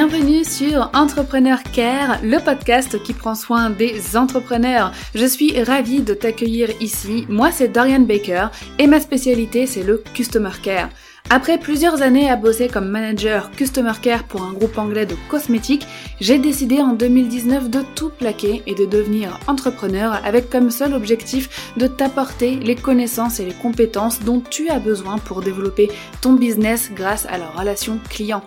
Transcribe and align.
Bienvenue 0.00 0.44
sur 0.44 0.92
Entrepreneur 0.94 1.60
Care, 1.60 2.20
le 2.22 2.38
podcast 2.38 3.02
qui 3.02 3.12
prend 3.12 3.34
soin 3.34 3.68
des 3.68 4.16
entrepreneurs. 4.16 4.92
Je 5.12 5.24
suis 5.24 5.60
ravie 5.60 6.02
de 6.02 6.14
t'accueillir 6.14 6.70
ici. 6.80 7.26
Moi, 7.28 7.50
c'est 7.50 7.66
Dorian 7.66 8.02
Baker 8.02 8.46
et 8.78 8.86
ma 8.86 9.00
spécialité, 9.00 9.66
c'est 9.66 9.82
le 9.82 10.00
Customer 10.14 10.52
Care. 10.62 10.90
Après 11.30 11.58
plusieurs 11.58 12.00
années 12.00 12.30
à 12.30 12.36
bosser 12.36 12.68
comme 12.68 12.88
manager 12.88 13.50
Customer 13.50 13.94
Care 14.00 14.22
pour 14.22 14.44
un 14.44 14.52
groupe 14.52 14.78
anglais 14.78 15.04
de 15.04 15.16
cosmétiques, 15.28 15.88
j'ai 16.20 16.38
décidé 16.38 16.80
en 16.80 16.92
2019 16.92 17.68
de 17.68 17.80
tout 17.96 18.10
plaquer 18.10 18.62
et 18.68 18.76
de 18.76 18.86
devenir 18.86 19.40
entrepreneur 19.48 20.20
avec 20.24 20.48
comme 20.48 20.70
seul 20.70 20.94
objectif 20.94 21.74
de 21.76 21.88
t'apporter 21.88 22.54
les 22.54 22.76
connaissances 22.76 23.40
et 23.40 23.46
les 23.46 23.52
compétences 23.52 24.20
dont 24.20 24.40
tu 24.48 24.68
as 24.68 24.78
besoin 24.78 25.18
pour 25.18 25.42
développer 25.42 25.90
ton 26.20 26.34
business 26.34 26.92
grâce 26.94 27.26
à 27.26 27.36
la 27.36 27.48
relation 27.48 27.98
client. 28.08 28.44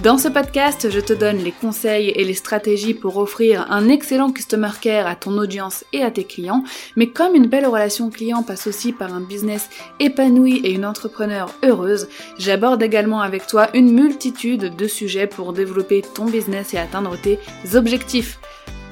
Dans 0.00 0.18
ce 0.18 0.26
podcast, 0.26 0.90
je 0.90 0.98
te 0.98 1.12
donne 1.12 1.38
les 1.38 1.52
conseils 1.52 2.08
et 2.08 2.24
les 2.24 2.34
stratégies 2.34 2.94
pour 2.94 3.18
offrir 3.18 3.70
un 3.70 3.88
excellent 3.88 4.32
customer 4.32 4.70
care 4.80 5.06
à 5.06 5.14
ton 5.14 5.38
audience 5.38 5.84
et 5.92 6.02
à 6.02 6.10
tes 6.10 6.24
clients, 6.24 6.64
mais 6.96 7.08
comme 7.08 7.36
une 7.36 7.46
belle 7.46 7.66
relation 7.66 8.10
client 8.10 8.42
passe 8.42 8.66
aussi 8.66 8.92
par 8.92 9.14
un 9.14 9.20
business 9.20 9.68
épanoui 10.00 10.60
et 10.64 10.72
une 10.72 10.84
entrepreneur 10.84 11.54
heureuse, 11.62 12.08
j'aborde 12.36 12.82
également 12.82 13.20
avec 13.20 13.46
toi 13.46 13.68
une 13.74 13.92
multitude 13.92 14.74
de 14.74 14.86
sujets 14.88 15.28
pour 15.28 15.52
développer 15.52 16.02
ton 16.02 16.24
business 16.24 16.74
et 16.74 16.78
atteindre 16.78 17.16
tes 17.16 17.38
objectifs. 17.74 18.40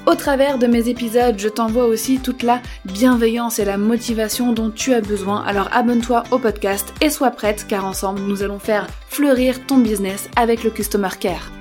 Au 0.07 0.15
travers 0.15 0.57
de 0.57 0.65
mes 0.65 0.89
épisodes, 0.89 1.37
je 1.37 1.47
t'envoie 1.47 1.85
aussi 1.85 2.17
toute 2.19 2.41
la 2.41 2.59
bienveillance 2.85 3.59
et 3.59 3.65
la 3.65 3.77
motivation 3.77 4.51
dont 4.51 4.71
tu 4.71 4.93
as 4.93 5.01
besoin. 5.01 5.43
Alors 5.43 5.69
abonne-toi 5.71 6.23
au 6.31 6.39
podcast 6.39 6.91
et 7.01 7.11
sois 7.11 7.29
prête 7.29 7.67
car 7.67 7.85
ensemble 7.85 8.21
nous 8.21 8.41
allons 8.41 8.57
faire 8.57 8.87
fleurir 9.07 9.63
ton 9.67 9.77
business 9.77 10.27
avec 10.35 10.63
le 10.63 10.71
Customer 10.71 11.09
Care. 11.19 11.51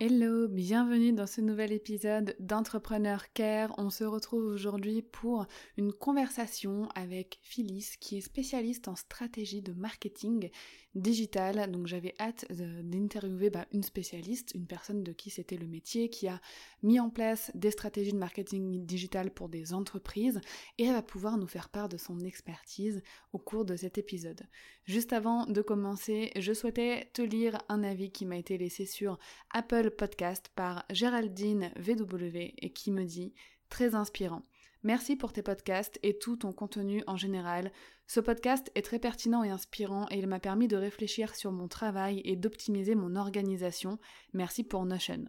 Hello, 0.00 0.48
bienvenue 0.48 1.12
dans 1.12 1.26
ce 1.26 1.40
nouvel 1.40 1.72
épisode 1.72 2.34
d'Entrepreneur 2.38 3.32
Care. 3.32 3.72
On 3.78 3.90
se 3.90 4.04
retrouve 4.04 4.44
aujourd'hui 4.44 5.02
pour 5.02 5.46
une 5.76 5.92
conversation 5.92 6.88
avec 6.94 7.38
Phyllis 7.42 7.92
qui 8.00 8.18
est 8.18 8.20
spécialiste 8.20 8.88
en 8.88 8.96
stratégie 8.96 9.62
de 9.62 9.72
marketing 9.72 10.50
digital. 10.94 11.70
Donc 11.70 11.86
j'avais 11.86 12.14
hâte 12.20 12.46
d'interviewer 12.50 13.50
bah, 13.50 13.66
une 13.72 13.82
spécialiste, 13.82 14.52
une 14.54 14.66
personne 14.66 15.02
de 15.02 15.12
qui 15.12 15.30
c'était 15.30 15.56
le 15.56 15.66
métier, 15.66 16.08
qui 16.08 16.28
a 16.28 16.40
mis 16.82 17.00
en 17.00 17.10
place 17.10 17.50
des 17.54 17.70
stratégies 17.70 18.12
de 18.12 18.18
marketing 18.18 18.84
digital 18.84 19.30
pour 19.30 19.48
des 19.48 19.74
entreprises 19.74 20.40
et 20.78 20.84
elle 20.84 20.92
va 20.92 21.02
pouvoir 21.02 21.36
nous 21.36 21.46
faire 21.46 21.68
part 21.68 21.88
de 21.88 21.96
son 21.96 22.20
expertise 22.20 23.02
au 23.32 23.38
cours 23.38 23.64
de 23.64 23.76
cet 23.76 23.98
épisode. 23.98 24.42
Juste 24.84 25.12
avant 25.12 25.46
de 25.46 25.62
commencer, 25.62 26.30
je 26.36 26.52
souhaitais 26.52 27.10
te 27.12 27.22
lire 27.22 27.58
un 27.68 27.82
avis 27.82 28.10
qui 28.10 28.26
m'a 28.26 28.36
été 28.36 28.58
laissé 28.58 28.86
sur 28.86 29.18
Apple 29.52 29.90
Podcast 29.90 30.50
par 30.54 30.84
Géraldine 30.90 31.70
VW 31.76 32.54
et 32.58 32.70
qui 32.72 32.90
me 32.90 33.04
dit 33.04 33.34
très 33.68 33.94
inspirant. 33.94 34.42
Merci 34.84 35.16
pour 35.16 35.32
tes 35.32 35.42
podcasts 35.42 35.98
et 36.02 36.18
tout 36.18 36.36
ton 36.36 36.52
contenu 36.52 37.02
en 37.06 37.16
général. 37.16 37.72
Ce 38.06 38.20
podcast 38.20 38.70
est 38.74 38.82
très 38.82 38.98
pertinent 38.98 39.42
et 39.42 39.50
inspirant 39.50 40.06
et 40.10 40.18
il 40.18 40.26
m'a 40.26 40.40
permis 40.40 40.68
de 40.68 40.76
réfléchir 40.76 41.34
sur 41.34 41.52
mon 41.52 41.68
travail 41.68 42.20
et 42.24 42.36
d'optimiser 42.36 42.94
mon 42.94 43.16
organisation. 43.16 43.98
Merci 44.34 44.62
pour 44.62 44.84
Notion. 44.84 45.24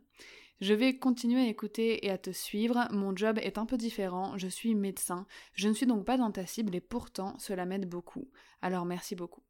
Je 0.62 0.74
vais 0.74 0.98
continuer 0.98 1.42
à 1.42 1.48
écouter 1.48 2.06
et 2.06 2.12
à 2.12 2.18
te 2.18 2.32
suivre. 2.32 2.88
Mon 2.92 3.16
job 3.16 3.40
est 3.42 3.58
un 3.58 3.66
peu 3.66 3.78
différent. 3.78 4.38
Je 4.38 4.48
suis 4.48 4.76
médecin. 4.76 5.26
Je 5.54 5.68
ne 5.68 5.74
suis 5.74 5.86
donc 5.86 6.06
pas 6.06 6.18
dans 6.18 6.32
ta 6.32 6.46
cible 6.46 6.76
et 6.76 6.82
pourtant 6.82 7.38
cela 7.40 7.66
m'aide 7.66 7.90
beaucoup. 7.90 8.30
Alors 8.62 8.86
merci 8.86 9.16
beaucoup. 9.16 9.45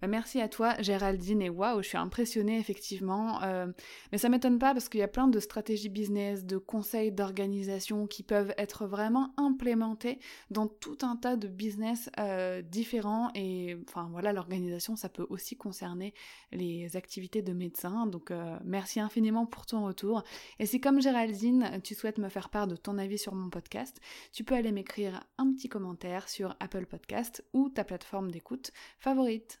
Bah, 0.00 0.08
merci 0.08 0.40
à 0.40 0.48
toi 0.48 0.80
Géraldine 0.80 1.42
et 1.42 1.50
waouh, 1.50 1.82
je 1.82 1.88
suis 1.88 1.98
impressionnée 1.98 2.58
effectivement. 2.58 3.42
Euh, 3.42 3.66
mais 4.12 4.18
ça 4.18 4.28
m'étonne 4.28 4.58
pas 4.58 4.72
parce 4.72 4.88
qu'il 4.88 5.00
y 5.00 5.02
a 5.02 5.08
plein 5.08 5.28
de 5.28 5.38
stratégies 5.40 5.90
business, 5.90 6.44
de 6.44 6.56
conseils 6.56 7.12
d'organisation 7.12 8.06
qui 8.06 8.22
peuvent 8.22 8.54
être 8.56 8.86
vraiment 8.86 9.34
implémentés 9.36 10.18
dans 10.50 10.66
tout 10.66 10.98
un 11.02 11.16
tas 11.16 11.36
de 11.36 11.48
business 11.48 12.10
euh, 12.18 12.62
différents. 12.62 13.30
Et 13.34 13.76
enfin 13.88 14.08
voilà, 14.10 14.32
l'organisation, 14.32 14.96
ça 14.96 15.08
peut 15.08 15.26
aussi 15.28 15.56
concerner 15.56 16.14
les 16.52 16.96
activités 16.96 17.42
de 17.42 17.52
médecin. 17.52 18.06
Donc 18.06 18.30
euh, 18.30 18.58
merci 18.64 19.00
infiniment 19.00 19.44
pour 19.46 19.66
ton 19.66 19.84
retour. 19.84 20.22
Et 20.58 20.66
si 20.66 20.80
comme 20.80 21.00
Géraldine, 21.02 21.80
tu 21.84 21.94
souhaites 21.94 22.18
me 22.18 22.28
faire 22.28 22.48
part 22.48 22.66
de 22.66 22.76
ton 22.76 22.96
avis 22.98 23.18
sur 23.18 23.34
mon 23.34 23.50
podcast, 23.50 24.00
tu 24.32 24.44
peux 24.44 24.54
aller 24.54 24.72
m'écrire 24.72 25.22
un 25.38 25.52
petit 25.52 25.68
commentaire 25.68 26.28
sur 26.28 26.56
Apple 26.60 26.86
Podcast 26.86 27.44
ou 27.52 27.68
ta 27.68 27.84
plateforme 27.84 28.30
d'écoute 28.30 28.72
favorite. 28.98 29.60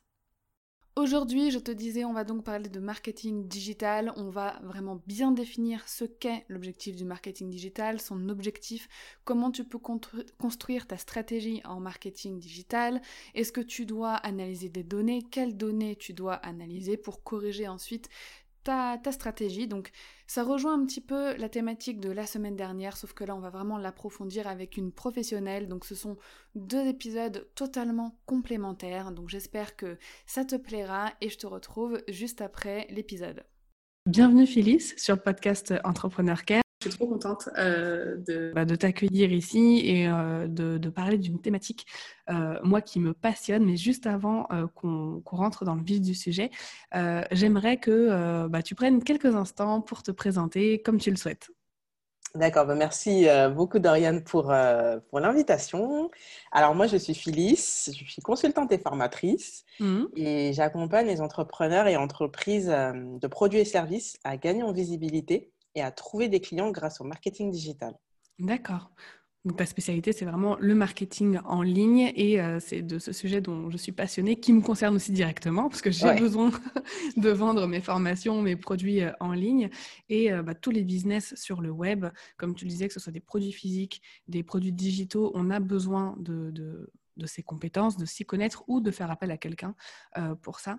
Aujourd'hui, 1.00 1.50
je 1.50 1.58
te 1.58 1.70
disais, 1.70 2.04
on 2.04 2.12
va 2.12 2.24
donc 2.24 2.44
parler 2.44 2.68
de 2.68 2.78
marketing 2.78 3.48
digital. 3.48 4.12
On 4.16 4.28
va 4.28 4.60
vraiment 4.62 5.00
bien 5.06 5.32
définir 5.32 5.88
ce 5.88 6.04
qu'est 6.04 6.44
l'objectif 6.50 6.94
du 6.94 7.06
marketing 7.06 7.48
digital, 7.48 7.98
son 7.98 8.28
objectif, 8.28 8.86
comment 9.24 9.50
tu 9.50 9.64
peux 9.64 9.78
construire 9.78 10.86
ta 10.86 10.98
stratégie 10.98 11.62
en 11.64 11.80
marketing 11.80 12.38
digital. 12.38 13.00
Est-ce 13.34 13.50
que 13.50 13.62
tu 13.62 13.86
dois 13.86 14.12
analyser 14.12 14.68
des 14.68 14.84
données? 14.84 15.22
Quelles 15.22 15.56
données 15.56 15.96
tu 15.96 16.12
dois 16.12 16.34
analyser 16.34 16.98
pour 16.98 17.24
corriger 17.24 17.66
ensuite 17.66 18.10
ta, 18.64 18.98
ta, 18.98 19.12
stratégie. 19.12 19.66
Donc 19.66 19.90
ça 20.26 20.42
rejoint 20.42 20.74
un 20.74 20.84
petit 20.84 21.00
peu 21.00 21.36
la 21.36 21.48
thématique 21.48 22.00
de 22.00 22.10
la 22.10 22.26
semaine 22.26 22.56
dernière, 22.56 22.96
sauf 22.96 23.12
que 23.12 23.24
là 23.24 23.34
on 23.34 23.40
va 23.40 23.50
vraiment 23.50 23.78
l'approfondir 23.78 24.46
avec 24.46 24.76
une 24.76 24.92
professionnelle. 24.92 25.68
Donc 25.68 25.84
ce 25.84 25.94
sont 25.94 26.16
deux 26.54 26.86
épisodes 26.86 27.48
totalement 27.54 28.18
complémentaires. 28.26 29.12
Donc 29.12 29.28
j'espère 29.28 29.76
que 29.76 29.98
ça 30.26 30.44
te 30.44 30.56
plaira 30.56 31.12
et 31.20 31.28
je 31.28 31.38
te 31.38 31.46
retrouve 31.46 32.02
juste 32.08 32.40
après 32.40 32.86
l'épisode. 32.90 33.44
Bienvenue 34.06 34.46
Phyllis 34.46 34.94
sur 34.96 35.16
le 35.16 35.20
podcast 35.20 35.74
Entrepreneur 35.84 36.44
Care. 36.44 36.62
Je 36.82 36.88
suis 36.88 36.96
trop 36.96 37.08
contente 37.08 37.50
euh, 37.58 38.16
de, 38.26 38.52
bah, 38.54 38.64
de 38.64 38.74
t'accueillir 38.74 39.30
ici 39.32 39.82
et 39.84 40.08
euh, 40.08 40.46
de, 40.46 40.78
de, 40.78 40.88
parler 40.88 41.18
d'une 41.18 41.38
thématique, 41.38 41.86
euh, 42.30 42.58
moi, 42.64 42.80
qui 42.80 43.00
me 43.00 43.12
passionne. 43.12 43.66
Mais 43.66 43.76
juste 43.76 44.06
avant 44.06 44.48
qu'on 44.74 45.22
rentre 45.26 45.66
dans 45.66 45.74
le 45.74 45.82
vif 45.82 46.00
du 46.00 46.14
sujet, 46.14 46.50
j'aimerais 47.32 47.76
que 47.76 48.46
bah, 48.48 48.62
tu 48.62 48.74
prennes 48.74 49.04
quelques 49.04 49.36
instants 49.36 49.82
pour 49.82 50.02
te 50.02 50.10
présenter 50.10 50.80
comme 50.80 50.98
tu 50.98 51.10
le 51.10 51.16
souhaites. 51.16 51.50
D'accord, 52.36 52.64
bah 52.64 52.76
merci 52.76 53.26
beaucoup 53.54 53.80
Doriane 53.80 54.22
pour, 54.22 54.54
pour 55.10 55.20
l'invitation. 55.20 56.10
Alors 56.52 56.76
moi 56.76 56.86
je 56.86 56.96
suis 56.96 57.14
Phyllis, 57.14 57.90
je 57.92 58.04
suis 58.04 58.22
consultante 58.22 58.70
et 58.70 58.78
formatrice 58.78 59.64
mmh. 59.80 60.04
et 60.14 60.52
j'accompagne 60.52 61.08
les 61.08 61.20
entrepreneurs 61.20 61.88
et 61.88 61.96
entreprises 61.96 62.68
de 62.68 63.26
produits 63.26 63.58
et 63.58 63.64
services 63.64 64.16
à 64.22 64.36
gagner 64.36 64.62
en 64.62 64.72
visibilité 64.72 65.50
et 65.74 65.82
à 65.82 65.90
trouver 65.90 66.28
des 66.28 66.40
clients 66.40 66.70
grâce 66.70 67.00
au 67.00 67.04
marketing 67.04 67.50
digital. 67.50 67.94
D'accord. 68.38 68.90
Donc 69.46 69.56
ta 69.56 69.64
spécialité, 69.64 70.12
c'est 70.12 70.26
vraiment 70.26 70.56
le 70.60 70.74
marketing 70.74 71.38
en 71.46 71.62
ligne 71.62 72.12
et 72.14 72.42
euh, 72.42 72.60
c'est 72.60 72.82
de 72.82 72.98
ce 72.98 73.10
sujet 73.12 73.40
dont 73.40 73.70
je 73.70 73.78
suis 73.78 73.92
passionnée, 73.92 74.38
qui 74.38 74.52
me 74.52 74.60
concerne 74.60 74.96
aussi 74.96 75.12
directement, 75.12 75.70
parce 75.70 75.80
que 75.80 75.90
j'ai 75.90 76.14
besoin 76.14 76.50
de 77.16 77.30
vendre 77.30 77.66
mes 77.66 77.80
formations, 77.80 78.42
mes 78.42 78.56
produits 78.56 79.00
euh, 79.00 79.12
en 79.18 79.32
ligne 79.32 79.70
et 80.10 80.30
euh, 80.30 80.42
bah, 80.42 80.54
tous 80.54 80.70
les 80.70 80.84
business 80.84 81.34
sur 81.36 81.62
le 81.62 81.70
web, 81.70 82.04
comme 82.36 82.54
tu 82.54 82.66
le 82.66 82.70
disais, 82.70 82.86
que 82.88 82.92
ce 82.92 83.00
soit 83.00 83.12
des 83.12 83.20
produits 83.20 83.52
physiques, 83.52 84.02
des 84.28 84.42
produits 84.42 84.72
digitaux, 84.72 85.32
on 85.34 85.48
a 85.48 85.58
besoin 85.58 86.16
de, 86.18 86.50
de, 86.50 86.92
de 87.16 87.26
ces 87.26 87.42
compétences, 87.42 87.96
de 87.96 88.04
s'y 88.04 88.26
connaître 88.26 88.62
ou 88.68 88.82
de 88.82 88.90
faire 88.90 89.10
appel 89.10 89.30
à 89.30 89.38
quelqu'un 89.38 89.74
pour 90.42 90.60
ça. 90.60 90.78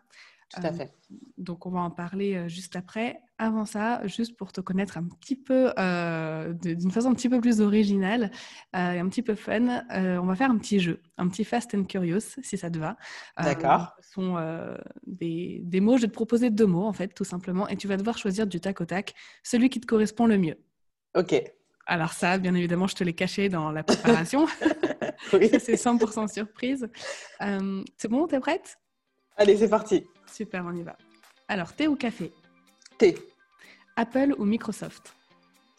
Tout 0.53 0.61
à 0.63 0.73
fait. 0.73 0.93
donc, 1.37 1.65
on 1.65 1.69
va 1.69 1.79
en 1.79 1.91
parler 1.91 2.49
juste 2.49 2.75
après. 2.75 3.21
Avant 3.37 3.65
ça, 3.65 4.05
juste 4.05 4.37
pour 4.37 4.51
te 4.51 4.61
connaître 4.61 4.97
un 4.97 5.03
petit 5.03 5.35
peu, 5.35 5.71
euh, 5.79 6.53
d'une 6.53 6.91
façon 6.91 7.09
un 7.09 7.13
petit 7.13 7.29
peu 7.29 7.39
plus 7.39 7.61
originale 7.61 8.31
et 8.73 8.77
un 8.77 9.07
petit 9.07 9.21
peu 9.21 9.33
fun, 9.33 9.83
on 9.89 10.25
va 10.25 10.35
faire 10.35 10.51
un 10.51 10.57
petit 10.57 10.79
jeu, 10.79 11.01
un 11.17 11.27
petit 11.27 11.43
Fast 11.43 11.73
and 11.73 11.85
Curious, 11.85 12.37
si 12.41 12.57
ça 12.57 12.69
te 12.69 12.77
va. 12.77 12.97
D'accord. 13.37 13.93
ce 14.01 14.11
sont 14.11 14.37
des, 15.07 15.61
des, 15.63 15.79
mots, 15.79 15.97
je 15.97 16.03
vais 16.03 16.07
te 16.07 16.13
proposer 16.13 16.49
deux 16.49 16.67
mots, 16.67 16.85
en 16.85 16.93
fait, 16.93 17.13
tout 17.13 17.23
simplement, 17.23 17.67
et 17.67 17.77
tu 17.77 17.87
vas 17.87 17.97
devoir 17.97 18.17
choisir 18.17 18.45
du 18.45 18.59
tac 18.59 18.81
au 18.81 18.85
tac 18.85 19.13
celui 19.43 19.69
qui 19.69 19.79
te 19.79 19.87
correspond 19.87 20.25
le 20.25 20.37
mieux. 20.37 20.57
Ok. 21.15 21.41
Alors 21.85 22.13
ça, 22.13 22.37
bien 22.37 22.53
évidemment, 22.53 22.87
je 22.87 22.95
te 22.95 23.03
l'ai 23.03 23.13
caché 23.13 23.49
dans 23.49 23.71
la 23.71 23.83
préparation. 23.83 24.45
oui. 25.33 25.49
c'est 25.59 25.75
100% 25.75 26.31
surprise. 26.31 26.87
c'est 27.97 28.07
bon, 28.07 28.27
t'es 28.27 28.39
prête? 28.39 28.77
Allez, 29.37 29.57
c'est 29.57 29.69
parti. 29.69 30.05
Super, 30.25 30.65
on 30.65 30.75
y 30.75 30.83
va. 30.83 30.97
Alors, 31.47 31.73
thé 31.73 31.87
ou 31.87 31.95
café? 31.95 32.31
Thé. 32.97 33.17
Apple 33.95 34.33
ou 34.37 34.45
Microsoft? 34.45 35.13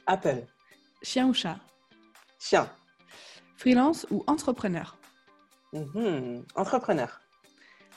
Apple. 0.06 0.46
Chien 1.02 1.26
ou 1.28 1.34
chat? 1.34 1.58
Chien. 2.38 2.68
Freelance 3.56 4.06
ou 4.10 4.22
entrepreneur? 4.26 4.96
Mhm, 5.72 6.44
Entrepreneur. 6.56 7.08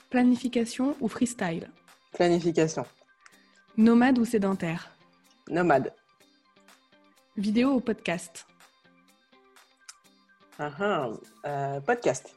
Planification 0.08 0.96
ou 1.00 1.08
freestyle? 1.08 1.70
Planification. 2.12 2.86
Nomade 3.76 4.18
ou 4.18 4.24
sédentaire? 4.24 4.90
Nomade. 5.50 5.92
Vidéo 7.36 7.74
ou 7.74 7.80
podcast? 7.80 8.46
Uh 10.58 11.18
Podcast. 11.84 12.34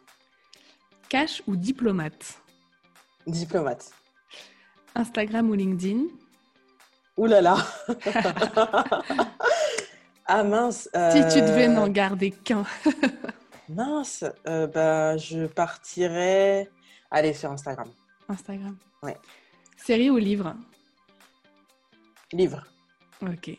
Cash 1.07 1.41
ou 1.47 1.55
diplomate? 1.55 2.37
Diplomate. 3.25 3.91
Instagram 4.95 5.49
ou 5.49 5.53
LinkedIn 5.53 6.05
Ouh 7.17 7.25
là 7.25 7.41
là 7.41 7.57
Ah 10.25 10.43
mince 10.43 10.89
Si 11.11 11.19
tu 11.33 11.41
devais 11.41 11.67
n'en 11.67 11.87
garder 11.87 12.31
qu'un. 12.31 12.63
mince, 13.69 14.23
bah, 14.45 15.17
je 15.17 15.47
partirais... 15.47 16.69
Allez, 17.11 17.33
sur 17.33 17.51
Instagram. 17.51 17.89
Instagram. 18.27 18.77
Ouais. 19.01 19.17
Série 19.77 20.09
ou 20.09 20.17
livre? 20.17 20.55
Livre. 22.31 22.63
Ok. 23.21 23.57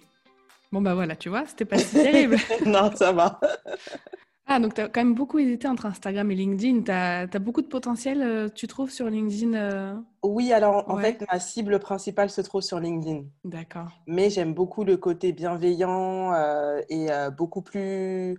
Bon, 0.73 0.81
bah 0.81 0.95
voilà, 0.95 1.17
tu 1.17 1.29
vois, 1.29 1.45
c'était 1.47 1.65
pas 1.65 1.79
si 1.79 1.95
terrible. 1.95 2.37
non, 2.67 2.95
ça 2.95 3.13
va. 3.13 3.41
ah, 4.53 4.59
donc 4.59 4.75
tu 4.75 4.81
as 4.81 4.89
quand 4.89 5.01
même 5.01 5.15
beaucoup 5.15 5.39
hésité 5.39 5.69
entre 5.69 5.87
Instagram 5.87 6.29
et 6.33 6.35
LinkedIn. 6.35 6.83
Tu 6.83 6.91
as, 6.91 7.39
beaucoup 7.39 7.63
de 7.63 7.69
potentiel, 7.69 8.21
euh, 8.21 8.49
tu 8.49 8.67
trouves, 8.67 8.91
sur 8.91 9.09
LinkedIn 9.09 9.55
euh? 9.55 9.95
Oui, 10.25 10.53
alors 10.53 10.91
en 10.91 10.97
fait, 10.97 11.25
ma 11.33 11.39
cible 11.39 11.79
principale 11.79 12.31
se 12.31 12.41
trouve 12.41 12.61
sur 12.61 12.81
LinkedIn. 12.81 13.27
D'accord. 13.45 13.89
Mais 14.09 14.29
j'aime 14.29 14.53
beaucoup 14.53 14.83
le 14.83 14.97
côté 14.97 15.33
bienveillant 15.33 16.33
euh, 16.35 16.81
et 16.89 17.07
beaucoup 17.37 17.63
plus 17.63 18.39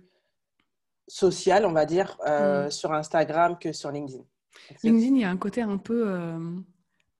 social, 1.08 1.64
on 1.64 1.72
va 1.72 1.86
dire, 1.86 2.18
hmm. 2.26 2.70
sur 2.70 2.92
Instagram 2.92 3.56
que 3.58 3.72
sur 3.72 3.90
LinkedIn. 3.90 4.22
LinkedIn, 4.84 5.14
il 5.14 5.20
y 5.22 5.24
a 5.24 5.30
un 5.30 5.38
côté 5.38 5.62
un 5.62 5.78
peu 5.78 6.14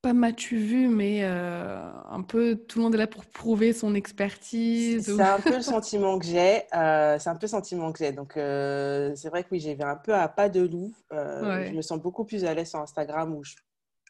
pas 0.02 0.12
m'as-tu 0.12 0.56
vu, 0.56 0.88
mais 0.88 1.20
euh, 1.22 1.81
un 2.10 2.22
peu 2.22 2.56
tout 2.56 2.81
le 2.81 2.84
monde 2.84 2.94
est 2.96 2.99
là 2.99 3.06
pour 3.06 3.25
prouver 3.25 3.72
son 3.72 3.94
expertise. 3.94 5.16
C'est 5.16 5.22
un 5.22 5.38
peu 5.38 5.54
le 5.54 5.62
sentiment 5.62 6.19
que 6.19 6.26
j'ai. 6.26 6.62
Euh, 6.75 7.19
c'est 7.20 7.31
un 7.31 7.37
peu 7.37 7.46
le 7.46 7.49
sentiment 7.49 7.93
que 7.93 8.00
j'ai. 8.00 8.10
Donc, 8.10 8.37
euh, 8.37 9.12
c'est 9.14 9.28
vrai 9.28 9.44
que 9.44 9.49
oui, 9.52 9.60
j'ai 9.60 9.81
un 9.81 9.94
peu 9.94 10.12
à 10.12 10.26
pas 10.26 10.49
de 10.49 10.60
loup. 10.60 10.93
Je 11.12 11.72
me 11.72 11.82
sens 11.82 12.00
beaucoup 12.00 12.25
plus 12.25 12.44
à 12.44 12.52
l'aise 12.52 12.70
sur 12.70 12.81
Instagram 12.81 13.32
où 13.32 13.44
je 13.44 13.54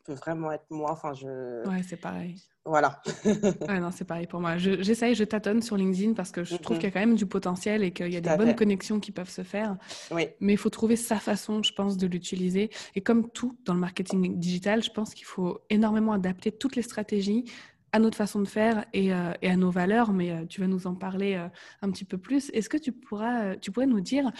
peux 0.04 0.14
vraiment 0.14 0.52
être 0.52 0.66
moi. 0.70 0.92
Enfin, 0.92 1.12
je... 1.14 1.66
Ouais, 1.68 1.82
c'est 1.82 1.96
pareil. 1.96 2.36
Voilà. 2.64 3.02
ouais, 3.24 3.80
non, 3.80 3.90
c'est 3.90 4.04
pareil 4.04 4.26
pour 4.26 4.40
moi. 4.40 4.56
J'essaye, 4.56 5.14
je, 5.14 5.24
tâtonne 5.24 5.62
sur 5.62 5.76
LinkedIn 5.76 6.12
parce 6.14 6.30
que 6.30 6.44
je 6.44 6.54
trouve 6.56 6.76
qu'il 6.76 6.86
y 6.86 6.88
a 6.88 6.92
quand 6.92 7.00
même 7.00 7.16
du 7.16 7.26
potentiel 7.26 7.82
et 7.82 7.90
qu'il 7.90 8.12
y 8.12 8.16
a 8.16 8.20
des 8.20 8.36
bonnes 8.36 8.54
connexions 8.54 9.00
qui 9.00 9.10
peuvent 9.10 9.30
se 9.30 9.42
faire. 9.42 9.76
Oui. 10.12 10.28
Mais 10.40 10.52
il 10.52 10.56
faut 10.56 10.70
trouver 10.70 10.94
sa 10.96 11.16
façon, 11.16 11.62
je 11.62 11.72
pense, 11.72 11.96
de 11.96 12.06
l'utiliser. 12.06 12.70
Et 12.94 13.00
comme 13.00 13.30
tout 13.30 13.58
dans 13.64 13.74
le 13.74 13.80
marketing 13.80 14.38
digital, 14.38 14.82
je 14.82 14.90
pense 14.90 15.14
qu'il 15.14 15.26
faut 15.26 15.60
énormément 15.70 16.12
adapter 16.12 16.52
toutes 16.52 16.76
les 16.76 16.82
stratégies 16.82 17.44
à 17.92 17.98
notre 17.98 18.16
façon 18.16 18.40
de 18.40 18.48
faire 18.48 18.86
et, 18.92 19.12
euh, 19.12 19.32
à 19.42 19.56
nos 19.56 19.70
valeurs, 19.70 20.12
mais 20.12 20.30
euh, 20.30 20.46
tu 20.46 20.60
vas 20.60 20.66
nous 20.66 20.86
en 20.86 20.94
parler 20.94 21.34
euh, 21.34 21.48
un 21.82 21.90
petit 21.90 22.04
peu 22.04 22.18
plus. 22.18 22.50
Est-ce 22.50 22.68
que 22.68 22.78
tu, 22.78 22.90
pourras, 22.92 23.56
tu 23.56 23.70
pourrais 23.70 23.86
nous 23.86 24.00
dire 24.00 24.30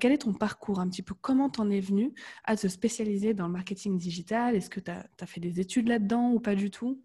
quel 0.00 0.12
est 0.12 0.18
ton 0.18 0.34
parcours 0.34 0.80
un 0.80 0.88
petit 0.88 1.02
peu 1.02 1.14
Comment 1.14 1.48
t'en 1.48 1.70
es 1.70 1.80
venu 1.80 2.12
à 2.44 2.56
te 2.56 2.66
spécialiser 2.66 3.32
dans 3.32 3.46
le 3.46 3.52
marketing 3.52 3.96
digital? 3.96 4.56
Est-ce 4.56 4.70
que 4.70 4.80
tu 4.80 4.90
as, 4.90 5.06
as, 5.20 5.26
fait 5.26 5.40
des 5.40 5.60
études 5.60 5.88
là-dedans 5.88 6.32
ou 6.32 6.40
pas 6.40 6.54
du 6.54 6.70
tout? 6.70 7.00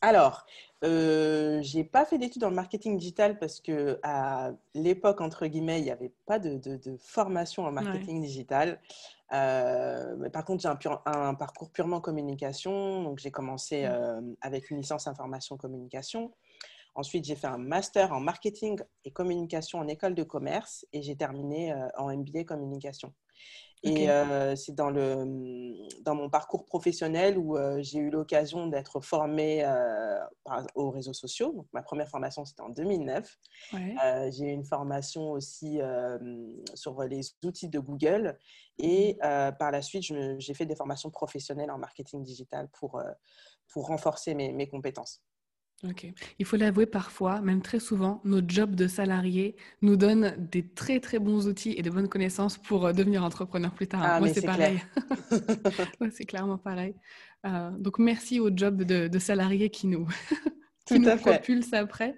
Alors, 0.00 0.46
euh, 0.84 1.60
j'ai 1.62 1.82
pas 1.82 2.04
fait 2.04 2.18
d'études 2.18 2.42
dans 2.42 2.50
le 2.50 2.54
marketing 2.54 2.98
digital 2.98 3.38
parce 3.38 3.60
que 3.60 3.98
à 4.04 4.52
l'époque, 4.74 5.20
entre 5.20 5.46
guillemets, 5.46 5.80
il 5.80 5.84
n'y 5.84 5.90
avait 5.90 6.12
pas 6.24 6.38
de, 6.38 6.60
formation 7.00 7.64
en 7.64 7.72
marketing 7.72 8.22
digital. 8.22 8.80
Euh, 9.32 10.16
mais 10.18 10.30
par 10.30 10.44
contre, 10.44 10.62
j'ai 10.62 10.68
un, 11.06 11.34
parcours 11.34 11.70
purement 11.70 12.00
communication. 12.00 13.02
Donc, 13.02 13.18
j'ai 13.18 13.30
commencé 13.30 13.82
mmh. 13.82 13.90
euh, 13.90 14.20
avec 14.40 14.70
une 14.70 14.78
licence 14.78 15.06
information 15.06 15.56
communication. 15.56 16.32
Ensuite, 16.94 17.24
j'ai 17.24 17.36
fait 17.36 17.46
un 17.46 17.58
master 17.58 18.12
en 18.12 18.20
marketing 18.20 18.80
et 19.04 19.12
communication 19.12 19.78
en 19.78 19.86
école 19.86 20.14
de 20.14 20.24
commerce 20.24 20.84
et 20.92 21.02
j'ai 21.02 21.16
terminé 21.16 21.72
euh, 21.72 21.86
en 21.96 22.16
MBA 22.16 22.44
communication. 22.44 23.14
Et 23.84 24.08
c'est 24.56 24.74
dans, 24.74 24.90
le, 24.90 25.22
dans 26.02 26.16
mon 26.16 26.28
parcours 26.28 26.66
professionnel 26.66 27.38
où 27.38 27.56
j'ai 27.78 28.00
eu 28.00 28.10
l'occasion 28.10 28.66
d'être 28.66 28.98
formée 28.98 29.64
aux 30.74 30.90
réseaux 30.90 31.12
sociaux. 31.12 31.52
Donc, 31.52 31.68
ma 31.72 31.82
première 31.82 32.08
formation, 32.08 32.44
c'était 32.44 32.62
en 32.62 32.70
2009. 32.70 33.38
j'ai 34.32 34.46
eu 34.46 34.50
une 34.50 34.64
formation 34.64 35.30
aussi 35.30 35.78
sur 36.74 37.00
les 37.04 37.20
outils 37.44 37.68
de 37.68 37.78
Google. 37.78 38.36
Et 38.78 39.14
mmh. 39.14 39.52
par 39.58 39.70
la 39.70 39.82
suite, 39.82 40.04
j'ai 40.38 40.54
fait 40.54 40.66
des 40.66 40.76
formations 40.76 41.10
professionnelles 41.10 41.70
en 41.70 41.78
marketing 41.78 42.22
digital 42.22 42.68
pour, 42.72 43.02
pour 43.68 43.86
renforcer 43.86 44.34
mes, 44.34 44.52
mes 44.52 44.68
compétences. 44.68 45.22
Ok. 45.84 46.12
Il 46.40 46.44
faut 46.44 46.56
l'avouer 46.56 46.86
parfois, 46.86 47.40
même 47.40 47.62
très 47.62 47.78
souvent, 47.78 48.20
notre 48.24 48.48
job 48.50 48.74
de 48.74 48.88
salarié 48.88 49.54
nous 49.80 49.94
donne 49.94 50.34
des 50.36 50.66
très 50.66 50.98
très 50.98 51.20
bons 51.20 51.46
outils 51.46 51.74
et 51.76 51.82
de 51.82 51.90
bonnes 51.90 52.08
connaissances 52.08 52.58
pour 52.58 52.86
euh, 52.86 52.92
devenir 52.92 53.22
entrepreneur 53.22 53.72
plus 53.72 53.86
tard. 53.86 54.00
Ah, 54.02 54.18
Moi, 54.18 54.28
c'est 54.30 54.44
pareil. 54.44 54.82
c'est 56.10 56.24
clairement 56.24 56.58
pareil. 56.58 56.96
Euh, 57.46 57.70
donc, 57.78 58.00
merci 58.00 58.40
au 58.40 58.50
job 58.54 58.82
de, 58.82 59.18
salarié 59.20 59.70
qui 59.70 59.86
nous, 59.86 60.08
qui 60.86 60.98
nous 60.98 61.16
propulse 61.16 61.72
après. 61.72 62.16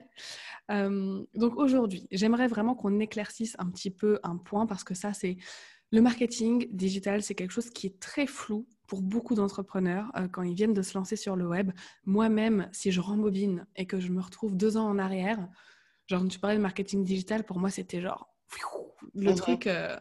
Euh, 0.71 1.23
donc, 1.35 1.59
aujourd'hui, 1.59 2.09
j'aimerais 2.11 2.47
vraiment 2.47 2.75
qu'on 2.75 2.99
éclaircisse 2.99 3.57
un 3.59 3.69
petit 3.69 3.91
peu 3.91 4.21
un 4.23 4.39
point 4.39 4.65
parce 4.65 4.85
que 4.85 4.95
ça, 4.95 5.13
c'est 5.13 5.37
le 5.91 6.01
marketing 6.01 6.69
digital, 6.71 7.23
c'est 7.23 7.35
quelque 7.35 7.53
chose 7.53 7.71
qui 7.71 7.87
est 7.87 8.01
très 8.01 8.27
flou 8.27 8.69
pour 8.87 9.03
beaucoup 9.03 9.35
d'entrepreneurs 9.35 10.11
euh, 10.17 10.29
quand 10.29 10.43
ils 10.43 10.55
viennent 10.55 10.75
de 10.75 10.83
se 10.83 10.97
lancer 10.97 11.17
sur 11.17 11.37
le 11.37 11.47
web. 11.47 11.71
Moi-même, 12.05 12.69
si 12.73 12.91
je 12.93 13.01
rembobine 13.01 13.67
et 13.77 13.87
que 13.87 14.01
je 14.01 14.11
me 14.11 14.21
retrouve 14.21 14.57
deux 14.57 14.77
ans 14.77 14.89
en 14.89 14.99
arrière, 14.99 15.49
genre, 16.07 16.27
tu 16.29 16.39
parlais 16.39 16.57
de 16.57 16.63
marketing 16.63 17.05
digital, 17.05 17.45
pour 17.45 17.59
moi, 17.59 17.71
c'était 17.71 18.01
genre 18.01 18.35
le 19.15 19.35
truc. 19.35 19.67
Euh, 19.67 19.97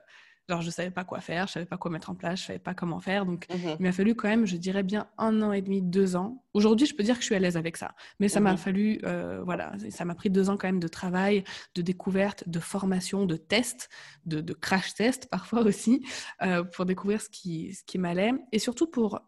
Genre, 0.50 0.62
je 0.62 0.72
savais 0.72 0.90
pas 0.90 1.04
quoi 1.04 1.22
faire, 1.22 1.46
je 1.46 1.54
savais 1.54 1.68
pas 1.68 1.78
quoi 1.78 1.92
mettre 1.92 2.10
en 2.10 2.16
place, 2.16 2.40
je 2.42 2.46
savais 2.48 2.58
pas 2.60 2.74
comment 2.74 3.00
faire. 3.00 3.28
Donc, 3.28 3.46
mmh 3.50 3.76
il 3.80 3.84
m'a 3.84 3.92
fallu 3.92 4.16
quand 4.16 4.28
même, 4.28 4.48
je 4.48 4.58
dirais 4.58 4.82
bien 4.82 5.08
un 5.20 5.44
an 5.44 5.54
et 5.54 5.62
demi, 5.62 5.84
deux 5.84 6.16
ans. 6.16 6.44
Aujourd'hui, 6.54 6.88
je 6.88 6.96
peux 6.96 7.04
dire 7.04 7.16
que 7.16 7.22
je 7.22 7.28
suis 7.28 7.36
à 7.36 7.40
l'aise 7.40 7.56
avec 7.56 7.78
ça. 7.78 7.94
Mais 8.20 8.30
ça 8.30 8.40
m'a 8.40 8.54
mmh 8.54 8.58
fallu, 8.58 9.00
euh, 9.04 9.44
voilà, 9.44 9.74
ça 9.92 10.06
m'a 10.06 10.16
pris 10.16 10.32
deux 10.32 10.50
ans 10.50 10.58
quand 10.58 10.68
même 10.68 10.80
de 10.80 10.88
travail, 10.88 11.44
de 11.76 11.84
découverte, 11.84 12.50
de 12.50 12.60
formation, 12.60 13.28
de 13.28 13.36
test, 13.36 13.90
de, 14.26 14.42
crash 14.54 14.96
test 14.96 15.28
parfois 15.32 15.62
aussi, 15.62 16.04
euh, 16.42 16.64
pour 16.64 16.86
découvrir 16.86 17.22
ce 17.22 17.30
qui, 17.30 17.76
ce 17.76 17.84
qui 17.84 18.00
m'allait 18.00 18.34
et 18.52 18.58
surtout 18.58 18.88
pour 18.88 19.22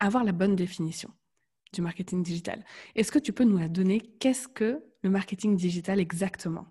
avoir 0.00 0.24
la 0.24 0.32
bonne 0.32 0.56
définition 0.56 1.10
du 1.72 1.80
marketing 1.80 2.24
digital. 2.24 2.64
Est-ce 2.96 3.12
que 3.12 3.20
tu 3.20 3.32
peux 3.32 3.44
nous 3.44 3.58
la 3.58 3.68
donner? 3.68 4.00
Qu'est-ce 4.00 4.48
que 4.48 4.82
le 5.02 5.10
marketing 5.10 5.56
digital 5.56 6.00
exactement? 6.00 6.66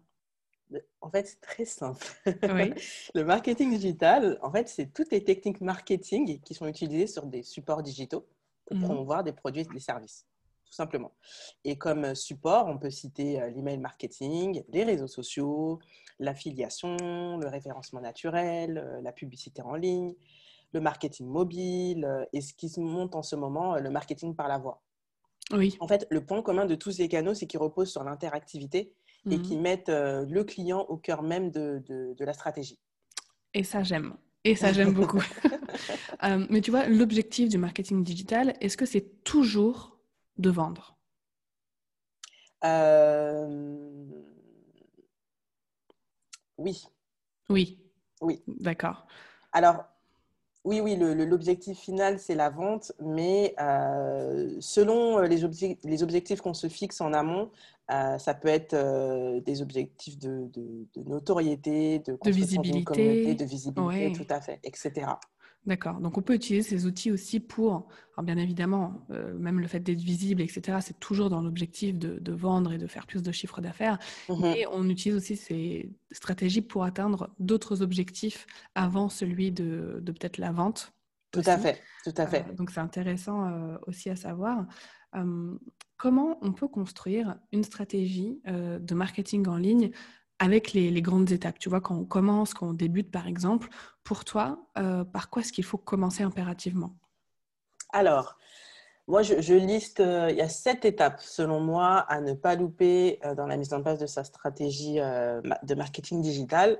En 1.01 1.09
fait, 1.09 1.27
c'est 1.27 1.41
très 1.41 1.65
simple. 1.65 2.05
le 2.25 3.23
marketing 3.23 3.71
digital, 3.71 4.37
en 4.41 4.51
fait, 4.51 4.67
c'est 4.67 4.93
toutes 4.93 5.11
les 5.11 5.23
techniques 5.23 5.61
marketing 5.61 6.39
qui 6.41 6.53
sont 6.53 6.67
utilisées 6.67 7.07
sur 7.07 7.25
des 7.25 7.43
supports 7.43 7.83
digitaux 7.83 8.27
pour 8.65 8.77
mmh 8.77 8.83
promouvoir 8.83 9.23
des 9.23 9.33
produits 9.33 9.61
et 9.61 9.65
des 9.65 9.79
services, 9.79 10.27
tout 10.65 10.73
simplement. 10.73 11.11
Et 11.63 11.75
comme 11.77 12.13
support, 12.13 12.67
on 12.67 12.77
peut 12.77 12.91
citer 12.91 13.41
euh, 13.41 13.49
l'email 13.49 13.79
marketing, 13.79 14.63
les 14.69 14.83
réseaux 14.83 15.07
sociaux, 15.07 15.79
l'affiliation, 16.19 17.37
le 17.37 17.47
référencement 17.47 18.01
naturel, 18.01 18.77
euh, 18.77 19.01
la 19.01 19.11
publicité 19.11 19.63
en 19.63 19.73
ligne, 19.73 20.13
le 20.71 20.81
marketing 20.81 21.25
mobile 21.25 22.05
euh, 22.05 22.25
et 22.31 22.41
ce 22.41 22.53
qui 22.53 22.69
se 22.69 22.79
monte 22.79 23.15
en 23.15 23.23
ce 23.23 23.35
moment, 23.35 23.77
le 23.77 23.89
marketing 23.89 24.35
par 24.35 24.47
la 24.47 24.59
voix. 24.59 24.83
Oui. 25.51 25.75
En 25.79 25.87
fait, 25.87 26.05
le 26.11 26.23
point 26.23 26.43
commun 26.43 26.67
de 26.67 26.75
tous 26.75 26.91
ces 26.91 27.07
canaux, 27.07 27.33
c'est 27.33 27.47
qu'ils 27.47 27.59
reposent 27.59 27.91
sur 27.91 28.03
l'interactivité 28.03 28.93
et 29.25 29.37
mmh 29.37 29.41
qui 29.41 29.57
mettent 29.57 29.89
euh, 29.89 30.25
le 30.29 30.43
client 30.43 30.85
au 30.87 30.97
cœur 30.97 31.21
même 31.23 31.51
de, 31.51 31.83
de, 31.87 32.25
la 32.25 32.33
stratégie. 32.33 32.79
Et 33.53 33.63
ça, 33.63 33.83
j'aime. 33.83 34.15
Et 34.43 34.55
ça, 34.55 34.71
j'aime 34.73 34.93
beaucoup. 34.93 35.23
Euh, 36.23 36.45
mais 36.49 36.59
tu 36.59 36.69
vois, 36.69 36.85
l'objectif 36.85 37.47
du 37.47 37.57
marketing 37.57 38.03
digital, 38.03 38.53
est-ce 38.59 38.75
que 38.75 38.85
c'est 38.85 39.23
toujours 39.23 39.99
de 40.37 40.49
vendre? 40.49 40.97
Euh... 42.65 43.77
Oui. 46.57 46.83
Oui. 47.47 47.79
Oui. 48.19 48.43
D'accord. 48.47 49.07
Alors, 49.53 49.85
oui, 50.65 50.81
oui, 50.81 50.97
l'objectif 50.97 51.79
final, 51.79 52.19
c'est 52.19 52.35
la 52.35 52.49
vente, 52.49 52.91
mais 52.99 53.55
euh, 53.61 54.57
selon 54.59 55.19
les, 55.19 55.45
les 55.83 56.03
objectifs 56.03 56.41
qu'on 56.41 56.53
se 56.53 56.67
fixe 56.67 56.99
en 56.99 57.13
amont, 57.13 57.49
ça 57.89 58.33
peut 58.33 58.47
être 58.47 58.73
euh, 58.73 59.39
des 59.41 59.61
objectifs 59.61 60.17
de, 60.19 60.49
notoriété, 61.07 61.99
de, 61.99 62.17
visibilité, 62.29 63.35
de 63.35 63.45
visibilité, 63.45 64.11
tout 64.13 64.27
à 64.29 64.41
fait, 64.41 64.59
etc. 64.63 65.07
D'accord. 65.65 65.99
Donc 65.99 66.17
on 66.17 66.21
peut 66.21 66.35
utiliser 66.35 66.67
ces 66.67 66.85
outils 66.85 67.11
aussi 67.11 67.39
pour, 67.39 67.89
alors 68.13 68.23
bien 68.23 68.37
évidemment, 68.37 69.05
euh, 69.11 69.33
même 69.37 69.59
le 69.59 69.67
fait 69.67 69.79
d'être 69.79 70.01
visible, 70.01 70.41
etc., 70.41 70.77
c'est 70.81 70.99
toujours 70.99 71.29
dans 71.29 71.41
l'objectif 71.41 71.97
de, 71.97 72.31
vendre 72.31 72.73
et 72.73 72.77
de 72.77 72.87
faire 72.87 73.07
plus 73.07 73.21
de 73.23 73.31
chiffre 73.31 73.59
d'affaires. 73.59 73.97
Mmh 74.29 74.35
mais 74.41 74.65
on 74.71 74.87
utilise 74.87 75.17
aussi 75.17 75.35
ces 75.35 75.91
stratégies 76.11 76.61
pour 76.61 76.83
atteindre 76.83 77.29
d'autres 77.39 77.81
objectifs 77.81 78.45
avant 78.75 79.09
celui 79.09 79.51
de, 79.51 80.01
peut-être 80.05 80.37
la 80.37 80.51
vente. 80.51 80.93
Tout 81.31 81.41
à 81.45 81.57
fait, 81.57 81.79
tout 82.03 82.13
à 82.17 82.25
fait. 82.25 82.55
donc 82.55 82.71
c'est 82.71 82.79
intéressant 82.79 83.51
aussi 83.85 84.09
à 84.09 84.15
savoir. 84.15 84.65
Comment 85.97 86.37
on 86.41 86.53
peut 86.53 86.67
construire 86.67 87.37
une 87.51 87.63
stratégie 87.63 88.41
de 88.45 88.93
marketing 88.93 89.47
en 89.47 89.57
ligne 89.57 89.91
avec 90.39 90.73
les, 90.73 91.01
grandes 91.01 91.31
étapes? 91.31 91.59
Tu 91.59 91.69
vois, 91.69 91.81
quand 91.81 91.95
on 91.95 92.05
commence, 92.05 92.53
quand 92.53 92.69
on 92.69 92.73
débute 92.73 93.11
par 93.11 93.27
exemple, 93.27 93.69
pour 94.03 94.23
toi, 94.23 94.59
par 94.75 95.29
quoi 95.29 95.41
est-ce 95.41 95.51
qu'il 95.51 95.65
faut 95.65 95.77
commencer 95.77 96.23
impérativement? 96.23 96.95
Alors, 97.91 98.37
moi, 99.07 99.23
je, 99.23 99.55
liste, 99.55 99.99
il 99.99 100.35
y 100.35 100.41
a 100.41 100.47
sept 100.49 100.85
étapes, 100.85 101.19
selon 101.19 101.59
moi, 101.59 101.97
à 101.97 102.21
ne 102.21 102.33
pas 102.33 102.55
louper 102.55 103.19
dans 103.35 103.47
la 103.47 103.57
mise 103.57 103.73
en 103.73 103.81
place 103.81 103.97
de 103.97 104.05
sa 104.05 104.23
stratégie 104.23 104.97
de 104.97 105.75
marketing 105.75 106.21
digital. 106.21 106.79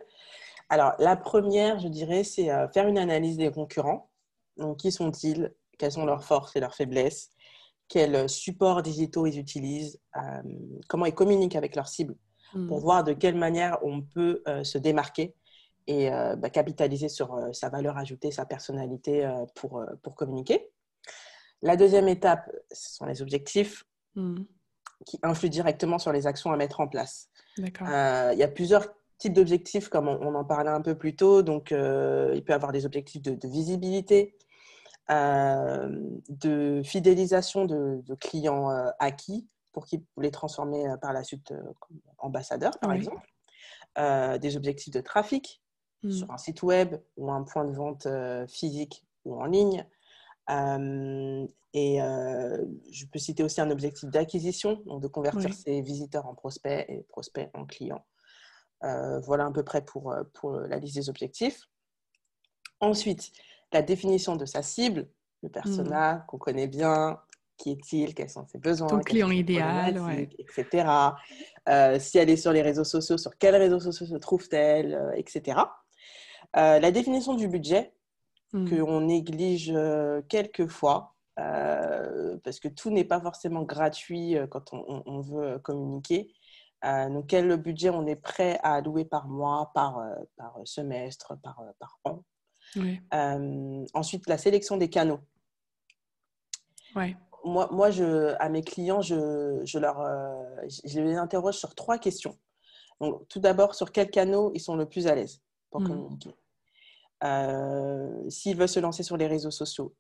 Alors, 0.70 0.94
la 1.00 1.16
première, 1.16 1.80
je 1.80 1.88
dirais, 1.88 2.24
c'est 2.24 2.50
faire 2.72 2.88
une 2.88 3.00
analyse 3.00 3.38
des 3.38 3.52
concurrents. 3.52 4.12
Donc, 4.58 4.78
qui 4.78 4.92
sont-ils? 4.92 5.52
Quelles 5.80 5.94
sont 5.94 6.06
leurs 6.06 6.24
forces 6.24 6.56
et 6.56 6.60
leurs 6.60 6.76
faiblesses? 6.76 7.32
Quels 7.90 8.30
supports 8.30 8.82
digitaux 8.82 9.26
ils 9.26 9.38
utilisent 9.38 10.00
Comment 10.88 11.06
ils 11.06 11.14
communiquent 11.14 11.58
avec 11.58 11.76
leurs 11.76 11.90
cibles 11.90 12.16
pour 12.52 12.78
mmh. 12.78 12.82
voir 12.82 13.04
de 13.04 13.14
quelle 13.14 13.36
manière 13.36 13.78
on 13.84 14.02
peut 14.02 14.42
se 14.64 14.78
démarquer 14.78 15.36
et 15.88 16.10
bah, 16.38 16.50
capitaliser 16.50 17.10
sur 17.10 17.38
sa 17.52 17.70
valeur 17.70 17.98
ajoutée, 17.98 18.32
sa 18.32 18.46
personnalité 18.46 19.30
pour, 19.56 19.84
pour 20.04 20.16
communiquer. 20.16 20.70
La 21.62 21.76
deuxième 21.76 22.08
étape, 22.08 22.50
ce 22.72 22.96
sont 22.96 23.06
les 23.06 23.22
objectifs 23.22 23.86
hmm. 24.16 24.44
qui 25.06 25.20
influent 25.24 25.50
directement 25.50 26.00
sur 26.00 26.12
les 26.12 26.28
actions 26.28 26.52
à 26.52 26.58
mettre 26.58 26.80
en 26.80 26.88
place. 26.88 27.30
Euh, 27.60 28.30
il 28.34 28.40
y 28.40 28.44
a 28.44 28.48
plusieurs 28.48 28.88
types 29.18 29.34
d'objectifs, 29.34 29.90
comme 29.90 30.08
on, 30.08 30.36
en 30.36 30.46
parlait 30.46 30.70
un 30.70 30.82
peu 30.82 30.96
plus 30.96 31.16
tôt. 31.16 31.42
Donc, 31.42 31.72
euh, 31.72 32.32
il 32.36 32.44
peut 32.44 32.54
y 32.54 32.56
avoir 32.56 32.72
des 32.72 32.86
objectifs 32.86 33.22
de, 33.22 33.48
visibilité, 33.48 34.36
euh, 34.38 34.49
de 35.10 36.82
fidélisation 36.84 37.66
de, 37.66 38.16
clients 38.16 38.70
acquis 39.00 39.48
pour 39.72 39.86
qu'ils 39.86 40.04
les 40.18 40.32
transformer 40.32 40.86
par 41.02 41.14
la 41.14 41.24
suite 41.24 41.54
en 42.18 42.28
ambassadeurs, 42.28 42.78
par 42.80 42.94
exemple. 42.94 43.28
des 43.98 44.58
objectifs 44.58 44.94
de 44.94 45.02
trafic 45.02 45.62
hmm. 46.04 46.12
sur 46.12 46.32
un 46.32 46.38
site 46.38 46.64
web 46.64 46.96
ou 47.18 47.32
un 47.32 47.44
point 47.44 47.66
de 47.66 47.74
vente 47.74 48.08
physique 48.48 49.06
ou 49.26 49.40
en 49.40 49.46
ligne 49.46 49.86
et 51.74 52.00
je 52.92 53.06
peux 53.12 53.20
citer 53.20 53.44
aussi 53.44 53.62
un 53.62 53.72
objectif 53.72 54.10
d'acquisition, 54.10 54.82
donc 54.86 55.02
de 55.02 55.08
convertir 55.08 55.54
ses 55.54 55.82
visiteurs 55.82 56.28
en 56.28 56.36
prospects 56.36 56.86
et 56.88 57.04
prospects 57.10 57.50
en 57.54 57.66
clients. 57.66 58.06
voilà 58.82 59.46
à 59.46 59.52
peu 59.52 59.64
près 59.64 59.84
pour, 59.84 60.16
pour 60.34 60.52
la 60.52 60.78
liste 60.78 60.96
des 60.96 61.10
objectifs. 61.10 61.68
Ensuite, 62.82 63.32
la 63.72 63.82
définition 63.82 64.36
de 64.36 64.46
sa 64.46 64.64
cible, 64.64 65.08
le 65.44 65.50
mmh. 65.50 65.52
persona 65.52 66.26
qu'on 66.28 66.38
connaît 66.38 66.68
bien, 66.68 67.20
qui 67.58 67.72
est-il, 67.72 68.14
quels 68.16 68.30
sont 68.30 68.46
ses 68.48 68.58
besoins, 68.58 68.88
ton 68.88 69.00
client 69.00 69.32
idéal, 69.32 70.02
etc. 70.38 70.88
si 72.00 72.18
elle 72.18 72.30
est 72.30 72.38
sur 72.38 72.54
les 72.54 72.62
réseaux 72.62 72.86
sociaux, 72.86 73.18
sur 73.18 73.38
quels 73.38 73.56
réseaux 73.56 73.80
sociaux 73.80 74.06
se 74.06 74.16
trouve-t-elle, 74.16 75.14
etc. 75.16 75.60
la 76.54 76.92
définition 76.92 77.36
du 77.36 77.48
budget, 77.48 77.94
Mmh. 78.52 78.70
qu'on 78.70 79.02
néglige 79.02 79.74
quelquefois, 80.28 81.14
parce 81.36 82.60
que 82.60 82.68
tout 82.68 82.90
n'est 82.90 83.04
pas 83.04 83.22
forcément 83.22 83.62
gratuit 83.62 84.36
quand 84.50 84.74
on, 84.74 85.22
veut 85.22 85.60
communiquer. 85.60 86.34
donc, 86.84 87.28
quel 87.28 87.56
budget 87.58 87.92
on 87.92 88.08
est 88.08 88.16
prêt 88.16 88.60
à 88.64 88.76
allouer 88.76 89.06
par 89.06 89.28
mois, 89.28 89.72
par, 89.76 90.04
par 90.36 90.56
semestre, 90.66 91.36
par, 91.44 91.62
par 91.78 92.00
an. 92.06 92.24
Ensuite, 93.94 94.28
la 94.28 94.38
sélection 94.38 94.78
des 94.78 94.90
canaux. 94.90 95.20
Moi, 97.46 97.70
moi 97.72 97.90
je, 97.90 98.36
à 98.40 98.50
mes 98.50 98.62
clients, 98.62 99.02
je, 99.02 99.62
je, 99.64 99.80
leur, 99.80 100.04
je 100.86 101.00
les 101.00 101.16
interroge 101.16 101.56
sur 101.56 101.74
trois 101.74 101.98
questions. 101.98 102.38
Donc, 103.00 103.28
tout 103.30 103.40
d'abord, 103.40 103.76
sur 103.76 103.92
quels 103.92 104.10
canaux 104.10 104.52
ils 104.54 104.60
sont 104.60 104.76
le 104.76 104.86
plus 104.86 105.08
à 105.08 105.16
l'aise 105.16 105.42
pour 105.70 105.82
mmh. 105.82 105.88
communiquer. 105.88 106.36
Euh, 107.24 108.30
s'ils 108.30 108.56
veulent 108.58 108.70
se 108.70 108.80
lancer 108.80 109.04
sur 109.04 109.18
les 109.18 109.28
réseaux 109.28 109.52
sociaux, 109.52 109.96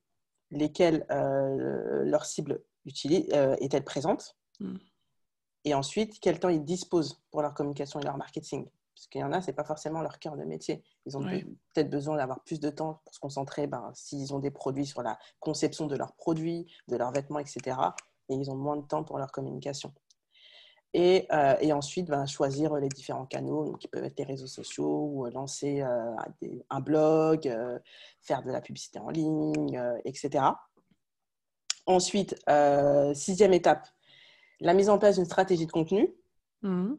lesquels 0.51 1.05
euh, 1.11 2.03
leur 2.05 2.25
cible 2.25 2.61
euh, 2.87 3.55
est-elle 3.59 3.83
présente? 3.83 4.37
Hmm. 4.59 4.77
Et 5.65 5.73
ensuite, 5.73 6.19
quel 6.21 6.39
temps 6.39 6.49
ils 6.49 6.63
disposent 6.63 7.21
pour 7.31 7.41
leur 7.41 7.53
communication 7.53 7.99
et 7.99 8.03
leur 8.03 8.17
marketing? 8.17 8.67
Parce 8.99 9.07
qu'il 9.07 9.21
y 9.21 9.23
en 9.23 9.31
a, 9.31 9.41
ce 9.41 9.47
n'est 9.47 9.53
pas 9.53 9.63
forcément 9.63 10.01
leur 10.01 10.19
cœur 10.19 10.35
de 10.35 10.43
métier. 10.43 10.83
Ils 11.05 11.17
ont 11.17 11.23
peut-être 11.23 11.89
besoin 11.89 12.17
d'avoir 12.17 12.43
plus 12.43 12.59
de 12.59 12.69
temps 12.69 12.99
pour 13.05 13.13
se 13.13 13.19
concentrer 13.21 13.65
ben, 13.65 13.89
s'ils 13.93 14.33
ont 14.33 14.39
des 14.39 14.51
produits 14.51 14.85
sur 14.85 15.01
la 15.01 15.17
conception 15.39 15.87
de 15.87 15.95
leurs 15.95 16.15
produits, 16.15 16.67
de 16.89 16.97
leurs 16.97 17.13
vêtements, 17.13 17.39
etc. 17.39 17.77
Et 18.27 18.33
ils 18.33 18.51
ont 18.51 18.57
moins 18.57 18.75
de 18.75 18.85
temps 18.85 19.05
pour 19.05 19.17
leur 19.17 19.31
communication. 19.31 19.93
Et, 20.93 21.27
euh, 21.31 21.55
et, 21.61 21.71
ensuite, 21.71 22.09
ben, 22.09 22.25
choisir 22.25 22.75
les 22.75 22.89
différents 22.89 23.25
canaux 23.25 23.77
qui 23.77 23.87
peuvent 23.87 24.03
être 24.03 24.19
les 24.19 24.25
réseaux 24.25 24.47
sociaux 24.47 25.09
ou 25.13 25.25
euh, 25.25 25.31
lancer 25.31 25.81
euh, 25.81 26.59
un 26.69 26.81
blog, 26.81 27.49
faire 28.19 28.43
de 28.43 28.51
la 28.51 28.59
publicité 28.59 28.99
en 28.99 29.11
ligne, 29.11 29.81
etc. 30.03 30.43
Ensuite, 31.85 32.35
sixième 33.13 33.53
étape, 33.53 33.87
la 34.59 34.73
mise 34.73 34.89
en 34.89 34.99
place 34.99 35.15
d'une 35.15 35.25
stratégie 35.25 35.65
de 35.65 35.71
contenu 35.71 36.13
mmh. 36.63 36.95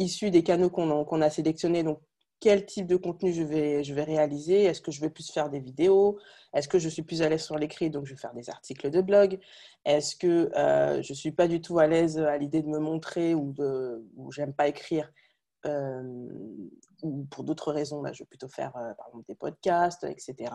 Issue 0.00 0.30
des 0.30 0.42
canaux 0.42 0.70
qu'on 0.70 1.20
a 1.20 1.30
sélectionnés. 1.30 1.82
Donc, 1.82 2.00
quel 2.40 2.66
type 2.66 2.86
de 2.86 2.96
contenu 2.96 3.32
je 3.32 3.42
vais, 3.42 3.82
je 3.82 3.94
vais 3.94 4.04
réaliser? 4.04 4.64
Est-ce 4.64 4.80
que 4.80 4.92
je 4.92 5.00
vais 5.00 5.10
plus 5.10 5.30
faire 5.30 5.50
des 5.50 5.58
vidéos? 5.58 6.18
Est-ce 6.54 6.68
que 6.68 6.78
je 6.78 6.88
suis 6.88 7.02
plus 7.02 7.22
à 7.22 7.28
l'aise 7.28 7.42
sur 7.42 7.58
l'écrit, 7.58 7.90
donc 7.90 8.06
je 8.06 8.14
vais 8.14 8.20
faire 8.20 8.34
des 8.34 8.48
articles 8.48 8.90
de 8.90 9.00
blog 9.00 9.40
Est-ce 9.84 10.14
que 10.16 10.50
euh, 10.56 11.02
je 11.02 11.12
ne 11.12 11.16
suis 11.16 11.32
pas 11.32 11.48
du 11.48 11.60
tout 11.60 11.78
à 11.78 11.86
l'aise 11.86 12.18
à 12.18 12.38
l'idée 12.38 12.62
de 12.62 12.68
me 12.68 12.78
montrer 12.78 13.34
ou, 13.34 13.52
de, 13.52 14.06
ou 14.16 14.30
j'aime 14.30 14.54
pas 14.54 14.68
écrire 14.68 15.10
euh, 15.66 16.02
ou 17.02 17.24
pour 17.30 17.42
d'autres 17.42 17.72
raisons, 17.72 18.02
là, 18.02 18.12
je 18.12 18.22
vais 18.22 18.28
plutôt 18.28 18.48
faire 18.48 18.76
euh, 18.76 18.94
par 18.94 19.08
exemple 19.08 19.24
des 19.28 19.34
podcasts, 19.34 20.04
etc. 20.04 20.52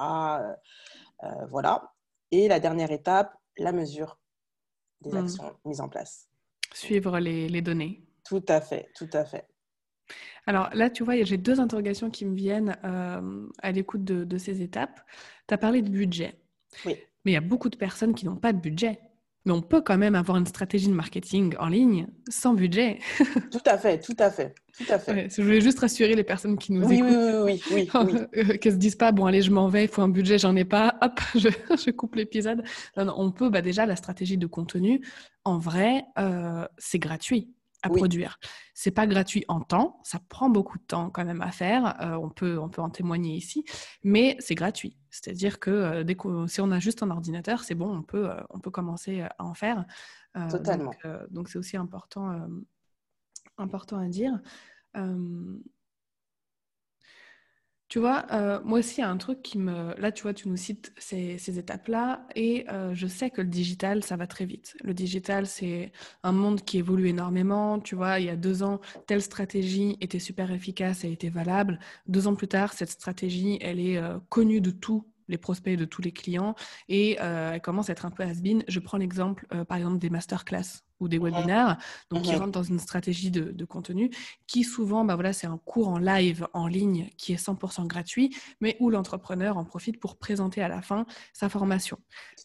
voilà. 1.50 1.92
Et 2.32 2.48
la 2.48 2.60
dernière 2.60 2.92
étape, 2.92 3.34
la 3.58 3.74
mesure 3.74 4.18
des 5.02 5.12
mmh. 5.12 5.18
actions 5.18 5.56
mises 5.66 5.82
en 5.82 5.90
place. 5.90 6.30
Suivre 6.74 7.20
les, 7.20 7.50
les 7.50 7.62
données. 7.62 8.04
Tout 8.26 8.44
à 8.48 8.62
fait, 8.62 8.90
tout 8.96 9.10
à 9.14 9.26
fait. 9.26 9.46
Alors 10.46 10.70
là, 10.74 10.90
tu 10.90 11.04
vois, 11.04 11.22
j'ai 11.24 11.38
deux 11.38 11.60
interrogations 11.60 12.10
qui 12.10 12.26
me 12.26 12.36
viennent 12.36 12.78
euh, 12.84 13.48
à 13.62 13.72
l'écoute 13.72 14.04
de, 14.04 14.38
ces 14.38 14.62
étapes. 14.62 15.02
Tu 15.48 15.54
as 15.54 15.58
parlé 15.58 15.82
de 15.82 15.90
budget. 15.90 16.36
Oui. 16.86 16.96
Mais 17.26 17.32
il 17.32 17.34
y 17.34 17.38
a 17.38 17.42
beaucoup 17.42 17.70
de 17.70 17.78
personnes 17.78 18.14
qui 18.14 18.26
n'ont 18.26 18.36
pas 18.36 18.52
de 18.52 18.60
budget. 18.60 19.00
Mais 19.46 19.52
on 19.52 19.62
peut 19.62 19.82
quand 19.82 19.98
même 19.98 20.16
avoir 20.16 20.38
une 20.38 20.46
stratégie 20.46 20.88
de 20.88 20.94
marketing 20.94 21.54
en 21.60 21.68
ligne 21.68 22.08
sans 22.30 22.54
budget. 22.54 23.00
tout 23.52 23.60
à 23.66 23.78
fait, 23.78 24.00
tout 24.00 24.16
à 24.18 24.32
fait, 24.32 24.56
tout 24.78 24.86
à 24.88 24.98
fait. 24.98 25.30
je 25.30 25.42
voulais 25.42 25.60
juste 25.60 25.80
rassurer 25.80 26.16
les 26.16 26.24
personnes 26.24 26.58
qui 26.58 26.72
nous 26.72 26.88
oui, 26.88 26.96
écoutent. 26.96 27.10
Oui, 27.44 27.62
oui, 27.72 27.90
oui, 27.90 27.90
oui, 27.94 28.20
euh, 28.38 28.58
Qu'elles 28.58 28.74
se 28.74 28.78
disent 28.78 28.96
pas, 28.96 29.12
bon 29.12 29.26
allez, 29.26 29.42
je 29.42 29.52
m'en 29.52 29.68
vais, 29.68 29.84
il 29.84 29.90
faut 29.90 30.02
un 30.02 30.08
budget, 30.08 30.38
j'en 30.38 30.56
ai 30.56 30.64
pas, 30.64 30.98
hop, 31.02 31.20
je, 31.36 31.92
coupe 31.92 32.16
l'épisode. 32.16 32.64
on 32.96 33.32
peut 33.32 33.50
bah, 33.50 33.62
déjà 33.62 33.86
la 33.86 33.98
stratégie 33.98 34.38
de 34.38 34.48
contenu. 34.48 35.06
En 35.44 35.60
vrai, 35.60 36.06
euh, 36.18 36.66
c'est 36.78 37.00
gratuit 37.00 37.54
à 37.84 37.90
produire. 37.90 38.40
C'est 38.74 38.92
pas 38.92 39.06
gratuit 39.06 39.44
en 39.48 39.60
temps, 39.60 40.00
ça 40.04 40.20
prend 40.30 40.50
beaucoup 40.50 40.78
de 40.78 40.84
temps 40.84 41.10
quand 41.10 41.26
même 41.26 41.42
à 41.42 41.52
faire. 41.52 42.02
Euh, 42.02 42.16
on 42.16 42.30
peut 42.30 42.58
on 42.58 42.70
peut 42.70 42.82
en 42.82 42.90
témoigner 42.90 43.36
ici, 43.36 43.66
mais 44.04 44.36
c'est 44.40 44.56
gratuit. 44.56 44.98
C'est-à-dire 45.10 45.60
que 45.60 45.70
euh, 45.70 46.04
dès 46.04 46.18
si 46.48 46.62
on 46.62 46.72
a 46.72 46.80
juste 46.80 47.04
un 47.04 47.12
ordinateur, 47.12 47.64
c'est 47.64 47.76
bon, 47.76 47.94
on 47.94 48.02
peut 48.02 48.32
euh, 48.32 48.42
on 48.50 48.60
peut 48.60 48.72
commencer 48.72 49.22
à 49.22 49.44
en 49.44 49.54
faire. 49.54 49.86
Totalement. 50.50 50.92
Donc 51.30 51.48
c'est 51.50 51.60
aussi 51.60 51.78
important 51.78 52.48
important 53.60 54.00
à 54.00 54.08
dire. 54.08 54.40
Tu 57.94 58.00
vois, 58.00 58.26
euh, 58.32 58.60
moi 58.64 58.80
aussi, 58.80 58.96
il 58.96 59.02
y 59.02 59.04
a 59.04 59.10
un 59.12 59.18
truc 59.18 59.44
qui 59.44 59.60
me... 59.60 59.96
Là, 60.02 60.12
tu 60.12 60.24
vois, 60.24 60.34
tu 60.34 60.50
nous 60.50 60.58
cites 60.58 60.92
ces, 60.98 61.60
étapes-là, 61.60 62.26
et 62.36 62.66
euh, 62.72 62.96
je 62.96 63.06
sais 63.06 63.30
que 63.30 63.40
le 63.40 63.48
digital, 63.48 64.04
ça 64.04 64.16
va 64.16 64.26
très 64.26 64.46
vite. 64.46 64.76
Le 64.84 64.96
digital, 64.96 65.46
c'est 65.46 65.92
un 66.24 66.32
monde 66.32 66.62
qui 66.62 66.80
évolue 66.80 67.10
énormément. 67.10 67.80
Tu 67.80 67.94
vois, 67.94 68.20
il 68.20 68.26
y 68.26 68.30
a 68.32 68.36
deux 68.36 68.64
ans, 68.64 68.82
telle 69.06 69.22
stratégie 69.22 69.96
était 70.02 70.18
super 70.18 70.52
efficace 70.52 71.04
et 71.04 71.12
était 71.12 71.30
valable. 71.30 71.78
Deux 72.08 72.26
ans 72.28 72.34
plus 72.34 72.48
tard, 72.48 72.74
cette 72.74 72.90
stratégie, 72.90 73.60
elle 73.62 73.80
est 73.80 73.98
euh, 73.98 74.18
connue 74.30 74.60
de 74.60 74.72
tous 74.72 75.06
les 75.28 75.38
prospects 75.38 75.78
de 75.78 75.86
tous 75.86 76.02
les 76.02 76.12
clients 76.12 76.56
et 76.90 77.18
elle 77.20 77.62
commence 77.62 77.90
à 77.90 77.94
être 77.94 78.08
un 78.08 78.12
peu 78.12 78.24
has-been. 78.24 78.64
Je 78.68 78.80
prends 78.80 78.98
l'exemple, 78.98 79.46
par 79.68 79.78
exemple, 79.78 80.00
des 80.00 80.10
masterclass 80.10 80.82
ou 81.04 81.08
des 81.08 81.20
webinaires, 81.20 81.78
donc 82.10 82.24
qui 82.24 82.36
rentrent 82.36 82.52
dans 82.52 82.64
une 82.64 82.80
stratégie 82.80 83.32
de, 83.32 83.66
contenu, 83.66 84.10
qui 84.48 84.64
souvent, 84.64 85.06
bah 85.06 85.16
voilà, 85.16 85.34
c'est 85.34 85.48
un 85.48 85.58
cours 85.58 85.88
en 85.88 85.98
live, 85.98 86.48
en 86.54 86.68
ligne, 86.68 87.10
qui 87.18 87.34
est 87.34 87.44
100% 87.44 87.88
gratuit, 87.88 88.36
mais 88.62 88.78
où 88.80 88.90
l'entrepreneur 88.90 89.58
en 89.58 89.66
profite 89.66 90.00
pour 90.00 90.18
présenter 90.18 90.62
à 90.62 90.68
la 90.68 90.82
fin 90.82 91.06
sa 91.34 91.50
formation. 91.50 91.98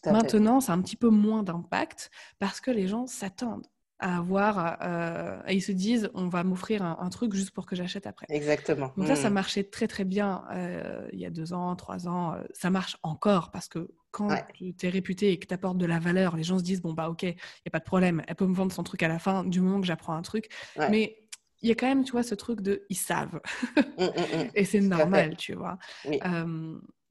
Maintenant, 0.05 0.61
c'est 0.61 0.71
un 0.71 0.81
petit 0.81 0.95
peu 0.95 1.09
moins 1.09 1.43
d'impact 1.43 2.11
parce 2.39 2.61
que 2.61 2.71
les 2.71 2.87
gens 2.87 3.07
s'attendent 3.07 3.67
à 3.99 4.17
avoir, 4.17 4.77
euh, 4.81 5.41
et 5.47 5.55
ils 5.55 5.61
se 5.61 5.73
disent, 5.73 6.09
on 6.13 6.29
va 6.29 6.43
m'offrir 6.43 6.83
un, 6.83 7.09
truc 7.09 7.33
juste 7.33 7.51
pour 7.51 7.65
que 7.65 7.75
j'achète 7.75 8.07
après. 8.07 8.25
Exactement. 8.29 8.93
Donc 8.95 9.07
ça, 9.07 9.15
ça 9.15 9.29
mmh. 9.29 9.33
marchait 9.33 9.63
très 9.65 9.87
très 9.87 10.05
bien 10.05 10.45
euh, 10.53 11.07
il 11.11 11.19
y 11.19 11.25
a 11.25 11.29
deux 11.29 11.53
ans, 11.53 11.75
trois 11.75 12.07
ans. 12.07 12.33
Euh, 12.33 12.41
ça 12.53 12.69
marche 12.69 12.97
encore 13.03 13.51
parce 13.51 13.67
que 13.67 13.89
quand 14.11 14.29
tu 14.53 14.73
es 14.81 14.89
réputé 14.89 15.31
et 15.31 15.39
que 15.39 15.47
tu 15.47 15.53
apportes 15.53 15.77
de 15.77 15.85
la 15.85 15.99
valeur, 15.99 16.35
les 16.35 16.43
gens 16.43 16.57
se 16.57 16.63
disent, 16.63 16.81
bon 16.81 16.93
bah 16.93 17.09
ok, 17.09 17.23
il 17.23 17.27
n'y 17.27 17.67
a 17.67 17.71
pas 17.71 17.79
de 17.79 17.83
problème, 17.83 18.23
elle 18.27 18.35
peut 18.35 18.47
me 18.47 18.55
vendre 18.55 18.71
son 18.71 18.83
truc 18.83 19.03
à 19.03 19.07
la 19.07 19.19
fin 19.19 19.43
du 19.43 19.61
moment 19.61 19.79
que 19.81 19.87
j'apprends 19.87 20.13
un 20.13 20.21
truc. 20.21 20.49
Mais 20.89 21.17
il 21.61 21.69
y 21.69 21.71
a 21.71 21.75
quand 21.75 21.87
même, 21.87 22.03
tu 22.03 22.13
vois, 22.13 22.23
ce 22.23 22.35
truc 22.35 22.61
de, 22.61 22.85
ils 22.89 22.95
savent. 22.95 23.41
Mmh, 23.75 24.03
mmh, 24.03 24.49
et 24.55 24.65
c'est 24.65 24.81
normal, 24.81 25.35
tu 25.37 25.53
vois. 25.53 25.77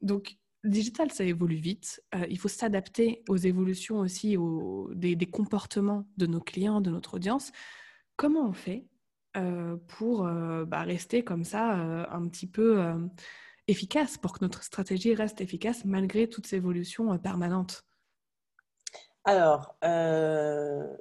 donc 0.00 0.38
digital, 0.64 1.11
ça 1.11 1.25
évolue 1.25 1.57
vite. 1.57 2.02
Euh, 2.14 2.26
il 2.28 2.38
faut 2.38 2.49
s'adapter 2.49 3.23
aux 3.28 3.37
évolutions 3.37 3.99
aussi 3.99 4.37
aux, 4.37 4.90
des, 4.95 5.17
comportements 5.26 6.09
de 6.17 6.26
nos 6.26 6.40
clients, 6.40 6.81
de 6.81 6.90
notre 6.90 7.14
audience. 7.14 7.52
Comment 8.17 8.49
on 8.49 8.52
fait 8.52 8.87
euh, 9.37 9.76
pour 9.87 10.26
euh, 10.26 10.64
bah, 10.64 10.83
rester 10.83 11.23
comme 11.23 11.45
ça 11.45 11.75
un 12.11 12.28
petit 12.28 12.47
peu 12.47 12.93
efficace, 13.69 14.19
pour 14.19 14.33
que 14.33 14.45
notre 14.45 14.63
stratégie 14.63 15.15
reste 15.15 15.41
efficace 15.41 15.85
malgré 15.85 16.29
toutes 16.29 16.47
ces 16.47 16.57
évolutions 16.57 17.17
permanentes 17.19 17.85
Alors, 19.25 19.77
ben 19.83 20.97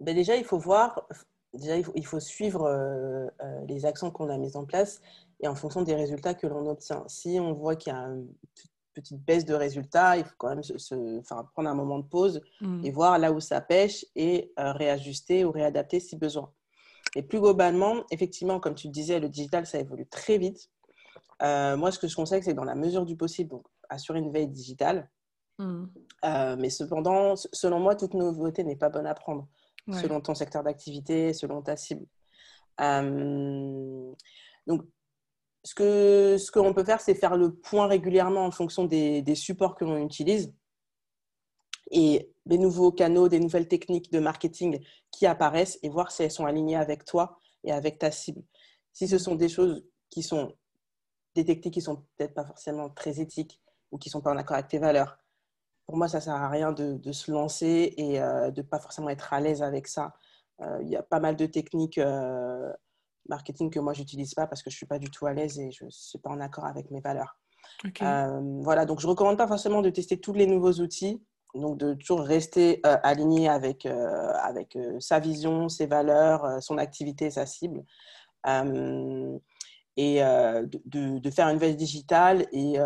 déjà, 0.00 0.36
il 0.36 0.44
faut 0.44 0.58
voir, 0.58 1.08
déjà, 1.54 1.76
il 1.76 2.06
faut 2.06 2.20
suivre 2.20 3.30
les 3.66 3.86
actions 3.86 4.10
qu'on 4.10 4.28
a 4.28 4.38
mises 4.38 4.56
en 4.56 4.64
place 4.64 5.00
et 5.40 5.48
en 5.48 5.54
fonction 5.54 5.82
des 5.82 5.94
résultats 5.94 6.34
que 6.34 6.46
l'on 6.46 6.68
obtient. 6.68 7.04
Si 7.08 7.38
on 7.40 7.52
voit 7.52 7.76
qu'il 7.76 7.92
y 7.92 7.96
a 7.96 8.00
une 8.00 8.28
petite 8.96 9.22
baisse 9.22 9.44
de 9.44 9.54
résultats, 9.54 10.16
il 10.16 10.24
faut 10.24 10.34
quand 10.38 10.48
même 10.48 10.62
se, 10.62 11.20
prendre 11.52 11.68
un 11.68 11.74
moment 11.74 11.98
de 11.98 12.06
pause 12.06 12.40
mmh. 12.60 12.84
et 12.84 12.90
voir 12.90 13.18
là 13.18 13.32
où 13.32 13.40
ça 13.40 13.60
pêche 13.60 14.06
et 14.14 14.52
euh, 14.58 14.72
réajuster 14.72 15.44
ou 15.44 15.50
réadapter 15.50 16.00
si 16.00 16.16
besoin. 16.16 16.50
Et 17.14 17.22
plus 17.22 17.40
globalement, 17.40 18.04
effectivement, 18.10 18.58
comme 18.58 18.74
tu 18.74 18.88
le 18.88 18.92
disais, 18.92 19.20
le 19.20 19.28
digital, 19.28 19.66
ça 19.66 19.78
évolue 19.78 20.06
très 20.06 20.38
vite. 20.38 20.70
Euh, 21.42 21.76
moi, 21.76 21.92
ce 21.92 21.98
que 21.98 22.08
je 22.08 22.16
conseille, 22.16 22.42
c'est 22.42 22.54
dans 22.54 22.64
la 22.64 22.74
mesure 22.74 23.04
du 23.04 23.16
possible, 23.16 23.50
donc, 23.50 23.66
assurer 23.88 24.18
une 24.18 24.32
veille 24.32 24.48
digitale. 24.48 25.10
Mmh. 25.58 25.84
Euh, 26.24 26.56
mais 26.58 26.70
cependant, 26.70 27.34
selon 27.36 27.80
moi, 27.80 27.94
toute 27.94 28.14
nouveauté 28.14 28.64
n'est 28.64 28.76
pas 28.76 28.88
bonne 28.88 29.06
à 29.06 29.14
prendre, 29.14 29.48
selon 29.92 30.20
ton 30.20 30.34
secteur 30.34 30.62
d'activité, 30.62 31.32
selon 31.32 31.62
ta 31.62 31.76
cible. 31.76 32.06
donc, 32.78 34.82
ce 35.64 35.74
que 35.74 36.36
ce 36.38 36.52
qu'on 36.52 36.72
peut 36.72 36.84
faire, 36.84 37.00
c'est 37.00 37.14
faire 37.14 37.36
le 37.36 37.52
point 37.52 37.88
régulièrement 37.88 38.44
en 38.44 38.52
fonction 38.52 38.84
des, 38.84 39.22
des 39.22 39.34
supports 39.34 39.74
que 39.74 39.84
l'on 39.84 39.96
utilise 39.96 40.54
et 41.90 42.32
des 42.46 42.58
nouveaux 42.58 42.92
canaux, 42.92 43.28
des 43.28 43.40
nouvelles 43.40 43.68
techniques 43.68 44.10
de 44.12 44.18
marketing 44.18 44.80
qui 45.10 45.26
apparaissent 45.26 45.78
et 45.82 45.88
voir 45.88 46.10
si 46.10 46.22
elles 46.22 46.30
sont 46.30 46.46
alignées 46.46 46.76
avec 46.76 47.04
toi 47.04 47.38
et 47.64 47.72
avec 47.72 47.98
ta 47.98 48.10
cible. 48.10 48.42
Si 48.92 49.08
ce 49.08 49.18
sont 49.18 49.34
des 49.34 49.48
choses 49.48 49.84
qui 50.10 50.22
sont 50.22 50.54
détectées, 51.36 51.70
qui 51.70 51.80
sont 51.80 51.96
peut-être 52.16 52.34
pas 52.34 52.44
forcément 52.44 52.90
très 52.90 53.20
éthiques 53.20 53.60
ou 53.92 53.98
qui 53.98 54.10
sont 54.10 54.20
pas 54.20 54.32
en 54.32 54.36
accord 54.36 54.56
avec 54.56 54.68
tes 54.68 54.78
valeurs, 54.78 55.18
pour 55.86 55.96
moi, 55.96 56.08
ça 56.08 56.20
sert 56.20 56.34
à 56.34 56.48
rien 56.48 56.72
de, 56.72 56.96
de 56.96 57.12
se 57.12 57.30
lancer 57.30 57.94
et 57.96 58.20
euh, 58.20 58.50
de 58.50 58.60
pas 58.60 58.80
forcément 58.80 59.08
être 59.08 59.32
à 59.32 59.40
l'aise 59.40 59.62
avec 59.62 59.86
ça. 59.86 60.14
Euh, 60.60 60.78
il 60.82 60.88
y 60.88 60.96
a 60.96 61.02
pas 61.02 61.20
mal 61.20 61.36
de 61.36 61.46
techniques 61.46 61.98
euh, 61.98 62.72
marketing 63.28 63.70
que 63.70 63.78
moi, 63.78 63.92
j'utilise 63.92 64.34
pas 64.34 64.48
parce 64.48 64.62
que 64.62 64.70
je 64.70 64.76
suis 64.76 64.86
pas 64.86 64.98
du 64.98 65.10
tout 65.10 65.26
à 65.26 65.32
l'aise 65.32 65.58
et 65.60 65.70
je 65.70 65.84
ne 65.84 65.90
suis 65.90 66.18
pas 66.18 66.30
en 66.30 66.40
accord 66.40 66.64
avec 66.64 66.90
mes 66.90 67.00
valeurs. 67.00 67.38
Euh, 68.02 68.40
voilà, 68.62 68.84
donc 68.84 69.00
je 69.00 69.06
recommande 69.06 69.38
pas 69.38 69.46
forcément 69.46 69.80
de 69.80 69.90
tester 69.90 70.18
tous 70.18 70.32
les 70.32 70.46
nouveaux 70.46 70.72
outils, 70.72 71.22
donc 71.54 71.78
de 71.78 71.94
toujours 71.94 72.20
rester 72.20 72.80
aligné 72.84 73.48
avec, 73.48 73.86
avec 73.86 74.78
sa 74.98 75.20
vision, 75.20 75.68
ses 75.68 75.86
valeurs, 75.86 76.62
son 76.62 76.78
activité, 76.78 77.30
sa 77.30 77.46
cible. 77.46 77.84
Et 79.96 80.20
de, 80.20 81.18
de, 81.18 81.30
faire 81.30 81.48
une 81.48 81.58
veille 81.58 81.76
digitale 81.76 82.46
et, 82.52 82.76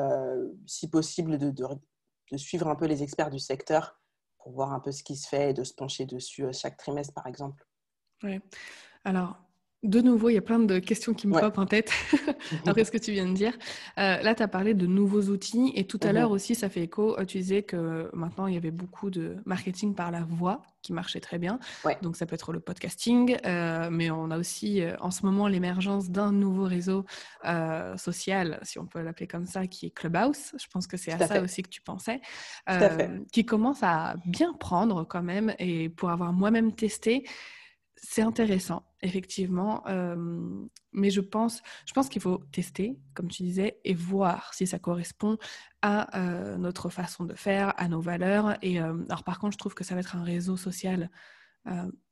si 0.67 0.89
possible, 0.89 1.39
de, 1.39 1.51
de, 1.51 2.37
suivre 2.37 2.69
un 2.69 2.77
peu 2.77 2.87
les 2.87 3.03
experts 3.03 3.31
du 3.31 3.41
secteur 3.41 4.01
pour 4.39 4.53
voir 4.53 4.73
un 4.73 4.81
peu 4.81 4.93
ce 4.93 5.03
qui 5.03 5.17
se 5.17 5.29
fait 5.29 5.51
et 5.51 5.55
de 5.55 5.65
se 5.65 5.75
pencher 5.75 6.07
dessus 6.07 6.45
chaque 6.53 6.77
trimestre, 6.77 7.13
par 7.13 7.27
exemple. 7.27 7.67
Oui. 8.23 8.41
Alors, 9.05 9.37
de 9.83 10.03
nouveau, 10.03 10.29
il 10.29 10.35
y 10.35 10.39
a 10.39 10.43
plein 10.43 10.59
de 10.59 10.79
questions 10.79 11.15
qui 11.15 11.27
me 11.27 11.35
ouais. 11.35 11.43
en 11.43 11.65
tête 11.65 11.91
après 12.67 12.85
ce 12.85 12.91
que 12.91 12.99
tu 12.99 13.13
viens 13.13 13.27
de 13.27 13.33
dire. 13.33 13.57
Euh, 13.99 14.21
là, 14.21 14.35
tu 14.35 14.43
as 14.43 14.49
parlé 14.49 14.75
de 14.75 14.87
nouveaux 14.87 15.23
outils 15.31 15.73
et 15.75 15.87
tout 15.87 15.99
à 16.03 16.09
mhm. 16.09 16.15
l'heure 16.15 16.31
aussi, 16.33 16.55
ça 16.55 16.69
fait 16.69 16.83
écho. 16.83 17.19
Euh, 17.19 17.25
tu 17.25 17.39
disais 17.39 17.63
que 17.63 18.11
maintenant, 18.13 18.47
il 18.47 18.53
y 18.53 18.57
avait 18.59 18.71
beaucoup 18.71 19.09
de 19.09 19.37
marketing 19.47 19.95
par 19.95 20.11
la 20.11 20.21
voix 20.23 20.61
qui 20.83 20.93
marchait 20.93 21.21
très 21.21 21.39
bien. 21.39 21.59
Donc, 22.03 22.17
ça 22.17 22.27
peut 22.27 22.35
être 22.35 22.53
le 22.53 22.61
podcasting, 22.61 23.39
euh, 23.47 23.89
mais 23.91 24.11
on 24.11 24.31
a 24.31 24.39
aussi 24.39 24.83
en 25.01 25.11
ce 25.11 25.25
moment 25.25 25.49
l'émergence 25.49 26.11
d'un 26.11 26.33
nouveau 26.33 26.65
réseau 26.65 27.05
social, 27.97 28.59
si 28.63 28.79
on 28.79 28.87
peut 28.87 29.01
l'appeler 29.01 29.27
comme 29.27 29.47
ça, 29.47 29.67
qui 29.67 29.87
est 29.87 29.91
Clubhouse. 29.91 30.53
Je 30.59 30.67
pense 30.73 30.87
que 30.87 30.97
c'est 30.97 31.13
à, 31.13 31.27
ça 31.27 31.43
aussi 31.43 31.63
que 31.63 31.69
tu 31.69 31.81
pensais, 31.81 32.21
qui 33.33 33.45
commence 33.45 33.83
à 33.83 34.17
bien 34.27 34.53
prendre 34.55 35.05
quand 35.05 35.23
même. 35.23 35.55
Et 35.59 35.89
pour 35.89 36.11
avoir 36.11 36.33
moi-même 36.33 36.73
testé, 36.75 37.25
c'est 37.97 38.23
intéressant, 38.23 38.83
effectivement, 39.03 39.85
mais 40.93 41.11
je 41.11 41.21
pense, 41.21 41.63
je 41.87 41.93
pense 41.93 42.09
qu'il 42.09 42.23
faut 42.23 42.43
tester, 42.53 42.99
comme 43.15 43.29
tu 43.29 43.43
disais, 43.43 43.81
et 43.85 43.95
voir 43.95 44.53
si 44.55 44.67
ça 44.67 44.79
correspond 44.79 45.39
à 45.83 46.57
notre 46.59 46.89
façon 46.91 47.25
de 47.25 47.35
faire, 47.35 47.73
à 47.79 47.89
nos 47.89 48.01
valeurs. 48.01 48.57
Et 48.63 48.79
alors, 48.79 49.25
par 49.25 49.39
contre, 49.39 49.53
je 49.55 49.59
trouve 49.59 49.75
que 49.75 49.85
ça 49.85 49.95
va 49.95 50.01
être 50.01 50.17
un 50.17 50.23
réseau 50.23 50.57
social 50.57 51.11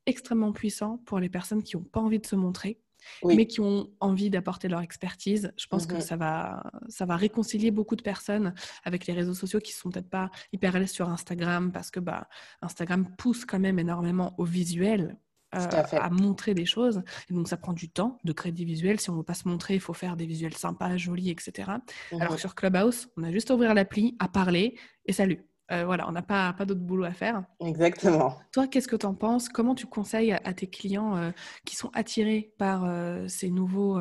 extrêmement 0.07 0.53
puissant 0.53 0.98
pour 1.05 1.20
les 1.20 1.29
personnes 1.29 1.62
qui 1.62 1.77
n'ont 1.77 1.85
pas 1.85 2.01
envie 2.01 2.18
de 2.18 2.27
se 2.27 2.37
montrer. 2.37 2.81
mais 3.24 3.46
qui 3.46 3.61
ont 3.61 3.90
envie 4.01 4.31
d'apporter 4.31 4.68
leur 4.68 4.81
expertise. 4.81 5.53
Je 5.57 5.66
pense 5.66 5.87
que 5.87 5.94
mmh 5.96 6.01
ça 6.01 6.16
va, 6.16 6.62
ça 6.88 7.05
va 7.07 7.16
réconcilier 7.16 7.70
beaucoup 7.70 7.96
de 7.96 8.03
personnes 8.03 8.55
avec 8.85 9.07
les 9.07 9.14
réseaux 9.14 9.35
sociaux 9.35 9.61
qui 9.61 9.72
ne 9.72 9.77
sont 9.77 9.90
peut-être 9.90 10.11
pas 10.11 10.31
hyper 10.53 10.74
à 10.74 10.81
l'aise 10.81 10.90
sur 10.90 11.09
Instagram 11.09 11.70
parce 11.72 11.90
que 11.90 12.01
bah, 12.01 12.29
Instagram 12.61 13.09
pousse 13.16 13.44
quand 13.44 13.61
même 13.61 13.79
énormément 13.79 14.35
au 14.38 14.44
visuel 14.44 15.16
euh, 15.55 15.67
à, 15.93 16.11
montrer 16.11 16.53
des 16.53 16.67
choses. 16.67 17.03
Et 17.31 17.33
donc, 17.33 17.49
ça 17.49 17.57
prend 17.57 17.73
du 17.73 17.89
temps 17.89 18.19
de 18.23 18.33
créer 18.33 18.53
des 18.53 18.65
visuels. 18.65 19.01
Si 19.01 19.09
on 19.09 19.15
ne 19.15 19.19
veut 19.19 19.25
pas 19.25 19.33
se 19.33 19.49
montrer, 19.49 19.75
il 19.75 19.81
faut 19.81 19.95
faire 19.95 20.15
des 20.15 20.27
visuels 20.27 20.55
sympas, 20.55 20.99
jolis, 20.99 21.31
etc. 21.31 21.71
Alors, 22.13 22.33
mhm. 22.33 22.39
sur 22.39 22.55
Clubhouse, 22.55 23.09
on 23.17 23.23
a 23.23 23.33
juste 23.33 23.51
à 23.51 23.55
ouvrir 23.55 23.73
l'appli, 23.73 24.15
à 24.19 24.29
parler 24.29 24.77
et 25.07 25.15
salut. 25.15 25.47
Euh, 25.73 25.87
voilà, 25.87 26.07
on 26.07 26.13
n'a 26.13 26.21
pas, 26.21 26.53
pas 26.53 26.67
d'autre 26.67 26.83
boulot 26.83 27.05
à 27.05 27.13
faire. 27.13 27.45
Exactement. 27.61 28.37
Toi, 28.53 28.67
qu'est-ce 28.67 28.89
que 28.89 28.97
tu 28.97 29.07
en 29.07 29.15
penses? 29.15 29.49
Comment 29.49 29.75
tu 29.75 29.87
conseilles 29.87 30.33
à, 30.33 30.53
tes 30.53 30.67
clients 30.67 31.17
euh, 31.17 31.31
qui 31.65 31.77
sont 31.77 31.91
attirés 31.95 32.53
par 32.59 32.87
ces, 33.27 33.49
nouveaux, 33.49 33.99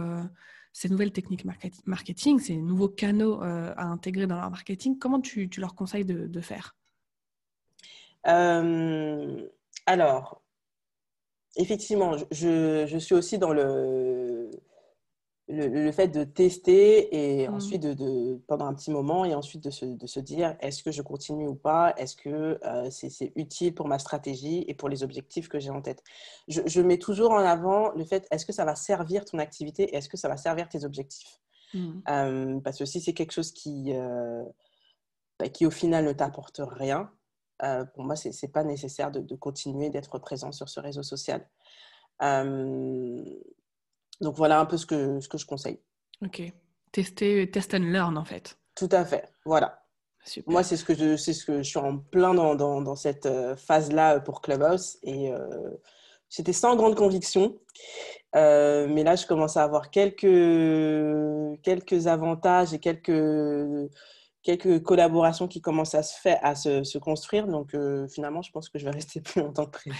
ces 0.74 0.90
nouvelles 0.90 1.14
techniques 1.14 1.46
marketing, 1.86 2.40
ces 2.40 2.58
nouveaux 2.58 2.90
canaux 2.90 3.42
à 3.42 3.84
intégrer 3.84 4.28
dans 4.28 4.36
leur 4.36 4.50
marketing? 4.50 5.00
Comment 5.00 5.22
tu, 5.22 5.50
tu 5.50 5.62
leur 5.62 5.76
conseilles 5.76 6.06
de, 6.06 6.28
de 6.28 6.42
faire? 6.42 6.76
Alors, 9.86 10.42
effectivement, 11.58 12.15
je, 12.32 12.98
suis 13.00 13.15
aussi 13.15 13.38
dans 13.38 13.52
le, 13.52 14.50
le, 15.50 15.91
fait 15.91 16.08
de 16.08 16.24
tester 16.24 17.41
et 17.41 17.48
mmh. 17.48 17.54
ensuite 17.54 17.82
de, 17.82 18.39
pendant 18.48 18.65
un 18.65 18.74
petit 18.74 18.91
moment 18.91 19.26
et 19.26 19.34
ensuite 19.34 19.63
de 19.63 19.70
se, 19.72 20.20
dire 20.20 20.56
est-ce 20.62 20.84
que 20.84 20.91
je 20.91 21.02
continue 21.02 21.48
ou 21.48 21.56
pas? 21.56 21.93
Est-ce 21.98 22.15
que 22.15 22.60
euh, 22.63 22.89
c'est 22.89 23.34
utile 23.36 23.74
pour 23.74 23.88
ma 23.88 24.00
stratégie 24.00 24.63
et 24.67 24.74
pour 24.74 24.89
les 24.89 25.04
objectifs 25.04 25.50
que 25.50 25.60
j'ai 25.60 25.72
en 25.72 25.82
tête? 25.82 26.04
Je, 26.48 26.82
mets 26.82 27.00
toujours 27.00 27.32
en 27.32 27.39
avant 27.39 27.91
le 27.91 28.06
fait 28.06 28.28
est-ce 28.32 28.46
que 28.46 28.54
ça 28.54 28.63
va 28.63 28.76
servir 28.76 29.26
ton 29.26 29.39
activité 29.39 29.84
et 29.84 29.96
est-ce 29.98 30.10
que 30.10 30.17
ça 30.17 30.30
va 30.30 30.38
servir 30.38 30.70
tes 30.70 30.86
objectifs? 30.86 31.39
Mmh. 31.74 32.00
euh, 32.10 32.60
Parce 32.62 32.78
que 32.78 32.86
si 32.86 33.02
c'est 33.02 33.13
quelque 33.13 33.34
chose 33.34 33.52
qui, 33.52 33.93
euh, 33.93 34.43
bah, 35.39 35.50
qui 35.50 35.65
au 35.65 35.72
final 35.72 36.06
ne 36.06 36.13
t'apporte 36.13 36.62
rien, 36.63 37.10
euh, 37.63 37.86
pour 37.86 38.04
moi, 38.04 38.15
ce 38.15 38.30
n'est 38.30 38.52
pas 38.52 38.63
nécessaire 38.63 39.12
de, 39.12 39.36
continuer 39.36 39.89
d'être 39.89 40.20
présent 40.20 40.52
sur 40.52 40.70
ce 40.70 40.80
réseau 40.80 41.04
social. 41.04 41.48
Euh, 42.22 43.24
donc 44.22 44.36
voilà 44.36 44.60
un 44.60 44.65
peu 44.65 44.78
ce 44.78 44.86
que, 44.86 45.20
ce 45.20 45.28
que 45.28 45.38
je 45.38 45.46
conseille. 45.46 45.80
Ok. 46.24 46.41
Tester, 46.91 47.50
test 47.52 47.74
and 47.74 47.91
learn 47.91 48.17
en 48.17 48.26
fait. 48.26 48.58
Tout 48.76 48.89
à 48.91 49.06
fait. 49.06 49.32
Voilà. 49.46 49.84
Moi, 50.46 50.62
c'est 50.62 50.76
ce 50.76 50.84
que 50.84 50.93
je, 50.93 51.15
ce 51.15 51.46
que 51.46 51.58
je 51.60 51.63
suis 51.63 51.80
en 51.80 52.00
plein 52.00 52.34
dans, 52.34 52.56
dans, 52.56 52.82
dans 52.82 52.96
cette 52.98 53.26
euh, 53.26 53.56
phase-là 53.56 54.20
pour 54.20 54.41
Clubhouse 54.41 54.98
et 55.04 55.32
c'était 56.30 56.54
sans 56.54 56.76
grande 56.76 56.96
conviction. 56.96 57.58
mais 58.34 59.04
là, 59.04 59.15
je 59.15 59.26
commence 59.26 59.56
à 59.58 59.63
avoir 59.63 59.89
quelques, 59.89 61.62
quelques 61.63 62.08
avantages 62.08 62.74
et 62.74 62.80
quelques 62.80 63.89
quelques 64.48 64.82
collaborations 64.82 65.50
qui 65.50 65.60
commencent 65.60 65.94
à 65.94 66.04
se 66.04 66.18
faire, 66.18 66.40
à 66.42 66.56
se, 66.56 66.98
construire. 67.00 67.48
Donc 67.48 67.74
euh, 67.74 68.08
finalement, 68.08 68.42
je 68.42 68.50
pense 68.50 68.70
que 68.70 68.80
je 68.80 68.86
vais 68.86 68.92
rester 69.02 69.20
plus 69.20 69.42
longtemps 69.42 69.66
que 69.66 69.72
prévu. 69.72 69.98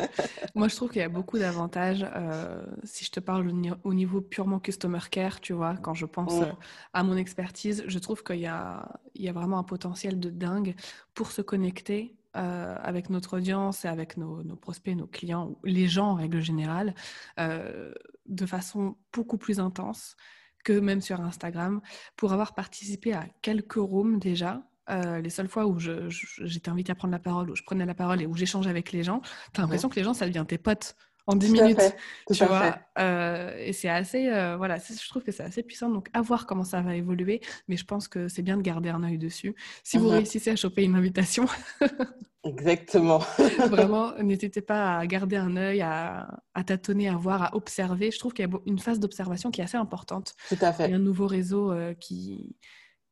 Moi, 0.54 0.68
je 0.68 0.76
trouve 0.76 0.90
qu'il 0.90 1.00
y 1.00 1.04
a 1.04 1.08
beaucoup 1.08 1.38
d'avantages. 1.38 2.04
Euh, 2.14 2.62
si 2.84 3.06
je 3.06 3.10
te 3.10 3.20
parle 3.20 3.50
au 3.84 3.94
niveau 3.94 4.20
purement 4.20 4.60
customer 4.60 4.98
care, 5.10 5.40
tu 5.40 5.54
vois, 5.54 5.76
quand 5.76 5.94
je 5.94 6.04
pense 6.04 6.42
euh, 6.42 6.52
à 6.92 7.02
mon 7.04 7.16
expertise, 7.16 7.84
je 7.86 7.98
trouve 7.98 8.22
qu'il 8.22 8.40
y 8.40 8.46
a, 8.46 9.00
il 9.14 9.22
y 9.22 9.30
a 9.30 9.32
vraiment 9.32 9.58
un 9.58 9.64
potentiel 9.64 10.20
de 10.20 10.28
dingue 10.28 10.74
pour 11.14 11.32
se 11.32 11.40
connecter 11.40 12.14
avec 12.34 13.08
notre 13.08 13.38
audience 13.38 13.86
et 13.86 13.88
avec 13.88 14.18
nos, 14.18 14.42
nos, 14.42 14.56
prospects, 14.56 14.94
nos 14.94 15.06
clients, 15.06 15.56
les 15.64 15.88
gens 15.88 16.10
en 16.10 16.14
règle 16.16 16.42
générale, 16.42 16.94
de 17.38 18.46
façon 18.46 18.96
beaucoup 19.10 19.38
plus 19.38 19.58
intense 19.58 20.18
que 20.66 20.72
même 20.72 21.00
sur 21.00 21.20
Instagram, 21.20 21.80
pour 22.16 22.32
avoir 22.32 22.52
participé 22.52 23.12
à 23.12 23.26
quelques 23.40 23.74
rooms 23.74 24.18
déjà. 24.18 24.62
Euh, 24.88 25.20
les 25.20 25.30
seules 25.30 25.48
fois 25.48 25.66
où 25.66 25.78
j'étais 25.78 26.68
invitée 26.68 26.92
à 26.92 26.94
prendre 26.96 27.12
la 27.12 27.20
parole, 27.20 27.50
où 27.50 27.56
je 27.56 27.62
prenais 27.62 27.86
la 27.86 27.94
parole 27.94 28.20
et 28.20 28.26
où 28.26 28.36
j'échangeais 28.36 28.70
avec 28.70 28.90
les 28.92 29.04
gens, 29.04 29.20
tu 29.52 29.60
as 29.60 29.62
l'impression 29.62 29.88
que 29.88 29.96
les 29.96 30.02
gens, 30.02 30.12
ça 30.12 30.26
devient 30.26 30.44
tes 30.46 30.58
potes. 30.58 30.96
En 31.26 31.36
10 31.36 31.52
minutes. 31.52 31.94
tu 32.32 32.44
vois 32.44 32.78
euh, 32.98 33.56
Et 33.58 33.72
c'est 33.72 33.88
assez, 33.88 34.28
euh, 34.28 34.56
voilà, 34.56 34.78
je 34.78 35.08
trouve 35.08 35.22
que 35.22 35.32
c'est 35.32 35.42
assez 35.42 35.62
puissant. 35.62 35.90
Donc, 35.90 36.08
à 36.12 36.22
voir 36.22 36.46
comment 36.46 36.64
ça 36.64 36.80
va 36.80 36.94
évoluer. 36.94 37.40
Mais 37.68 37.76
je 37.76 37.84
pense 37.84 38.08
que 38.08 38.28
c'est 38.28 38.42
bien 38.42 38.56
de 38.56 38.62
garder 38.62 38.90
un 38.90 39.02
œil 39.02 39.18
dessus. 39.18 39.54
Si 39.82 39.98
vous 39.98 40.08
uh-huh. 40.08 40.16
réussissez 40.16 40.50
à 40.50 40.56
choper 40.56 40.84
une 40.84 40.94
invitation. 40.94 41.46
Exactement. 42.46 43.18
Vraiment, 43.68 44.12
n'hésitez 44.22 44.60
pas 44.60 44.98
à 44.98 45.06
garder 45.06 45.36
un 45.36 45.56
œil, 45.56 45.82
à, 45.82 46.28
tâtonner, 46.64 47.08
à 47.08 47.16
voir, 47.16 47.42
à 47.42 47.56
observer. 47.56 48.10
Je 48.10 48.18
trouve 48.18 48.32
qu'il 48.32 48.48
y 48.48 48.48
a 48.48 48.58
une 48.66 48.78
phase 48.78 49.00
d'observation 49.00 49.50
qui 49.50 49.60
est 49.60 49.64
assez 49.64 49.76
importante. 49.76 50.34
Tout 50.48 50.56
à 50.60 50.72
fait. 50.72 50.86
Il 50.86 50.90
y 50.90 50.94
a 50.94 50.96
un 50.96 51.00
nouveau 51.00 51.26
réseau 51.26 51.72
euh, 51.72 51.94
qui, 51.94 52.56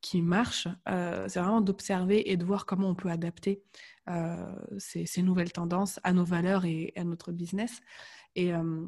qui 0.04 0.20
marche. 0.20 0.68
c'est 0.86 1.40
vraiment 1.40 1.62
d'observer 1.62 2.30
et 2.30 2.36
de 2.36 2.44
voir 2.44 2.66
comment 2.66 2.90
on 2.90 2.94
peut 2.94 3.08
adapter 3.10 3.62
euh, 4.10 4.54
ces, 4.78 5.22
nouvelles 5.22 5.52
tendances 5.52 5.98
à 6.04 6.12
nos 6.12 6.24
valeurs 6.24 6.66
et 6.66 6.92
à 6.94 7.04
notre 7.04 7.32
business. 7.32 7.80
Euh, 8.38 8.86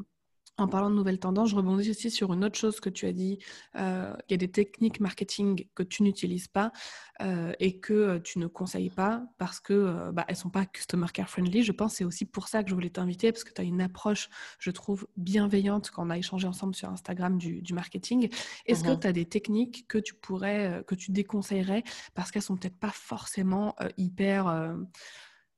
en 0.58 0.68
parlant 0.68 0.90
de 0.90 0.94
nouvelles 0.94 1.18
tendances, 1.18 1.50
je 1.50 1.56
rebondis 1.56 1.90
aussi 1.90 2.10
sur 2.10 2.32
une 2.32 2.44
autre 2.44 2.58
chose 2.58 2.80
que 2.80 2.88
tu 2.88 3.06
as 3.06 3.12
dit. 3.12 3.38
Euh, 3.76 4.14
il 4.28 4.32
y 4.32 4.34
a 4.34 4.38
des 4.38 4.50
techniques 4.50 5.00
marketing 5.00 5.66
que 5.74 5.82
tu 5.82 6.02
n'utilises 6.02 6.48
pas 6.48 6.72
euh, 7.20 7.52
et 7.60 7.78
que 7.78 7.92
euh, 7.92 8.18
tu 8.20 8.38
ne 8.38 8.46
conseilles 8.46 8.90
pas 8.90 9.22
parce 9.36 9.60
que 9.60 10.10
bah, 10.12 10.24
elles 10.28 10.36
sont 10.36 10.48
pas 10.48 10.64
customer 10.64 11.08
care 11.12 11.28
friendly. 11.28 11.62
Je 11.62 11.72
pense 11.72 11.92
que 11.92 11.98
c'est 11.98 12.04
aussi 12.04 12.24
pour 12.24 12.48
ça 12.48 12.62
que 12.62 12.70
je 12.70 12.74
voulais 12.74 12.90
t'inviter 12.90 13.32
parce 13.32 13.44
que 13.44 13.52
tu 13.52 13.60
as 13.60 13.64
une 13.64 13.82
approche, 13.82 14.30
je 14.58 14.70
trouve, 14.70 15.06
bienveillante 15.16 15.90
quand 15.90 16.06
on 16.06 16.10
a 16.10 16.18
échangé 16.18 16.46
ensemble 16.46 16.74
sur 16.74 16.88
Instagram 16.88 17.36
du, 17.36 17.62
marketing. 17.74 18.30
Est-ce 18.64 18.82
que 18.82 18.94
tu 18.94 19.06
as 19.06 19.12
des 19.12 19.26
techniques 19.26 19.86
que 19.86 19.98
tu 19.98 20.14
pourrais, 20.14 20.82
que 20.86 20.94
tu 20.94 21.10
déconseillerais 21.10 21.82
parce 22.14 22.30
qu'elles 22.30 22.42
sont 22.42 22.56
peut-être 22.56 22.78
pas 22.78 22.92
forcément 22.92 23.74
hyper, 23.98 24.74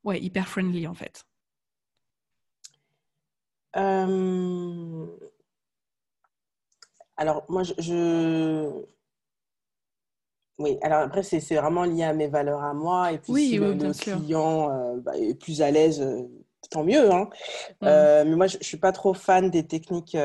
ouais, 0.03 0.21
hyper 0.21 0.49
friendly 0.49 0.89
en 0.89 0.95
fait? 0.95 1.28
Euh, 3.77 5.07
alors, 7.17 7.45
moi, 7.49 7.63
je... 7.63 8.71
Oui, 10.59 10.77
alors 10.83 11.01
après, 11.01 11.23
c'est 11.23 11.55
vraiment 11.55 11.85
lié 11.85 12.03
à 12.03 12.13
mes 12.13 12.27
valeurs 12.27 12.63
à 12.63 12.75
moi. 12.75 13.13
Et 13.13 13.19
puis, 13.19 13.33
si 13.35 13.59
le, 13.59 13.93
client 13.93 14.71
euh, 14.71 14.97
bah, 14.97 15.17
est 15.17 15.35
plus 15.35 15.63
à 15.63 15.71
l'aise, 15.71 16.01
euh, 16.01 16.25
tant 16.71 16.83
mieux. 16.83 17.13
Hein. 17.13 17.29
Mmh. 17.81 17.87
mais 18.29 18.37
moi, 18.37 18.47
je 18.49 18.59
ne 18.59 18.63
suis 18.65 18.77
pas 18.77 18.91
trop 18.91 19.15
fan 19.15 19.51
des 19.51 19.65
techniques 19.67 20.17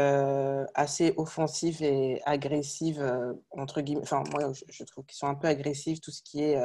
assez 0.74 1.14
offensives 1.18 1.84
et 1.84 2.20
agressives, 2.26 3.04
entre 3.52 3.82
guillemets. 3.82 4.02
Enfin, 4.02 4.24
moi, 4.32 4.52
je, 4.68 4.84
trouve 4.86 5.06
qu'ils 5.06 5.18
sont 5.18 5.28
un 5.28 5.36
peu 5.36 5.48
agressifs, 5.48 6.02
tout 6.02 6.12
ce 6.12 6.24
qui 6.24 6.44
est 6.44 6.60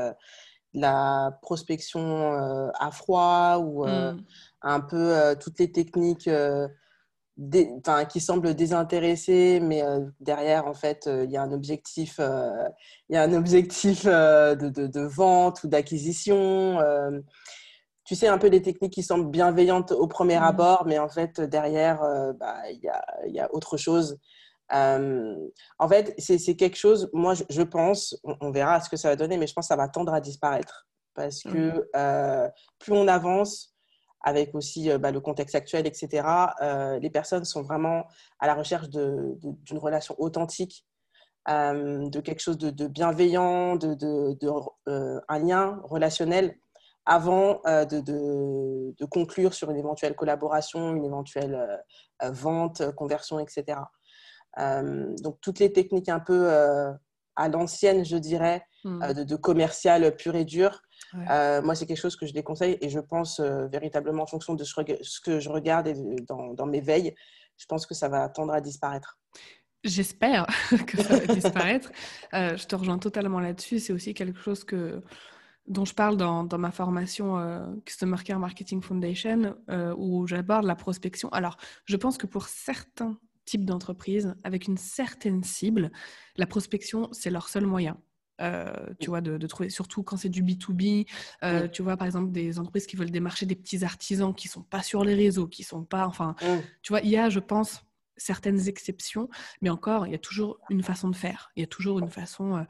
la 0.74 1.38
prospection 1.42 2.70
à 2.78 2.90
froid 2.90 3.58
ou 3.58 3.86
mmh. 3.86 4.22
un 4.62 4.80
peu 4.80 5.36
toutes 5.40 5.58
les 5.58 5.72
techniques 5.72 6.28
qui 8.10 8.20
semblent 8.20 8.54
désintéressées, 8.54 9.60
mais 9.62 9.82
derrière, 10.20 10.66
en 10.66 10.74
fait, 10.74 11.08
il 11.08 11.30
y 11.30 11.36
a 11.36 11.42
un 11.42 11.52
objectif, 11.52 12.20
il 13.08 13.14
y 13.14 13.16
a 13.16 13.22
un 13.22 13.32
objectif 13.32 14.04
de, 14.04 14.68
de, 14.68 15.00
vente 15.00 15.62
ou 15.64 15.68
d'acquisition. 15.68 16.78
tu 18.04 18.14
sais, 18.14 18.28
un 18.28 18.38
peu 18.38 18.50
des 18.50 18.62
techniques 18.62 18.92
qui 18.92 19.02
semblent 19.02 19.30
bienveillantes 19.30 19.92
au 19.92 20.06
premier 20.06 20.38
mmh. 20.38 20.44
abord, 20.44 20.84
mais 20.86 20.98
en 20.98 21.08
fait, 21.08 21.40
derrière, 21.40 22.00
bah, 22.38 22.56
il 22.70 22.80
y, 22.80 22.88
a, 22.88 23.04
y, 23.26 23.40
a, 23.40 23.52
autre 23.54 23.76
chose. 23.76 24.18
En 24.70 25.88
fait, 25.88 26.14
c'est 26.18 26.56
quelque 26.56 26.76
chose, 26.76 27.10
moi, 27.12 27.34
je, 27.34 27.62
pense, 27.62 28.18
on, 28.24 28.50
verra 28.50 28.80
ce 28.80 28.88
que 28.88 28.96
ça 28.96 29.08
va 29.08 29.16
donner, 29.16 29.36
mais 29.36 29.46
je 29.46 29.54
pense 29.54 29.66
que 29.66 29.68
ça 29.68 29.76
va 29.76 29.88
tendre 29.88 30.12
à 30.12 30.20
disparaître. 30.20 30.86
Parce 31.14 31.42
que 31.42 31.88
plus 32.78 32.92
on 32.92 33.08
avance, 33.08 33.74
avec 34.20 34.54
aussi 34.54 34.90
bah, 34.98 35.10
le 35.10 35.20
contexte 35.20 35.54
actuel, 35.54 35.86
etc., 35.86 36.26
les 37.00 37.10
personnes 37.10 37.44
sont 37.44 37.62
vraiment 37.62 38.06
à 38.38 38.46
la 38.46 38.54
recherche 38.54 38.88
d'une 38.88 39.78
relation 39.78 40.14
authentique, 40.18 40.86
de 41.48 42.20
quelque 42.20 42.40
chose 42.40 42.58
de, 42.58 42.86
bienveillant, 42.86 43.76
de, 43.76 43.94
de 43.94 45.20
un 45.28 45.38
lien 45.38 45.80
relationnel 45.84 46.56
avant 47.06 47.62
de, 47.64 49.04
conclure 49.06 49.54
sur 49.54 49.70
une 49.70 49.78
éventuelle 49.78 50.14
collaboration, 50.14 50.94
une 50.94 51.06
éventuelle 51.06 51.82
vente, 52.22 52.94
conversion, 52.94 53.38
etc. 53.38 53.80
donc 54.56 55.40
toutes 55.40 55.58
les 55.58 55.72
techniques 55.72 56.08
un 56.08 56.20
peu 56.20 56.50
à 57.36 57.48
l'ancienne, 57.48 58.04
je 58.04 58.16
dirais, 58.16 58.64
mmh. 58.84 59.24
de, 59.24 59.36
commercial 59.36 60.16
pur 60.16 60.34
et 60.34 60.44
dur, 60.44 60.82
euh, 61.30 61.62
moi, 61.62 61.74
c'est 61.74 61.86
quelque 61.86 62.00
chose 62.00 62.16
que 62.16 62.26
je 62.26 62.32
déconseille 62.32 62.78
et 62.80 62.88
je 62.88 63.00
pense 63.00 63.40
euh, 63.40 63.66
véritablement 63.68 64.22
en 64.22 64.26
fonction 64.26 64.54
de 64.54 64.64
ce 64.64 65.20
que 65.20 65.40
je 65.40 65.48
regarde 65.48 65.86
et 65.88 65.94
dans, 66.26 66.66
mes 66.66 66.80
veilles, 66.80 67.14
je 67.56 67.66
pense 67.66 67.86
que 67.86 67.94
ça 67.94 68.08
va 68.08 68.28
tendre 68.28 68.52
à 68.52 68.60
disparaître. 68.60 69.18
J'espère 69.84 70.46
que 70.86 71.02
ça 71.02 71.16
va 71.18 71.34
disparaître. 71.34 71.90
Euh, 72.34 72.58
je 72.58 72.66
te 72.66 72.76
rejoins 72.76 72.98
totalement 72.98 73.40
là-dessus. 73.40 73.78
C'est 73.78 73.92
aussi 73.94 74.12
quelque 74.12 74.38
chose 74.38 74.62
que, 74.62 75.02
dont 75.66 75.86
je 75.86 75.94
parle 75.94 76.18
dans, 76.18 76.44
dans 76.44 76.58
ma 76.58 76.70
formation 76.70 77.80
Customer 77.86 78.18
Care 78.22 78.38
Marketing 78.38 78.82
Foundation, 78.82 79.56
où 79.96 80.26
j'aborde 80.26 80.66
la 80.66 80.74
prospection. 80.74 81.30
Alors, 81.30 81.56
je 81.86 81.96
pense 81.96 82.18
que 82.18 82.26
pour 82.26 82.48
certains 82.48 83.18
types 83.48 83.64
d'entreprises, 83.64 84.34
avec 84.44 84.66
une 84.66 84.76
certaine 84.76 85.42
cible, 85.42 85.90
la 86.36 86.46
prospection, 86.46 87.08
c'est 87.12 87.30
leur 87.30 87.48
seul 87.48 87.66
moyen. 87.66 87.98
Euh, 88.40 88.72
tu 89.00 89.08
vois, 89.08 89.20
de, 89.20 89.46
trouver, 89.48 89.68
surtout 89.68 90.04
quand 90.04 90.16
c'est 90.16 90.28
du 90.28 90.44
B2B, 90.44 91.08
euh, 91.42 91.66
tu 91.66 91.82
vois, 91.82 91.96
par 91.96 92.06
exemple, 92.06 92.30
des 92.30 92.60
entreprises 92.60 92.86
qui 92.86 92.94
veulent 92.94 93.10
démarcher 93.10 93.46
des 93.46 93.56
petits 93.56 93.82
artisans 93.82 94.32
qui 94.32 94.46
sont 94.46 94.62
pas 94.62 94.82
sur 94.82 95.02
les 95.02 95.14
réseaux, 95.14 95.48
qui 95.48 95.64
sont 95.64 95.84
pas, 95.84 96.06
enfin, 96.06 96.36
tu 96.82 96.92
vois, 96.92 97.00
il 97.00 97.10
y 97.10 97.16
a, 97.16 97.30
je 97.30 97.40
pense, 97.40 97.82
certaines 98.16 98.68
exceptions, 98.68 99.28
mais 99.62 99.70
encore, 99.70 100.06
il 100.06 100.12
y 100.12 100.14
a 100.14 100.18
toujours 100.18 100.58
une 100.70 100.82
façon 100.82 101.08
de 101.08 101.16
faire, 101.16 101.50
il 101.56 101.60
y 101.60 101.64
a 101.64 101.66
toujours 101.66 101.98
une 101.98 102.10
façon... 102.10 102.56
Euh, 102.56 102.62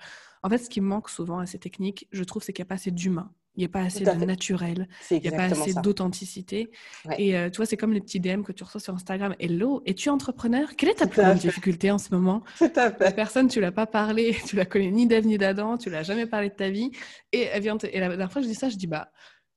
en 0.42 0.48
fait, 0.48 0.58
ce 0.58 0.70
qui 0.70 0.80
manque 0.80 1.10
souvent 1.10 1.38
à 1.38 1.46
ces 1.46 1.58
techniques, 1.58 2.06
je 2.12 2.22
trouve, 2.22 2.42
c'est 2.42 2.52
qu'il 2.52 2.62
n'y 2.62 2.68
a 2.68 2.70
pas 2.70 2.76
assez 2.76 2.92
d'humain. 2.92 3.32
Il 3.58 3.62
n'y 3.62 3.64
a 3.64 3.70
pas 3.70 3.80
assez 3.80 4.04
de 4.04 4.24
naturel, 4.24 4.88
il 5.10 5.18
n'y 5.18 5.26
a 5.26 5.32
pas 5.32 5.42
assez 5.46 5.74
d'authenticité. 5.74 6.70
Et 7.18 7.36
euh, 7.36 7.50
tu 7.50 7.56
vois, 7.56 7.66
c'est 7.66 7.76
comme 7.76 7.92
les 7.92 8.00
petits 8.00 8.20
DM 8.20 8.42
que 8.42 8.52
tu 8.52 8.62
reçois 8.62 8.80
sur 8.80 8.94
Instagram. 8.94 9.34
Hello, 9.40 9.82
es-tu 9.84 10.10
entrepreneur? 10.10 10.76
Quelle 10.76 10.90
est 10.90 10.94
ta 10.94 11.08
plus 11.08 11.22
grande 11.22 11.38
difficulté 11.38 11.90
en 11.90 11.98
ce 11.98 12.14
moment? 12.14 12.44
La 12.76 13.10
personne, 13.10 13.48
tu 13.48 13.60
l'as 13.60 13.72
pas 13.72 13.86
parlé, 13.86 14.36
tu 14.46 14.54
la 14.54 14.64
connais 14.64 14.92
ni 14.92 15.08
d'Ève 15.08 15.26
ni 15.26 15.38
d'Adam, 15.38 15.76
tu 15.76 15.90
l'as 15.90 16.04
jamais 16.04 16.26
parlé 16.26 16.50
de 16.50 16.54
ta 16.54 16.70
vie. 16.70 16.92
Et, 17.32 17.40
elle 17.52 17.60
vient 17.60 17.76
et 17.78 17.98
la 17.98 18.10
dernière 18.10 18.30
fois, 18.30 18.42
je 18.42 18.46
dis 18.46 18.54
ça, 18.54 18.68
je 18.68 18.76
dis, 18.76 18.86
bah, 18.86 19.10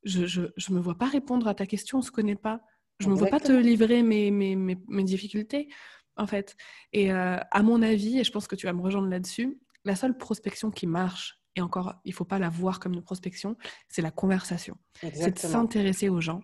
je, 0.04 0.26
je, 0.26 0.42
je 0.58 0.74
me 0.74 0.80
vois 0.80 0.98
pas 0.98 1.06
répondre 1.06 1.48
à 1.48 1.54
ta 1.54 1.68
question, 1.68 2.00
on 2.00 2.02
se 2.02 2.10
connaît 2.10 2.36
pas. 2.36 2.62
Je 2.98 3.06
ne 3.06 3.12
me 3.12 3.16
vois 3.16 3.28
pas 3.28 3.40
te 3.40 3.52
livrer 3.52 4.02
mes, 4.02 4.32
mes, 4.32 4.56
mes, 4.56 4.80
mes 4.88 5.04
difficultés, 5.04 5.70
en 6.16 6.26
fait. 6.26 6.56
Et 6.92 7.14
euh, 7.14 7.38
à 7.52 7.62
mon 7.62 7.84
avis, 7.84 8.18
et 8.18 8.24
je 8.24 8.32
pense 8.32 8.48
que 8.48 8.56
tu 8.56 8.66
vas 8.66 8.74
me 8.74 8.82
rejoindre 8.82 9.10
là-dessus, 9.10 9.60
la 9.86 9.96
seule 9.96 10.18
prospection 10.18 10.72
qui 10.72 10.88
marche 10.88 11.41
et 11.56 11.62
encore, 11.62 11.96
il 12.06 12.10
ne 12.10 12.16
faut 12.16 12.26
pas 12.26 12.40
la 12.40 12.50
voir 12.50 12.80
comme 12.80 12.94
une 12.94 13.04
prospection, 13.04 13.58
c'est 13.90 14.02
la 14.02 14.12
conversation. 14.12 14.78
C'est 15.02 15.32
de 15.32 15.40
s'intéresser 15.40 16.10
aux 16.10 16.22
gens. 16.22 16.42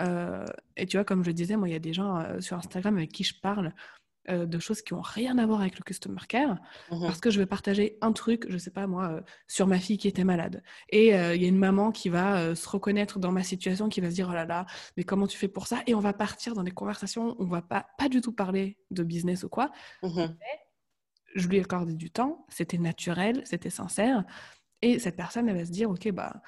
Euh, 0.00 0.44
et 0.76 0.86
tu 0.86 0.96
vois, 0.96 1.04
comme 1.04 1.24
je 1.24 1.30
disais, 1.30 1.56
moi, 1.56 1.68
il 1.68 1.72
y 1.72 1.76
a 1.76 1.80
des 1.80 1.92
gens 1.92 2.18
euh, 2.18 2.40
sur 2.40 2.56
Instagram 2.56 2.96
avec 2.96 3.12
qui 3.12 3.24
je 3.24 3.34
parle 3.40 3.72
euh, 4.30 4.46
de 4.46 4.58
choses 4.58 4.80
qui 4.80 4.94
n'ont 4.94 5.02
rien 5.02 5.36
à 5.38 5.46
voir 5.46 5.60
avec 5.60 5.76
le 5.78 5.82
customer 5.84 6.20
care, 6.28 6.56
mmh 6.90 7.00
parce 7.00 7.20
que 7.20 7.30
je 7.30 7.38
vais 7.38 7.46
partager 7.46 7.98
un 8.00 8.12
truc, 8.12 8.46
je 8.48 8.54
ne 8.54 8.58
sais 8.58 8.70
pas 8.70 8.86
moi, 8.86 9.20
sur 9.48 9.66
ma 9.66 9.78
fille 9.78 9.98
qui 9.98 10.08
était 10.08 10.24
malade. 10.24 10.62
Et 10.88 11.08
il 11.08 11.42
y 11.42 11.44
a 11.44 11.48
une 11.48 11.58
maman 11.58 11.92
qui 11.92 12.08
va 12.08 12.54
se 12.54 12.68
reconnaître 12.68 13.18
dans 13.18 13.32
ma 13.32 13.42
situation, 13.42 13.88
qui 13.88 14.00
va 14.00 14.08
se 14.08 14.14
dire, 14.14 14.28
oh 14.30 14.34
là 14.34 14.46
là, 14.46 14.66
mais 14.96 15.04
comment 15.04 15.26
tu 15.26 15.36
fais 15.36 15.48
pour 15.48 15.66
ça? 15.66 15.82
Et 15.86 15.94
on 15.94 16.00
va 16.00 16.12
partir 16.12 16.54
dans 16.54 16.62
des 16.62 16.70
conversations, 16.70 17.36
on 17.38 17.44
ne 17.44 17.50
va 17.50 17.60
pas, 17.60 17.86
pas 17.98 18.08
du 18.08 18.20
tout 18.20 18.32
parler 18.32 18.78
de 18.90 19.02
business 19.02 19.44
ou 19.44 19.48
quoi. 19.48 19.70
Mmh 20.02 20.26
je 21.34 21.48
lui 21.48 21.58
ai 21.58 21.60
accordé 21.60 21.94
du 21.94 22.10
temps, 22.10 22.46
c'était 22.48 22.78
naturel, 22.78 23.42
c'était 23.44 23.70
sincère. 23.70 24.24
Et 24.82 24.98
cette 24.98 25.16
personne, 25.16 25.48
elle 25.48 25.56
va 25.56 25.64
se 25.64 25.70
dire, 25.70 25.90
OK, 25.90 26.10
bah, 26.12 26.42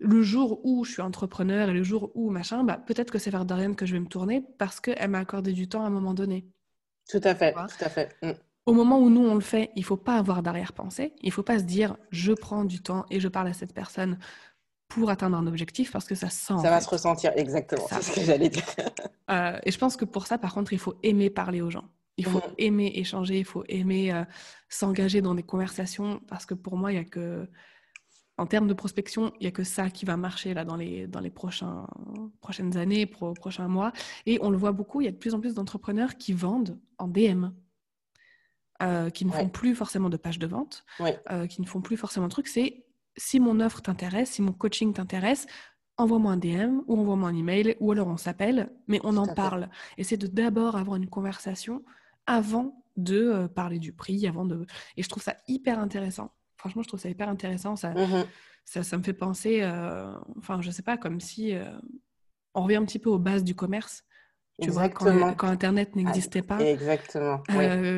le 0.00 0.22
jour 0.22 0.60
où 0.64 0.84
je 0.84 0.92
suis 0.92 1.02
entrepreneur 1.02 1.68
et 1.68 1.72
le 1.72 1.82
jour 1.82 2.10
où 2.14 2.30
machin, 2.30 2.64
bah, 2.64 2.76
peut-être 2.76 3.10
que 3.10 3.18
c'est 3.18 3.30
vers 3.30 3.44
Dorian 3.44 3.74
que 3.74 3.86
je 3.86 3.94
vais 3.94 4.00
me 4.00 4.06
tourner 4.06 4.44
parce 4.58 4.80
qu'elle 4.80 5.10
m'a 5.10 5.20
accordé 5.20 5.52
du 5.52 5.68
temps 5.68 5.82
à 5.84 5.86
un 5.86 5.90
moment 5.90 6.14
donné. 6.14 6.46
Tout 7.08 7.20
à 7.22 7.34
fait, 7.34 7.52
tout 7.52 7.84
à 7.84 7.88
fait. 7.88 8.16
Mm. 8.22 8.32
Au 8.66 8.72
moment 8.72 8.98
où 8.98 9.10
nous, 9.10 9.26
on 9.26 9.34
le 9.34 9.40
fait, 9.40 9.70
il 9.76 9.84
faut 9.84 9.96
pas 9.96 10.16
avoir 10.16 10.42
d'arrière-pensée. 10.42 11.14
Il 11.20 11.32
faut 11.32 11.42
pas 11.42 11.58
se 11.58 11.64
dire, 11.64 11.96
je 12.10 12.32
prends 12.32 12.64
du 12.64 12.80
temps 12.80 13.04
et 13.10 13.20
je 13.20 13.28
parle 13.28 13.48
à 13.48 13.52
cette 13.52 13.74
personne 13.74 14.18
pour 14.88 15.10
atteindre 15.10 15.36
un 15.36 15.46
objectif 15.46 15.92
parce 15.92 16.06
que 16.06 16.14
ça 16.14 16.30
sent. 16.30 16.54
Ça 16.62 16.70
va 16.70 16.80
se 16.80 16.88
ressentir, 16.88 17.32
exactement. 17.36 17.86
C'est 17.88 18.02
ce 18.02 18.12
que 18.12 18.20
j'allais 18.22 18.48
dire. 18.48 18.64
Euh, 19.30 19.58
et 19.64 19.70
je 19.70 19.78
pense 19.78 19.96
que 19.96 20.04
pour 20.04 20.26
ça, 20.26 20.36
par 20.36 20.52
contre, 20.52 20.74
il 20.74 20.78
faut 20.78 20.96
aimer 21.02 21.30
parler 21.30 21.62
aux 21.62 21.70
gens. 21.70 21.88
Il 22.16 22.26
faut 22.26 22.38
mmh. 22.38 22.54
aimer 22.58 22.92
échanger, 22.94 23.38
il 23.38 23.44
faut 23.44 23.64
aimer 23.68 24.12
euh, 24.12 24.24
s'engager 24.68 25.20
dans 25.20 25.34
des 25.34 25.42
conversations 25.42 26.20
parce 26.28 26.46
que 26.46 26.54
pour 26.54 26.76
moi, 26.76 26.92
il 26.92 26.96
y 26.96 26.98
a 26.98 27.04
que, 27.04 27.48
en 28.36 28.46
termes 28.46 28.68
de 28.68 28.74
prospection, 28.74 29.32
il 29.40 29.44
y 29.44 29.46
a 29.46 29.50
que 29.50 29.64
ça 29.64 29.90
qui 29.90 30.04
va 30.04 30.16
marcher 30.16 30.54
là 30.54 30.64
dans 30.64 30.76
les 30.76 31.06
dans 31.06 31.20
les 31.20 31.30
prochains 31.30 31.86
prochaines 32.40 32.76
années, 32.76 33.06
pro, 33.06 33.32
prochains 33.34 33.68
mois. 33.68 33.92
Et 34.26 34.38
on 34.42 34.50
le 34.50 34.56
voit 34.56 34.72
beaucoup, 34.72 35.00
il 35.00 35.04
y 35.04 35.08
a 35.08 35.12
de 35.12 35.16
plus 35.16 35.34
en 35.34 35.40
plus 35.40 35.54
d'entrepreneurs 35.54 36.16
qui 36.16 36.32
vendent 36.32 36.78
en 36.98 37.08
DM. 37.08 37.46
Euh, 38.82 39.08
qui 39.08 39.24
ne 39.24 39.30
font 39.30 39.48
plus 39.48 39.76
forcément 39.76 40.10
de 40.10 40.16
pages 40.16 40.40
de 40.40 40.48
vente, 40.48 40.84
euh, 41.30 41.46
qui 41.46 41.60
ne 41.62 41.66
font 41.66 41.80
plus 41.80 41.96
forcément 41.96 42.26
de 42.26 42.32
trucs, 42.32 42.48
c'est 42.48 42.84
si 43.16 43.38
mon 43.38 43.60
offre 43.60 43.80
t'intéresse, 43.80 44.32
si 44.32 44.42
mon 44.42 44.52
coaching 44.52 44.92
t'intéresse, 44.92 45.46
envoie-moi 45.96 46.32
un 46.32 46.36
DM 46.36 46.80
ou 46.88 46.98
envoie-moi 46.98 47.28
un 47.28 47.36
email 47.36 47.76
ou 47.78 47.92
alors 47.92 48.08
on 48.08 48.16
s'appelle, 48.16 48.72
mais 48.88 49.00
on 49.04 49.16
en 49.16 49.32
parle. 49.32 49.68
Et 49.96 50.02
c'est 50.02 50.16
de 50.16 50.26
d'abord 50.26 50.74
avoir 50.76 50.96
une 50.96 51.08
conversation 51.08 51.84
avant 52.26 52.84
de 52.96 53.28
euh, 53.28 53.48
parler 53.48 53.78
du 53.78 53.92
prix, 53.92 54.26
avant 54.26 54.44
de. 54.44 54.66
Et 54.96 55.02
je 55.02 55.08
trouve 55.08 55.22
ça 55.22 55.36
hyper 55.48 55.78
intéressant. 55.78 56.32
Franchement, 56.56 56.82
je 56.82 56.88
trouve 56.88 57.00
ça 57.00 57.08
hyper 57.08 57.28
intéressant. 57.28 57.76
Ça, 57.76 57.90
mmh 57.90 58.24
ça, 58.66 58.82
ça, 58.82 58.96
me 58.96 59.02
fait 59.02 59.12
penser, 59.12 59.60
euh, 59.60 60.10
enfin, 60.38 60.62
je 60.62 60.70
sais 60.70 60.82
pas, 60.82 60.96
comme 60.96 61.20
si 61.20 61.54
euh, 61.54 61.66
on 62.54 62.62
revient 62.62 62.76
un 62.76 62.84
petit 62.86 62.98
peu 62.98 63.10
aux 63.10 63.18
bases 63.18 63.44
du 63.44 63.54
commerce. 63.54 64.04
Tu 64.62 64.70
vois, 64.70 64.88
quand, 64.88 65.34
quand, 65.34 65.48
Internet 65.48 65.90
ah, 65.92 65.96
n'existait 65.98 66.40
pas, 66.40 66.60
Exactement. 66.60 67.42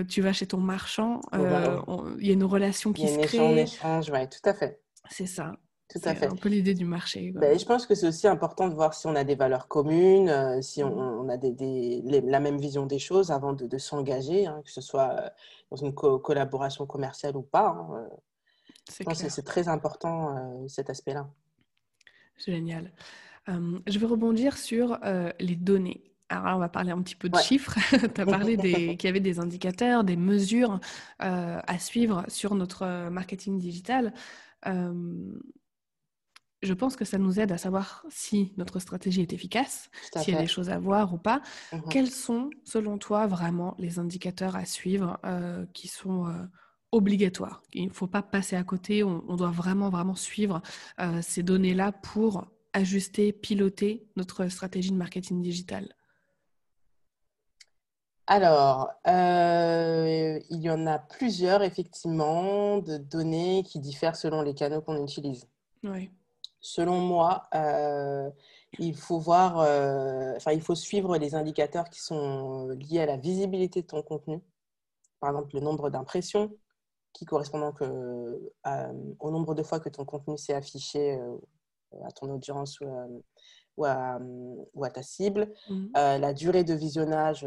tu 0.09 0.23
vas 0.23 0.33
chez 0.33 0.47
ton 0.47 0.59
marchand, 0.59 1.21
il 1.33 2.27
y 2.27 2.31
a 2.31 2.33
une 2.33 2.43
relation 2.43 2.93
qui 2.93 3.07
se 3.07 3.19
crée. 3.19 3.37
Y 3.37 3.41
a 3.41 3.45
un 3.45 3.57
échange, 3.57 4.11
oui, 4.11 4.29
tout 4.29 4.49
à 4.49 4.55
fait. 4.55 4.81
C'est 5.09 5.27
ça. 5.27 5.53
Tout 5.89 6.01
à 6.05 6.15
fait. 6.15 6.27
un 6.27 6.35
peu 6.35 6.49
l'idée 6.49 6.75
du 6.75 6.85
marché. 6.85 7.31
Ben, 7.33 7.57
je 7.57 7.65
pense 7.65 7.87
que 7.87 7.95
c'est 7.95 8.09
aussi 8.09 8.27
important 8.27 8.69
de 8.69 8.75
voir 8.75 8.93
si 8.93 9.07
on 9.07 9.15
a 9.15 9.23
des 9.23 9.37
valeurs 9.37 9.69
communes, 9.69 10.29
euh, 10.29 10.61
si 10.61 10.83
on, 10.83 11.25
mmh. 11.25 11.31
a 11.31 11.37
des, 11.37 12.03
la 12.25 12.41
même 12.41 12.59
vision 12.59 12.87
des 12.87 12.99
choses 12.99 13.31
avant 13.31 13.53
de, 13.53 13.79
s'engager, 13.79 14.47
hein, 14.47 14.63
que 14.65 14.71
ce 14.71 14.81
soit 14.81 15.11
euh, 15.13 15.29
dans 15.71 15.77
une 15.77 15.95
collaboration 15.95 16.87
commerciale 16.87 17.37
ou 17.37 17.43
pas. 17.43 17.69
Hein, 17.69 17.89
euh. 17.95 18.17
Je 18.99 19.05
pense 19.05 19.23
que 19.23 19.29
c'est 19.29 19.43
très 19.43 19.69
important 19.69 20.65
cet 20.69 20.91
aspect-là. 20.91 21.29
Génial. 22.37 22.93
je 23.49 23.99
vais 23.99 24.07
rebondir 24.07 24.57
sur 24.57 25.01
les 25.41 25.57
données. 25.57 26.13
Alors 26.29 26.45
là, 26.45 26.57
on 26.57 26.61
va 26.61 26.69
parler 26.69 26.93
un 26.93 27.03
petit 27.03 27.17
peu 27.17 27.29
de 27.29 27.37
chiffres. 27.39 27.75
tu 28.15 28.21
as 28.21 28.27
parlé 28.27 28.57
qu'il 28.97 29.05
y 29.05 29.09
avait 29.09 29.19
des 29.19 29.41
indicateurs, 29.41 30.05
des 30.05 30.15
mesures 30.15 30.79
à 31.19 31.79
suivre 31.81 32.25
sur 32.29 32.55
notre 32.55 33.09
marketing 33.09 33.59
digital 33.59 34.13
je 36.63 36.73
pense 36.73 36.97
que 36.97 37.05
ça 37.05 37.19
nous 37.19 37.39
aide 37.39 37.53
à 37.53 37.59
savoir 37.59 38.05
si 38.09 38.53
notre 38.57 38.79
stratégie 38.79 39.21
est 39.21 39.33
efficace, 39.33 39.91
s'il 40.17 40.35
y 40.35 40.37
a 40.37 40.41
des 40.41 40.47
choses 40.47 40.71
à 40.71 40.79
voir 40.79 41.13
ou 41.13 41.19
pas. 41.19 41.43
Mmh 41.73 41.81
Quels 41.91 42.11
sont, 42.11 42.51
selon 42.65 42.99
toi, 42.99 43.27
vraiment 43.27 43.75
les 43.79 43.99
indicateurs 43.99 44.57
à 44.57 44.65
suivre 44.65 45.19
euh, 45.25 45.67
qui 45.75 45.89
sont 45.89 46.27
euh, 46.27 46.33
obligatoires? 46.93 47.63
Il 47.75 47.89
ne 47.89 47.93
faut 47.93 48.07
pas 48.07 48.23
passer 48.23 48.57
à 48.57 48.65
côté, 48.65 49.05
on, 49.05 49.37
doit 49.37 49.51
vraiment, 49.51 49.91
vraiment 49.91 50.15
suivre 50.15 50.63
euh, 51.01 51.21
ces 51.23 51.43
données-là 51.43 51.93
pour 51.93 52.47
ajuster, 52.73 53.33
piloter 53.33 54.07
notre 54.17 54.49
stratégie 54.49 54.91
de 54.91 54.97
marketing 54.97 55.43
digital. 55.43 55.95
Alors, 58.29 58.91
il 59.07 60.41
y 60.51 60.69
en 60.69 60.87
a 60.87 60.99
plusieurs, 60.99 61.63
effectivement, 61.63 62.79
de 62.79 62.97
données 62.97 63.63
qui 63.63 63.79
diffèrent 63.79 64.17
selon 64.17 64.43
les 64.43 64.53
canaux 64.53 64.81
qu'on 64.81 65.01
utilise. 65.01 65.47
Oui 65.85 66.11
selon 66.67 67.01
moi, 67.01 67.45
euh, 67.55 68.29
il 68.79 68.97
faut 68.97 69.19
voir, 69.19 69.61
euh, 69.61 70.35
enfin, 70.37 70.53
il 70.53 70.61
faut 70.61 70.75
suivre 70.75 71.17
les 71.17 71.35
indicateurs 71.35 71.89
qui 71.89 72.01
sont 72.01 72.69
liés 72.71 73.01
à 73.01 73.07
la 73.07 73.17
visibilité 73.17 73.83
de 73.83 73.87
ton 73.87 74.03
contenu. 74.03 74.41
Par 75.21 75.31
exemple, 75.31 75.55
le 75.55 75.61
nombre 75.61 75.91
d'impressions 75.91 76.53
qui 77.13 77.25
correspondent 77.25 77.73
au 79.21 79.31
nombre 79.31 79.55
de 79.55 79.63
fois 79.63 79.81
que 79.81 79.89
ton 79.89 80.05
contenu 80.05 80.37
s'est 80.37 80.55
affiché 80.55 81.13
euh, 81.13 81.37
à 82.05 82.11
ton 82.11 82.31
audience 82.31 82.81
ou 83.77 83.85
à, 83.85 84.19
ta 84.93 85.03
cible, 85.03 85.53
mmh. 85.71 85.87
la 85.95 86.33
durée 86.35 86.65
de 86.65 86.75
visionnage 86.75 87.47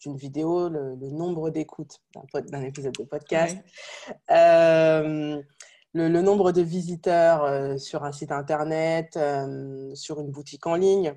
d'une 0.00 0.16
vidéo, 0.16 0.68
le, 0.68 0.94
nombre 1.10 1.50
d'écoutes 1.50 2.00
d'un 2.32 2.62
épisode 2.62 2.94
de 2.94 3.04
podcast 3.04 3.58
le, 5.96 6.22
nombre 6.22 6.52
de 6.52 6.62
visiteurs 6.62 7.44
euh, 7.44 7.78
sur 7.78 8.04
un 8.04 8.12
site 8.12 8.32
internet, 8.32 9.16
euh, 9.16 9.94
sur 9.94 10.20
une 10.20 10.30
boutique 10.30 10.66
en 10.66 10.74
ligne. 10.74 11.14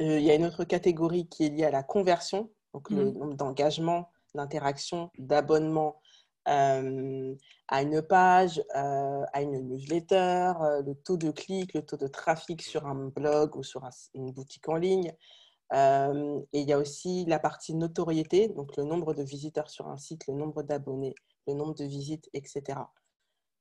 Euh, 0.00 0.18
il 0.18 0.24
y 0.24 0.30
a 0.30 0.34
une 0.34 0.44
autre 0.44 0.64
catégorie 0.64 1.28
qui 1.28 1.46
est 1.46 1.48
liée 1.48 1.64
à 1.64 1.70
la 1.70 1.82
conversion, 1.82 2.50
donc 2.74 2.90
le 2.90 3.06
mmh. 3.06 3.18
nombre 3.18 3.34
d'engagements, 3.34 4.10
d'interaction, 4.34 5.10
d'abonnements 5.18 6.00
à 6.50 7.82
une 7.82 8.00
page, 8.00 8.62
à 8.72 9.42
une 9.42 9.68
newsletter, 9.68 10.54
le 10.82 10.94
taux 10.94 11.18
de 11.18 11.30
clic, 11.30 11.74
le 11.74 11.82
taux 11.84 11.98
de 11.98 12.06
trafic 12.06 12.62
sur 12.62 12.86
un 12.86 13.08
blog 13.08 13.54
ou 13.54 13.62
sur 13.62 13.86
une 14.14 14.32
boutique 14.32 14.66
en 14.66 14.76
ligne. 14.76 15.12
et 15.74 16.60
il 16.60 16.66
y 16.66 16.72
a 16.72 16.78
aussi 16.78 17.26
la 17.26 17.38
partie 17.38 17.74
notoriété, 17.74 18.48
donc 18.48 18.78
le 18.78 18.84
nombre 18.84 19.12
de 19.12 19.22
visiteurs 19.22 19.68
sur 19.68 19.88
un 19.88 19.98
site, 19.98 20.26
le 20.26 20.32
nombre 20.32 20.62
d'abonnés, 20.62 21.14
le 21.46 21.52
nombre 21.52 21.74
de 21.74 21.84
visites, 21.84 22.30
etc 22.32 22.78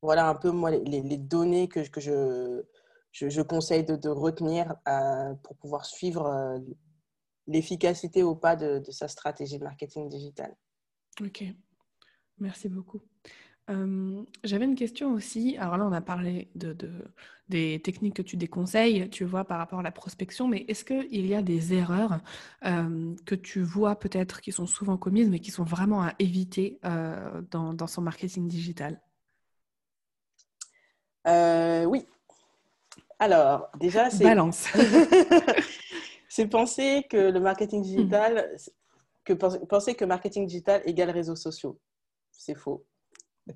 voilà 0.01 0.27
un 0.27 0.35
peu 0.35 0.51
moi 0.51 0.71
les, 0.71 1.17
données 1.17 1.67
que, 1.67 1.87
que 1.87 1.99
je, 1.99 2.63
je, 3.11 3.41
conseille 3.41 3.83
de, 3.83 4.09
retenir 4.09 4.75
euh, 4.87 5.33
pour 5.43 5.55
pouvoir 5.57 5.85
suivre 5.85 6.25
euh, 6.27 6.59
l'efficacité 7.47 8.23
ou 8.23 8.35
pas 8.35 8.55
de, 8.55 8.83
sa 8.91 9.07
stratégie 9.07 9.57
de 9.57 9.63
marketing 9.63 10.09
digital. 10.09 10.55
Ok, 11.21 11.43
merci 12.39 12.69
beaucoup. 12.69 13.01
Euh, 13.69 14.23
j'avais 14.45 14.63
une 14.63 14.75
question 14.75 15.11
aussi. 15.11 15.57
Alors 15.57 15.77
là, 15.77 15.85
on 15.85 15.91
a 15.91 15.99
parlé 15.99 16.49
de, 16.55 16.73
des 17.49 17.81
techniques 17.83 18.15
que 18.15 18.21
tu 18.21 18.37
déconseilles, 18.37 19.09
tu 19.09 19.25
vois, 19.25 19.43
par 19.43 19.57
rapport 19.57 19.79
à 19.79 19.83
la 19.83 19.91
prospection, 19.91 20.47
mais 20.47 20.63
est-ce 20.69 20.85
qu'il 20.85 21.25
y 21.25 21.35
a 21.35 21.41
des 21.41 21.73
erreurs 21.73 22.21
que 22.61 23.35
tu 23.35 23.61
vois 23.61 23.99
peut-être 23.99 24.39
qui 24.39 24.53
sont 24.53 24.67
souvent 24.67 24.95
commises, 24.95 25.29
mais 25.29 25.39
qui 25.39 25.51
sont 25.51 25.65
vraiment 25.65 26.01
à 26.01 26.13
éviter 26.19 26.79
dans, 27.51 27.73
dans 27.73 27.87
son 27.87 28.01
marketing 28.01 28.47
digital? 28.47 29.01
Euh, 31.27 31.85
oui. 31.85 32.05
Alors, 33.19 33.69
déjà, 33.79 34.09
c'est. 34.09 34.23
Balance. 34.23 34.67
c'est 36.29 36.47
penser 36.47 37.05
que 37.09 37.17
le 37.17 37.39
marketing 37.39 37.81
digital, 37.81 38.55
que 39.23 39.33
penser 39.33 39.95
que 39.95 40.05
marketing 40.05 40.45
digital 40.45 40.81
égale 40.85 41.09
réseaux 41.09 41.35
sociaux. 41.35 41.79
C'est 42.31 42.55
faux. 42.55 42.85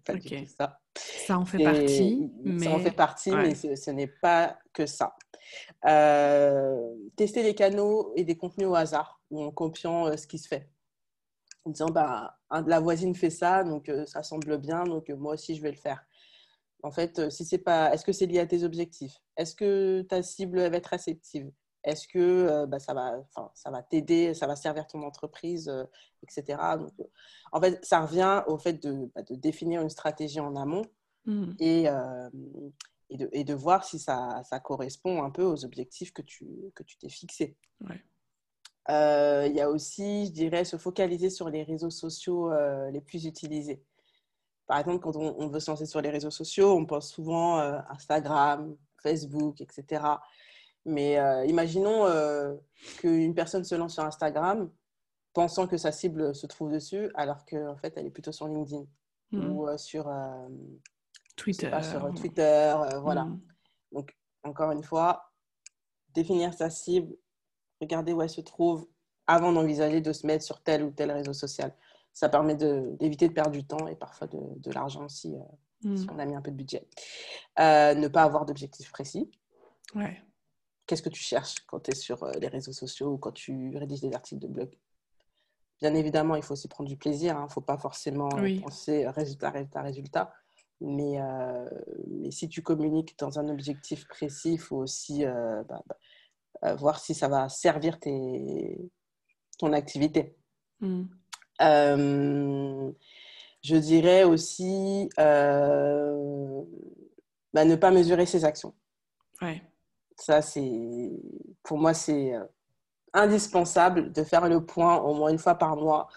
Pas 0.06 0.14
ça. 0.58 0.80
Ça 0.96 1.38
en 1.38 1.46
fait 1.46 1.64
partie. 1.64 2.32
Mais... 2.44 2.66
Ça 2.66 2.72
en 2.72 2.80
fait 2.80 2.92
partie, 2.92 3.32
mais 3.32 3.56
ce, 3.56 3.92
n'est 3.92 4.08
pas 4.08 4.58
que 4.74 4.86
ça. 4.86 5.16
Euh, 5.86 6.96
tester 7.16 7.44
des 7.44 7.54
canaux 7.54 8.14
et 8.16 8.24
des 8.24 8.38
contenus 8.38 8.68
au 8.68 8.76
hasard 8.76 9.22
ou 9.30 9.44
en 9.44 9.52
copiant 9.52 10.08
euh, 10.08 10.18
ce 10.18 10.28
qui 10.28 10.38
se 10.38 10.48
fait. 10.48 10.70
En 11.66 11.72
disant, 11.72 11.90
bah, 11.90 12.40
la 12.66 12.80
voisine 12.80 13.14
fait 13.14 13.30
ça, 13.30 13.64
donc 13.64 13.92
ça 14.08 14.24
semble 14.24 14.58
bien, 14.58 14.84
donc 14.84 15.10
moi 15.10 15.34
aussi 15.34 15.56
je 15.56 15.62
vais 15.62 15.70
le 15.70 15.78
faire. 15.78 16.04
En 16.84 16.92
fait, 16.92 17.20
euh, 17.20 17.30
si 17.30 17.46
c'est 17.46 17.60
pas, 17.60 17.94
est-ce 17.94 18.06
que 18.06 18.12
c'est 18.12 18.26
lié 18.26 18.40
à 18.40 18.48
tes 18.48 18.64
objectifs? 18.64 19.22
Est-ce 19.38 19.56
que 19.56 20.02
ta 20.04 20.24
cible 20.24 20.60
va 20.60 20.78
être 20.78 20.88
réceptive? 20.88 21.52
Est-ce 21.84 22.08
que 22.08 22.20
euh, 22.20 22.66
bah, 22.66 22.80
ça 22.80 22.94
va, 22.94 23.24
ça 23.54 23.72
va 23.72 23.82
t'aider, 23.82 24.34
ça 24.34 24.48
va 24.48 24.56
servir 24.56 24.88
ton 24.88 25.02
entreprise, 25.04 25.70
euh, 25.70 25.84
etc. 26.24 26.60
Donc, 26.80 26.92
en 27.52 27.62
fait, 27.62 27.84
ça 27.84 28.02
revient 28.02 28.44
au 28.48 28.58
fait 28.58 28.74
de, 28.74 29.12
bah, 29.16 29.24
de 29.24 29.36
définir 29.36 29.82
une 29.82 29.90
stratégie 29.90 30.40
en 30.40 30.56
amont 30.56 30.84
mmh. 31.26 31.52
et, 31.60 31.86
et, 33.10 33.18
de, 33.18 33.30
et, 33.32 33.44
de, 33.44 33.54
voir 33.54 33.84
si 33.84 34.00
ça, 34.00 34.42
ça, 34.44 34.60
correspond 34.60 35.24
un 35.24 35.32
peu 35.32 35.44
aux 35.44 35.66
objectifs 35.66 36.14
que 36.14 36.22
tu 36.22 36.48
que 36.76 36.84
tu 36.84 36.98
t'es 36.98 37.10
fixés. 37.10 37.58
Il 38.90 39.54
y 39.56 39.62
a 39.62 39.70
aussi, 39.70 40.28
je 40.28 40.32
dirais, 40.32 40.66
se 40.66 40.78
focaliser 40.78 41.30
sur 41.30 41.50
les 41.50 41.64
réseaux 41.64 41.90
sociaux 41.90 42.52
les 42.92 43.02
plus 43.02 43.26
utilisés. 43.26 43.84
Par 44.72 44.80
exemple, 44.80 45.00
quand 45.00 45.18
on, 45.18 45.48
veut 45.50 45.60
se 45.60 45.70
lancer 45.70 45.86
sur 45.86 46.00
les 46.00 46.10
réseaux 46.10 46.32
sociaux, 46.32 46.72
on 46.72 46.86
pense 46.86 47.12
souvent 47.12 47.60
euh, 47.60 47.78
Instagram, 47.90 48.78
Facebook, 49.04 49.60
etc. 49.60 50.02
Mais 50.86 51.20
euh, 51.20 51.46
imaginons 51.46 52.06
euh, 52.06 52.56
qu'une 53.00 53.36
personne 53.36 53.66
se 53.66 53.76
lance 53.76 53.96
sur 53.96 54.06
Instagram 54.06 54.72
pensant 55.34 55.68
que 55.68 55.76
sa 55.76 55.92
cible 55.92 56.34
se 56.34 56.48
trouve 56.48 56.72
dessus, 56.72 57.12
alors 57.16 57.44
qu'en 57.46 57.76
fait, 57.76 57.92
elle 57.98 58.06
est 58.06 58.12
plutôt 58.12 58.32
sur 58.32 58.48
LinkedIn 58.48 58.86
hmm. 59.34 59.52
ou 59.52 59.78
sur 59.78 60.10
Twitter. 61.36 61.70
sur 61.82 62.14
Twitter 62.14 62.74
voilà. 63.02 63.26
Hmm. 63.26 63.42
Donc, 63.92 64.18
encore 64.44 64.72
une 64.72 64.84
fois, 64.84 65.34
définir 66.14 66.54
sa 66.54 66.70
cible, 66.70 67.14
regarder 67.82 68.14
où 68.14 68.22
elle 68.22 68.30
se 68.30 68.40
trouve 68.40 68.88
avant 69.28 69.52
d'envisager 69.52 70.00
de 70.00 70.14
se 70.14 70.26
mettre 70.26 70.46
sur 70.46 70.64
tel 70.64 70.82
ou 70.82 70.92
tel 70.92 71.12
réseau 71.12 71.34
social 71.34 71.76
ça 72.14 72.30
permet 72.30 72.56
d'éviter 72.56 73.28
de, 73.28 73.34
perdre 73.34 73.52
du 73.52 73.66
temps 73.66 73.88
et 73.88 73.96
parfois 73.96 74.28
de, 74.28 74.40
de 74.58 74.72
l'argent 74.72 75.06
aussi, 75.06 75.36
euh, 75.36 75.96
si 75.96 76.06
mm. 76.06 76.12
on 76.12 76.20
a 76.20 76.26
mis 76.26 76.36
un 76.36 76.42
peu 76.42 76.52
de 76.52 76.56
budget. 76.56 76.88
Euh, 77.60 77.94
ne 77.96 78.08
pas 78.08 78.24
avoir 78.24 78.46
d'objectif 78.46 78.92
précis. 78.92 79.32
Ouais. 79.96 80.22
Qu'est-ce 80.86 81.02
que 81.02 81.10
tu 81.10 81.22
cherches 81.22 81.56
quand 81.68 81.80
tu 81.82 81.92
es 81.92 81.96
sur 81.96 82.24
euh, 82.24 82.32
les 82.40 82.48
réseaux 82.48 82.74
sociaux 82.74 83.14
ou 83.14 83.18
quand 83.18 83.32
tu 83.32 83.76
rédiges 83.78 84.02
des 84.02 84.14
articles 84.14 84.42
de 84.42 84.48
blog? 84.48 84.78
Bien 85.80 85.96
évidemment, 85.96 86.36
il 86.36 86.44
faut 86.44 86.54
aussi 86.54 86.68
prendre 86.68 86.90
du 86.90 86.98
plaisir. 86.98 87.34
Il 87.34 87.38
hein. 87.38 87.46
ne 87.46 87.52
faut 87.52 87.62
pas 87.62 87.78
forcément 87.78 88.30
penser 88.30 89.08
résultat, 89.08 89.50
résultat, 89.50 89.82
résultat. 89.82 90.34
Mais, 90.80 91.20
mais, 92.08 92.32
si 92.32 92.50
tu 92.50 92.62
communiques 92.62 93.18
dans 93.20 93.40
un 93.40 93.50
objectif 93.50 94.08
précis, 94.08 94.54
il 94.54 94.60
faut 94.60 94.78
aussi 94.78 95.24
bah, 95.26 95.84
bah, 96.62 96.76
voir 96.76 97.00
si 97.00 97.14
ça 97.14 97.28
va 97.28 97.50
servir 97.50 98.00
tes, 98.00 98.78
ton 99.58 99.74
activité. 99.74 100.36
Mm. 100.82 101.04
Euh, 101.62 102.92
je 103.62 103.76
dirais 103.76 104.24
aussi 104.24 105.10
euh, 105.20 106.62
bah, 107.54 107.66
ne 107.66 107.76
pas 107.76 107.92
mesurer 107.92 108.26
ses 108.26 108.46
actions. 108.46 108.74
Ouais. 109.42 109.62
Ça, 110.18 110.42
c'est 110.42 111.12
pour 111.64 111.78
moi, 111.78 111.94
c'est 111.94 112.34
indispensable 113.14 114.12
de 114.12 114.24
faire 114.24 114.48
le 114.48 114.66
point 114.66 114.98
au 114.98 115.14
moins 115.14 115.30
une 115.30 115.40
fois 115.40 115.56
par 115.56 115.76
mois 115.76 116.08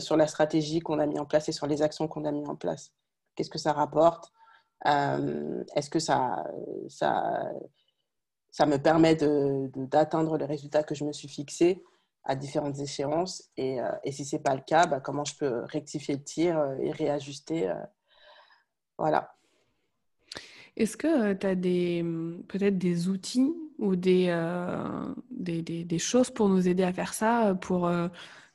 sur 0.00 0.16
la 0.16 0.26
stratégie 0.26 0.80
qu'on 0.80 0.98
a 0.98 1.06
mis 1.06 1.18
en 1.18 1.24
place 1.24 1.48
et 1.48 1.52
sur 1.52 1.66
les 1.66 1.82
actions 1.82 2.08
qu'on 2.08 2.24
a 2.24 2.32
mis 2.32 2.46
en 2.46 2.56
place. 2.56 2.92
Qu'est-ce 3.34 3.50
que 3.50 3.58
ça 3.58 3.72
rapporte? 3.72 4.32
Est-ce 4.84 5.88
que 5.88 6.00
ça, 6.00 6.44
ça, 6.88 7.52
ça 8.50 8.66
me 8.66 8.78
permet 8.78 9.14
d'atteindre 9.14 10.32
de, 10.32 10.38
les 10.38 10.46
résultats 10.46 10.82
que 10.82 10.94
je 10.94 11.04
me 11.04 11.12
suis 11.12 11.28
fixés 11.28 11.84
à 12.26 12.34
différentes 12.34 12.78
échéances. 12.78 13.50
Et, 13.56 13.80
euh, 13.80 13.90
et 14.04 14.12
si 14.12 14.24
ce 14.24 14.36
n'est 14.36 14.42
pas 14.42 14.54
le 14.54 14.62
cas, 14.66 14.86
bah, 14.86 15.00
comment 15.00 15.24
je 15.24 15.36
peux 15.36 15.62
rectifier 15.64 16.16
le 16.16 16.22
tir 16.22 16.58
euh, 16.58 16.76
et 16.80 16.90
réajuster. 16.90 17.70
Euh, 17.70 17.74
voilà. 18.98 19.32
Est-ce 20.76 20.96
que 20.96 21.32
tu 21.32 21.46
as 21.46 21.54
des, 21.54 22.04
peut-être 22.48 22.76
des 22.76 23.08
outils 23.08 23.54
ou 23.78 23.96
des, 23.96 24.26
des, 25.30 25.62
des, 25.62 25.98
choses 25.98 26.30
pour 26.30 26.50
nous 26.50 26.68
aider 26.68 26.82
à 26.82 26.92
faire 26.92 27.14
ça, 27.14 27.54
pour 27.54 27.90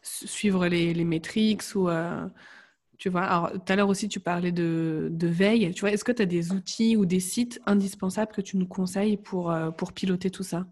suivre 0.04 0.68
les, 0.68 0.94
les 0.94 1.04
métriques 1.04 1.64
ou 1.74 1.90
tu 3.00 3.10
vois, 3.10 3.24
alors 3.24 3.52
tout 3.54 3.74
à 3.74 3.76
l'heure 3.76 3.90
aussi 3.90 4.08
tu 4.08 4.20
parlais 4.20 4.52
de, 4.52 5.10
de 5.12 5.28
veille. 5.28 5.74
Tu 5.74 5.82
vois, 5.82 5.92
est-ce 5.92 6.04
que 6.04 6.12
tu 6.12 6.22
as 6.22 6.28
des 6.28 6.52
outils 6.52 6.96
ou 6.96 7.08
des 7.08 7.20
sites 7.20 7.60
indispensables 7.66 8.32
que 8.32 8.42
tu 8.42 8.58
nous 8.58 8.68
conseilles 8.68 9.18
pour, 9.18 9.52
pour 9.76 9.92
piloter 9.92 10.30
tout 10.30 10.44
ça? 10.44 10.68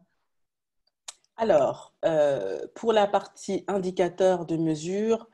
Alors, 1.40 1.94
euh, 2.04 2.60
pour 2.76 2.92
la 2.92 3.08
partie 3.08 3.64
indicateur 3.70 4.46
de 4.46 4.58
mesure, 4.58 5.30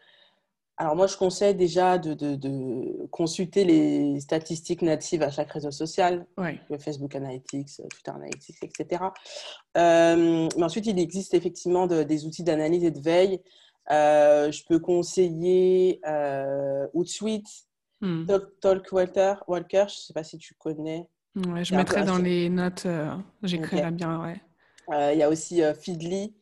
alors 0.77 0.95
moi 0.95 1.07
je 1.07 1.17
conseille 1.17 1.55
déjà 1.55 1.97
de, 1.97 3.07
consulter 3.07 3.65
les 3.65 4.19
statistiques 4.19 4.83
natives 4.83 5.23
à 5.23 5.31
chaque 5.31 5.51
réseau 5.51 5.71
social, 5.71 6.27
le 6.37 6.77
Facebook 6.77 7.15
Analytics, 7.15 7.77
Twitter 7.89 8.11
Analytics, 8.11 8.57
etc. 8.61 9.03
Euh, 9.77 10.47
mais 10.55 10.63
ensuite, 10.63 10.85
il 10.85 10.99
existe 10.99 11.33
effectivement 11.33 11.87
des 11.87 12.25
outils 12.25 12.43
d'analyse 12.43 12.83
et 12.83 12.91
de 12.91 12.99
veille. 12.99 13.41
Euh, 13.91 14.51
je 14.51 14.63
peux 14.65 14.77
conseiller 14.77 16.01
Hootsuite, 16.93 17.49
hmm. 18.01 18.27
Talk, 18.61 18.91
Walker, 18.91 19.35
Walker, 19.47 19.85
je 19.87 19.95
ne 19.95 19.99
sais 20.01 20.13
pas 20.13 20.23
si 20.23 20.37
tu 20.37 20.53
connais. 20.53 21.07
je 21.35 21.75
mettrai 21.75 22.03
dans 22.03 22.19
les 22.19 22.47
notes, 22.49 22.85
j'écrirai 23.41 23.89
bien, 23.89 24.21
ouais. 24.21 24.39
Euh, 24.91 25.13
il 25.13 25.19
y 25.19 25.23
a 25.23 25.29
aussi 25.29 25.61
euh, 25.63 25.73
Feedly. 25.73 26.35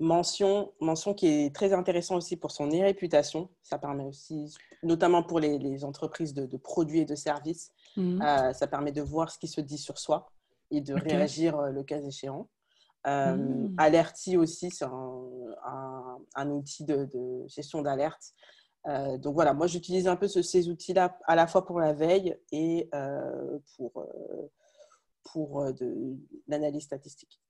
Mention, 0.00 0.72
mention 0.80 1.14
qui 1.14 1.28
est 1.28 1.54
très 1.54 1.72
intéressant 1.72 2.16
aussi 2.16 2.36
pour 2.36 2.50
son 2.50 2.68
réputation. 2.68 3.48
Ça 3.62 3.78
permet 3.78 4.04
aussi, 4.04 4.52
notamment 4.82 5.22
pour 5.22 5.38
les, 5.38 5.84
entreprises 5.84 6.34
de, 6.34 6.56
produits 6.56 7.00
et 7.00 7.04
de 7.04 7.14
services, 7.14 7.70
mhm. 7.96 8.20
euh, 8.20 8.52
ça 8.52 8.66
permet 8.66 8.90
de 8.90 9.02
voir 9.02 9.30
ce 9.30 9.38
qui 9.38 9.46
se 9.46 9.60
dit 9.60 9.78
sur 9.78 9.98
soi 9.98 10.32
et 10.72 10.80
de 10.80 10.94
réagir 10.94 11.56
le 11.62 11.84
cas 11.84 12.00
échéant. 12.00 12.48
Mhm. 13.06 13.74
Alerti 13.78 14.36
aussi, 14.36 14.70
c'est 14.70 14.84
un, 14.84 16.50
outil 16.50 16.84
de, 16.84 17.08
gestion 17.46 17.82
d'alerte. 17.82 18.32
donc 19.18 19.34
voilà, 19.34 19.54
moi 19.54 19.68
j'utilise 19.68 20.08
un 20.08 20.16
peu 20.16 20.26
ces 20.26 20.68
outils-là 20.68 21.16
à 21.26 21.36
la 21.36 21.46
fois 21.46 21.64
pour 21.64 21.78
la 21.78 21.92
veille 21.92 22.36
et 22.50 22.90
pour, 23.76 24.04
pour 25.24 25.72
de 25.72 26.16
l'analyse 26.48 26.84
statistique. 26.84 27.40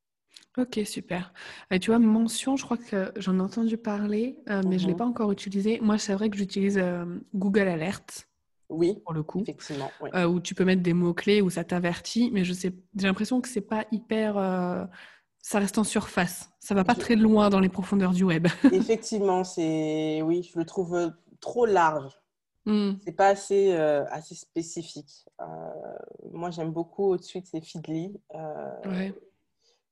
Ok, 0.59 0.81
super. 0.85 1.33
Tu 1.81 1.91
vois, 1.91 1.99
mention, 1.99 2.57
je 2.57 2.65
crois 2.65 2.77
que 2.77 3.11
j'en 3.17 3.39
ai 3.39 3.41
entendu 3.41 3.79
parler, 3.79 4.39
euh, 4.51 4.61
mais 4.67 4.79
je 4.79 4.85
ne 4.85 4.89
l'ai 4.89 4.93
mhm. 4.93 4.99
pas 4.99 5.07
encore 5.07 5.33
utilisé. 5.33 5.79
Moi, 5.81 5.97
c'est 5.97 6.13
vrai 6.13 6.29
que 6.29 6.37
j'utilise 6.37 6.79
euh, 6.79 7.07
Google 7.35 7.69
Alert. 7.69 8.29
Oui, 8.69 8.99
pour 9.03 9.15
le 9.15 9.23
coup. 9.23 9.41
Effectivement. 9.41 9.91
Euh, 10.15 10.27
où 10.27 10.41
tu 10.41 10.55
peux 10.55 10.65
mettre 10.65 10.83
des 10.83 10.93
mots-clés, 10.93 11.41
où 11.41 11.49
ça 11.49 11.65
t'avertit, 11.65 12.31
mais 12.33 12.45
je 12.45 12.53
sais, 12.53 12.73
j'ai 12.97 13.07
l'impression 13.07 13.41
que 13.41 13.49
c'est 13.49 13.63
pas 13.63 13.87
hyper. 13.93 14.35
ça 15.41 15.59
reste 15.59 15.79
en 15.79 15.85
surface. 15.85 16.51
Ça 16.61 16.75
va 16.75 16.85
pas 16.85 16.95
très 16.95 17.17
loin 17.17 17.49
dans 17.49 17.61
les 17.61 17.71
profondeurs 17.71 18.13
du 18.13 18.25
web. 18.25 18.47
Effectivement, 18.73 19.45
c'est. 19.45 20.21
Oui, 20.23 20.49
je 20.53 20.59
le 20.59 20.67
trouve 20.67 21.13
trop 21.41 21.65
large. 21.65 22.22
Hmm. 22.65 22.93
C'est 23.05 23.13
pas 23.13 23.29
assez, 23.29 23.73
assez 23.75 24.35
spécifique. 24.35 25.27
moi, 26.33 26.51
j'aime 26.51 26.71
beaucoup 26.71 27.13
au-dessus 27.13 27.41
de 27.41 27.47
ces 27.47 27.61
Feedly. 27.61 28.21
Ouais 28.85 29.15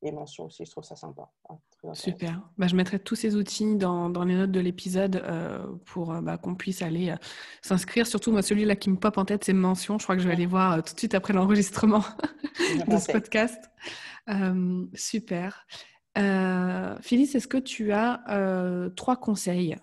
et 0.02 0.12
mentions 0.12 0.46
aussi. 0.46 0.64
Je 0.64 0.70
trouve 0.70 0.84
ça 0.84 0.96
sympa. 0.96 1.28
Hein, 1.48 1.58
Super. 1.94 2.40
Bah, 2.58 2.66
je 2.66 2.76
mettrai 2.76 2.98
tous 2.98 3.16
ces 3.16 3.36
outils 3.36 3.76
dans, 3.76 4.10
dans 4.10 4.24
les 4.24 4.34
notes 4.34 4.50
de 4.50 4.60
l'épisode 4.60 5.16
euh, 5.16 5.66
pour 5.86 6.12
euh, 6.12 6.20
bah, 6.20 6.36
qu'on 6.36 6.54
puisse 6.54 6.82
aller 6.82 7.10
euh, 7.10 7.16
s'inscrire. 7.62 8.06
Surtout, 8.06 8.32
moi, 8.32 8.42
celui-là 8.42 8.76
qui 8.76 8.90
me 8.90 8.96
pop 8.96 9.16
en 9.18 9.24
tête, 9.24 9.44
c'est 9.44 9.52
mention. 9.52 9.98
Je 9.98 10.04
crois 10.04 10.16
que 10.16 10.22
je 10.22 10.28
vais 10.28 10.34
aller 10.34 10.46
voir 10.46 10.82
tout 10.82 10.94
de 10.94 10.98
suite 10.98 11.14
après 11.14 11.32
l'enregistrement 11.32 12.04
de 12.88 12.96
ce 12.96 13.12
podcast. 13.12 13.62
super. 14.94 15.66
Phyllis, 16.16 17.30
est-ce 17.34 17.48
que 17.48 17.58
tu 17.58 17.92
as 17.92 18.90
trois 18.96 19.16
conseils 19.16 19.76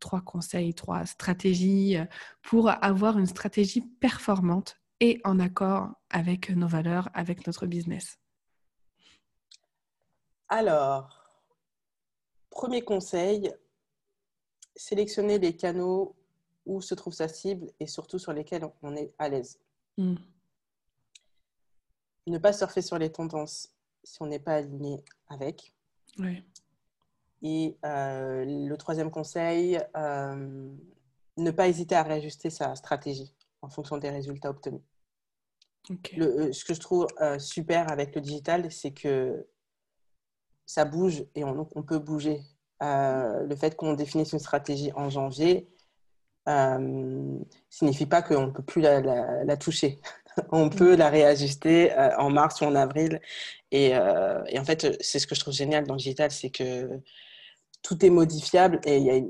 trois 0.00 0.20
conseils, 0.20 0.74
trois 0.74 1.06
stratégies 1.06 1.96
pour 2.42 2.70
avoir 2.70 3.18
une 3.18 3.26
stratégie 3.26 3.80
performante 3.80 4.80
et 5.00 5.20
en 5.24 5.40
accord 5.40 5.90
avec 6.10 6.50
nos 6.50 6.68
valeurs, 6.68 7.08
avec 7.14 7.46
notre 7.46 7.66
business 7.66 8.18
alors, 10.48 11.24
premier 12.50 12.82
conseil, 12.82 13.52
sélectionner 14.76 15.38
les 15.38 15.56
canaux 15.56 16.14
où 16.66 16.80
se 16.80 16.94
trouve 16.94 17.12
sa 17.12 17.28
cible 17.28 17.72
et 17.80 17.86
surtout 17.86 18.18
sur 18.18 18.32
lesquels 18.32 18.64
on 18.82 18.94
est 18.94 19.12
à 19.18 19.28
l'aise. 19.28 19.58
Hmm. 19.96 20.14
Ne 22.26 22.38
pas 22.38 22.52
surfer 22.52 22.82
sur 22.82 22.98
les 22.98 23.10
tendances 23.10 23.74
si 24.02 24.22
on 24.22 24.26
n'est 24.26 24.38
pas 24.38 24.54
aligné 24.54 25.02
avec. 25.28 25.74
Et 27.44 27.76
euh, 27.84 28.46
le 28.46 28.76
troisième 28.78 29.10
conseil, 29.10 29.78
euh, 29.96 30.66
ne 31.36 31.50
pas 31.50 31.68
hésiter 31.68 31.94
à 31.94 32.02
réajuster 32.02 32.48
sa 32.48 32.74
stratégie 32.74 33.34
en 33.60 33.68
fonction 33.68 33.98
des 33.98 34.08
résultats 34.08 34.48
obtenus. 34.48 34.80
Euh, 36.18 36.50
ce 36.52 36.64
que 36.64 36.72
je 36.72 36.80
trouve 36.80 37.06
super 37.38 37.92
avec 37.92 38.14
le 38.14 38.22
digital, 38.22 38.72
c'est 38.72 38.92
que 38.92 39.46
ça 40.64 40.86
bouge 40.86 41.26
et 41.34 41.44
on, 41.44 41.68
on 41.74 41.82
peut 41.82 41.98
bouger. 41.98 42.40
Le 42.80 43.54
fait 43.56 43.76
qu'on 43.76 43.92
définisse 43.92 44.32
une 44.32 44.38
stratégie 44.38 44.92
en 44.94 45.10
janvier 45.10 45.68
euh, 46.48 47.38
signifie 47.70 48.04
pas 48.04 48.20
qu'on 48.20 48.46
ne 48.46 48.50
peut 48.50 48.62
plus 48.62 48.80
la, 48.82 49.56
toucher. 49.58 50.00
on 50.52 50.68
peut 50.70 50.96
la 50.96 51.08
réajuster 51.10 51.94
en 52.18 52.30
mars 52.30 52.62
ou 52.62 52.64
en 52.64 52.74
avril. 52.74 53.20
Et, 53.70 53.90
et 53.90 54.58
en 54.58 54.64
fait, 54.64 55.02
c'est 55.02 55.18
ce 55.18 55.26
que 55.26 55.34
je 55.34 55.40
trouve 55.40 55.54
génial 55.54 55.86
dans 55.86 55.94
le 55.94 55.98
digital, 55.98 56.30
c'est 56.30 56.50
que 56.50 57.02
tout 57.84 58.04
est 58.04 58.10
modifiable 58.10 58.80
et 58.84 58.96
il 58.96 59.04
y 59.04 59.10
a 59.10 59.20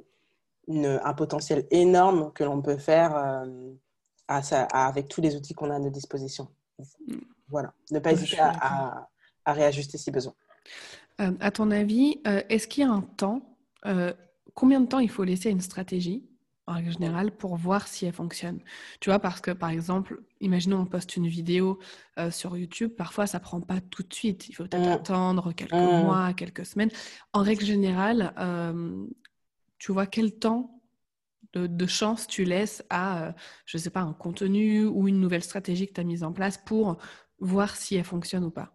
une, 0.68 1.00
un 1.04 1.12
potentiel 1.12 1.66
énorme 1.70 2.32
que 2.32 2.44
l'on 2.44 2.62
peut 2.62 2.78
faire 2.78 3.14
à, 3.14 4.40
avec 4.72 5.08
tous 5.08 5.20
les 5.20 5.36
outils 5.36 5.52
qu'on 5.52 5.70
a 5.70 5.74
à 5.74 5.78
nos 5.78 5.90
dispositions. 5.90 6.48
Mm. 7.06 7.16
Voilà, 7.48 7.74
ne 7.90 7.98
pas 7.98 8.12
hésiter 8.12 8.38
à, 8.40 9.10
à 9.44 9.52
réajuster 9.52 9.98
si 9.98 10.10
besoin. 10.10 10.32
Euh, 11.20 11.32
à 11.40 11.50
ton 11.50 11.70
avis, 11.70 12.20
euh, 12.26 12.42
est-ce 12.48 12.66
qu'il 12.66 12.84
y 12.84 12.86
a 12.86 12.90
un 12.90 13.02
temps, 13.02 13.42
euh, 13.86 14.12
combien 14.54 14.80
de 14.80 14.86
temps 14.86 14.98
il 14.98 15.10
faut 15.10 15.24
laisser 15.24 15.48
à 15.48 15.52
une 15.52 15.60
stratégie, 15.60 16.24
en 16.66 16.74
règle 16.74 16.92
générale, 16.92 17.30
pour 17.30 17.56
voir 17.56 17.86
si 17.86 18.06
elle 18.06 18.12
fonctionne 18.12 18.60
Tu 19.00 19.10
vois, 19.10 19.18
parce 19.18 19.40
que 19.40 19.50
par 19.50 19.70
exemple, 19.70 20.22
imaginons 20.40 20.80
on 20.80 20.86
poste 20.86 21.16
une 21.16 21.26
vidéo 21.26 21.78
sur 22.30 22.56
YouTube, 22.56 22.92
parfois 22.96 23.26
ça 23.26 23.40
prend 23.40 23.60
pas 23.60 23.80
tout 23.80 24.02
de 24.02 24.14
suite. 24.14 24.48
Il 24.48 24.54
faut 24.54 24.64
peut-être 24.64 24.88
mmh. 24.88 24.92
attendre 24.92 25.52
quelques 25.52 25.72
mmh. 25.72 26.02
mois, 26.02 26.32
quelques 26.32 26.64
semaines. 26.64 26.90
En 27.32 27.42
règle 27.42 27.64
générale, 27.64 28.32
tu 29.78 29.92
vois 29.92 30.06
quel 30.06 30.32
temps 30.38 30.80
de, 31.52 31.86
chance 31.86 32.26
tu 32.26 32.44
laisses 32.44 32.84
à, 32.90 33.34
je 33.66 33.76
ne 33.76 33.82
sais 33.82 33.90
pas, 33.90 34.00
un 34.00 34.12
contenu 34.12 34.86
ou 34.86 35.08
une 35.08 35.20
nouvelle 35.20 35.42
stratégie 35.42 35.86
que 35.86 35.92
tu 35.92 36.00
as 36.00 36.04
mise 36.04 36.24
en 36.24 36.32
place 36.32 36.58
pour 36.58 36.96
voir 37.38 37.76
si 37.76 37.96
elle 37.96 38.04
fonctionne 38.04 38.44
ou 38.44 38.50
pas? 38.50 38.72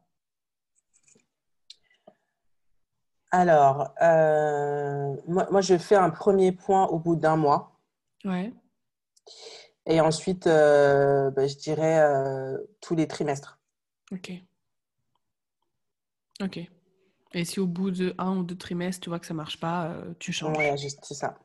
Alors, 3.31 3.93
euh, 4.01 5.15
moi, 5.27 5.61
je 5.61 5.77
fais 5.77 5.95
un 5.95 6.09
premier 6.09 6.51
point 6.51 6.87
au 6.87 6.97
bout 6.97 7.15
d'un 7.15 7.35
mois. 7.35 7.78
Ouais. 8.25 8.53
Et 9.85 10.01
ensuite, 10.01 10.47
euh, 10.47 11.31
bah, 11.31 11.47
je 11.47 11.55
dirais 11.55 11.99
euh, 11.99 12.57
tous 12.81 12.95
les 12.95 13.07
trimestres. 13.07 13.59
Ok. 14.11 14.31
Ok. 16.41 16.59
Et 17.33 17.45
si 17.45 17.59
au 17.59 17.67
bout 17.67 17.91
de 17.91 18.15
un 18.17 18.37
ou 18.37 18.43
deux 18.43 18.57
trimestres, 18.57 19.01
tu 19.01 19.09
vois 19.09 19.19
que 19.19 19.25
ça 19.25 19.33
marche 19.33 19.59
pas, 19.59 19.95
tu 20.19 20.31
changes. 20.33 20.57
Oui, 20.57 20.77
juste, 20.77 20.99
c'est 21.03 21.13
ça. 21.13 21.37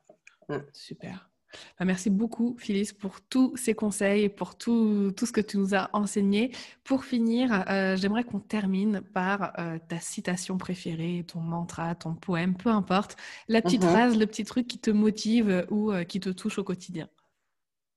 Mm. 0.49 0.59
Super. 0.73 1.31
Bah, 1.79 1.85
merci 1.85 2.11
beaucoup, 2.11 2.57
Phyllis, 2.59 2.91
pour 2.99 3.21
tous 3.21 3.57
ces 3.57 3.75
conseils, 3.75 4.29
pour 4.29 4.57
tout, 4.57 5.13
tout, 5.17 5.27
ce 5.27 5.33
que 5.33 5.41
tu 5.41 5.59
nous 5.59 5.75
as 5.75 5.91
enseigné. 5.93 6.53
Pour 6.85 7.05
finir, 7.05 7.65
euh, 7.69 7.97
j'aimerais 7.97 8.25
qu'on 8.25 8.41
termine 8.41 9.01
par 9.01 9.53
euh, 9.59 9.79
ta 9.89 10.01
citation 10.01 10.59
préférée, 10.59 11.25
ton 11.27 11.41
mantra, 11.41 11.95
ton 11.95 12.15
poème, 12.15 12.55
peu 12.55 12.71
importe, 12.71 13.17
la 13.49 13.63
petite 13.63 13.83
mhm. 13.83 13.91
phrase, 13.91 14.19
le 14.19 14.27
petit 14.27 14.45
truc 14.45 14.67
qui 14.67 14.79
te 14.79 14.91
motive 14.91 15.67
ou 15.71 15.93
euh, 15.93 16.05
qui 16.05 16.21
te 16.21 16.31
touche 16.31 16.59
au 16.59 16.65
quotidien. 16.65 17.09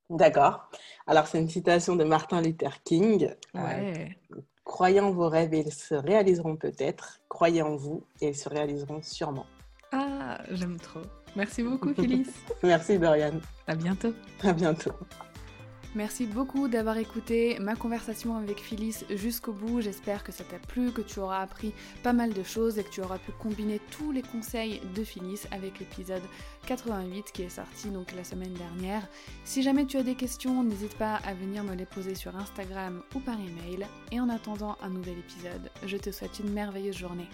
D'accord. 0.09 0.69
Alors, 1.05 1.27
c'est 1.27 1.39
une 1.39 1.49
citation 1.49 1.95
de 1.95 2.03
Martin 2.03 2.41
Luther 2.41 2.81
King. 2.83 3.29
Ouais. 3.53 4.17
Croyez 4.63 4.99
en 4.99 5.11
vos 5.11 5.29
rêves 5.29 5.53
et 5.53 5.59
ils 5.59 5.73
se 5.73 5.95
réaliseront 5.95 6.55
peut-être. 6.55 7.19
Croyez 7.29 7.61
en 7.61 7.75
vous 7.75 8.03
et 8.21 8.29
ils 8.29 8.35
se 8.35 8.49
réaliseront 8.49 9.01
sûrement. 9.01 9.45
Ah, 9.91 10.39
j'aime 10.51 10.77
trop. 10.77 11.01
Merci 11.37 11.61
beaucoup, 11.61 11.93
Phyllis. 11.93 12.27
Merci, 12.63 12.97
Dorian. 12.97 13.39
À 13.67 13.75
bientôt. 13.75 14.13
À 14.43 14.53
bientôt. 14.53 14.91
Merci 15.95 16.25
beaucoup 16.25 16.67
d'avoir 16.67 16.97
écouté 16.97 17.57
ma 17.59 17.75
conversation 17.75 18.35
avec 18.35 18.59
Phyllis 18.59 19.03
jusqu'au 19.11 19.53
bout. 19.53 19.81
J'espère 19.81 20.23
que 20.23 20.31
ça 20.31 20.43
t'a 20.43 20.57
plu, 20.57 20.91
que 20.91 21.01
tu 21.01 21.19
auras 21.19 21.41
appris 21.41 21.73
pas 22.03 22.11
mal 22.11 22.33
de 22.33 22.43
choses 22.43 22.77
et 22.77 22.83
que 22.83 22.89
tu 22.89 23.01
auras 23.01 23.19
pu 23.19 23.31
combiner 23.31 23.79
tous 23.91 24.11
les 24.11 24.21
conseils 24.21 24.81
de 24.95 25.03
Phyllis 25.03 25.41
avec 25.51 25.79
l'épisode 25.79 26.21
88 26.65 27.31
qui 27.31 27.43
est 27.43 27.49
sorti 27.49 27.89
donc 27.89 28.13
la 28.15 28.23
semaine 28.23 28.53
dernière. 28.53 29.07
Si 29.45 29.61
jamais 29.61 29.85
tu 29.85 29.97
as 29.97 30.03
des 30.03 30.15
questions, 30.15 30.63
n'hésite 30.63 30.95
pas 30.97 31.15
à 31.25 31.33
venir 31.33 31.63
me 31.63 31.75
les 31.75 31.85
poser 31.85 32.15
sur 32.15 32.35
Instagram 32.35 33.01
ou 33.15 33.19
par 33.19 33.35
email. 33.35 33.85
Et 34.11 34.19
en 34.19 34.29
attendant 34.29 34.75
un 34.81 34.89
nouvel 34.89 35.19
épisode, 35.19 35.71
je 35.85 35.97
te 35.97 36.11
souhaite 36.11 36.39
une 36.39 36.51
merveilleuse 36.51 36.97
journée. 36.97 37.29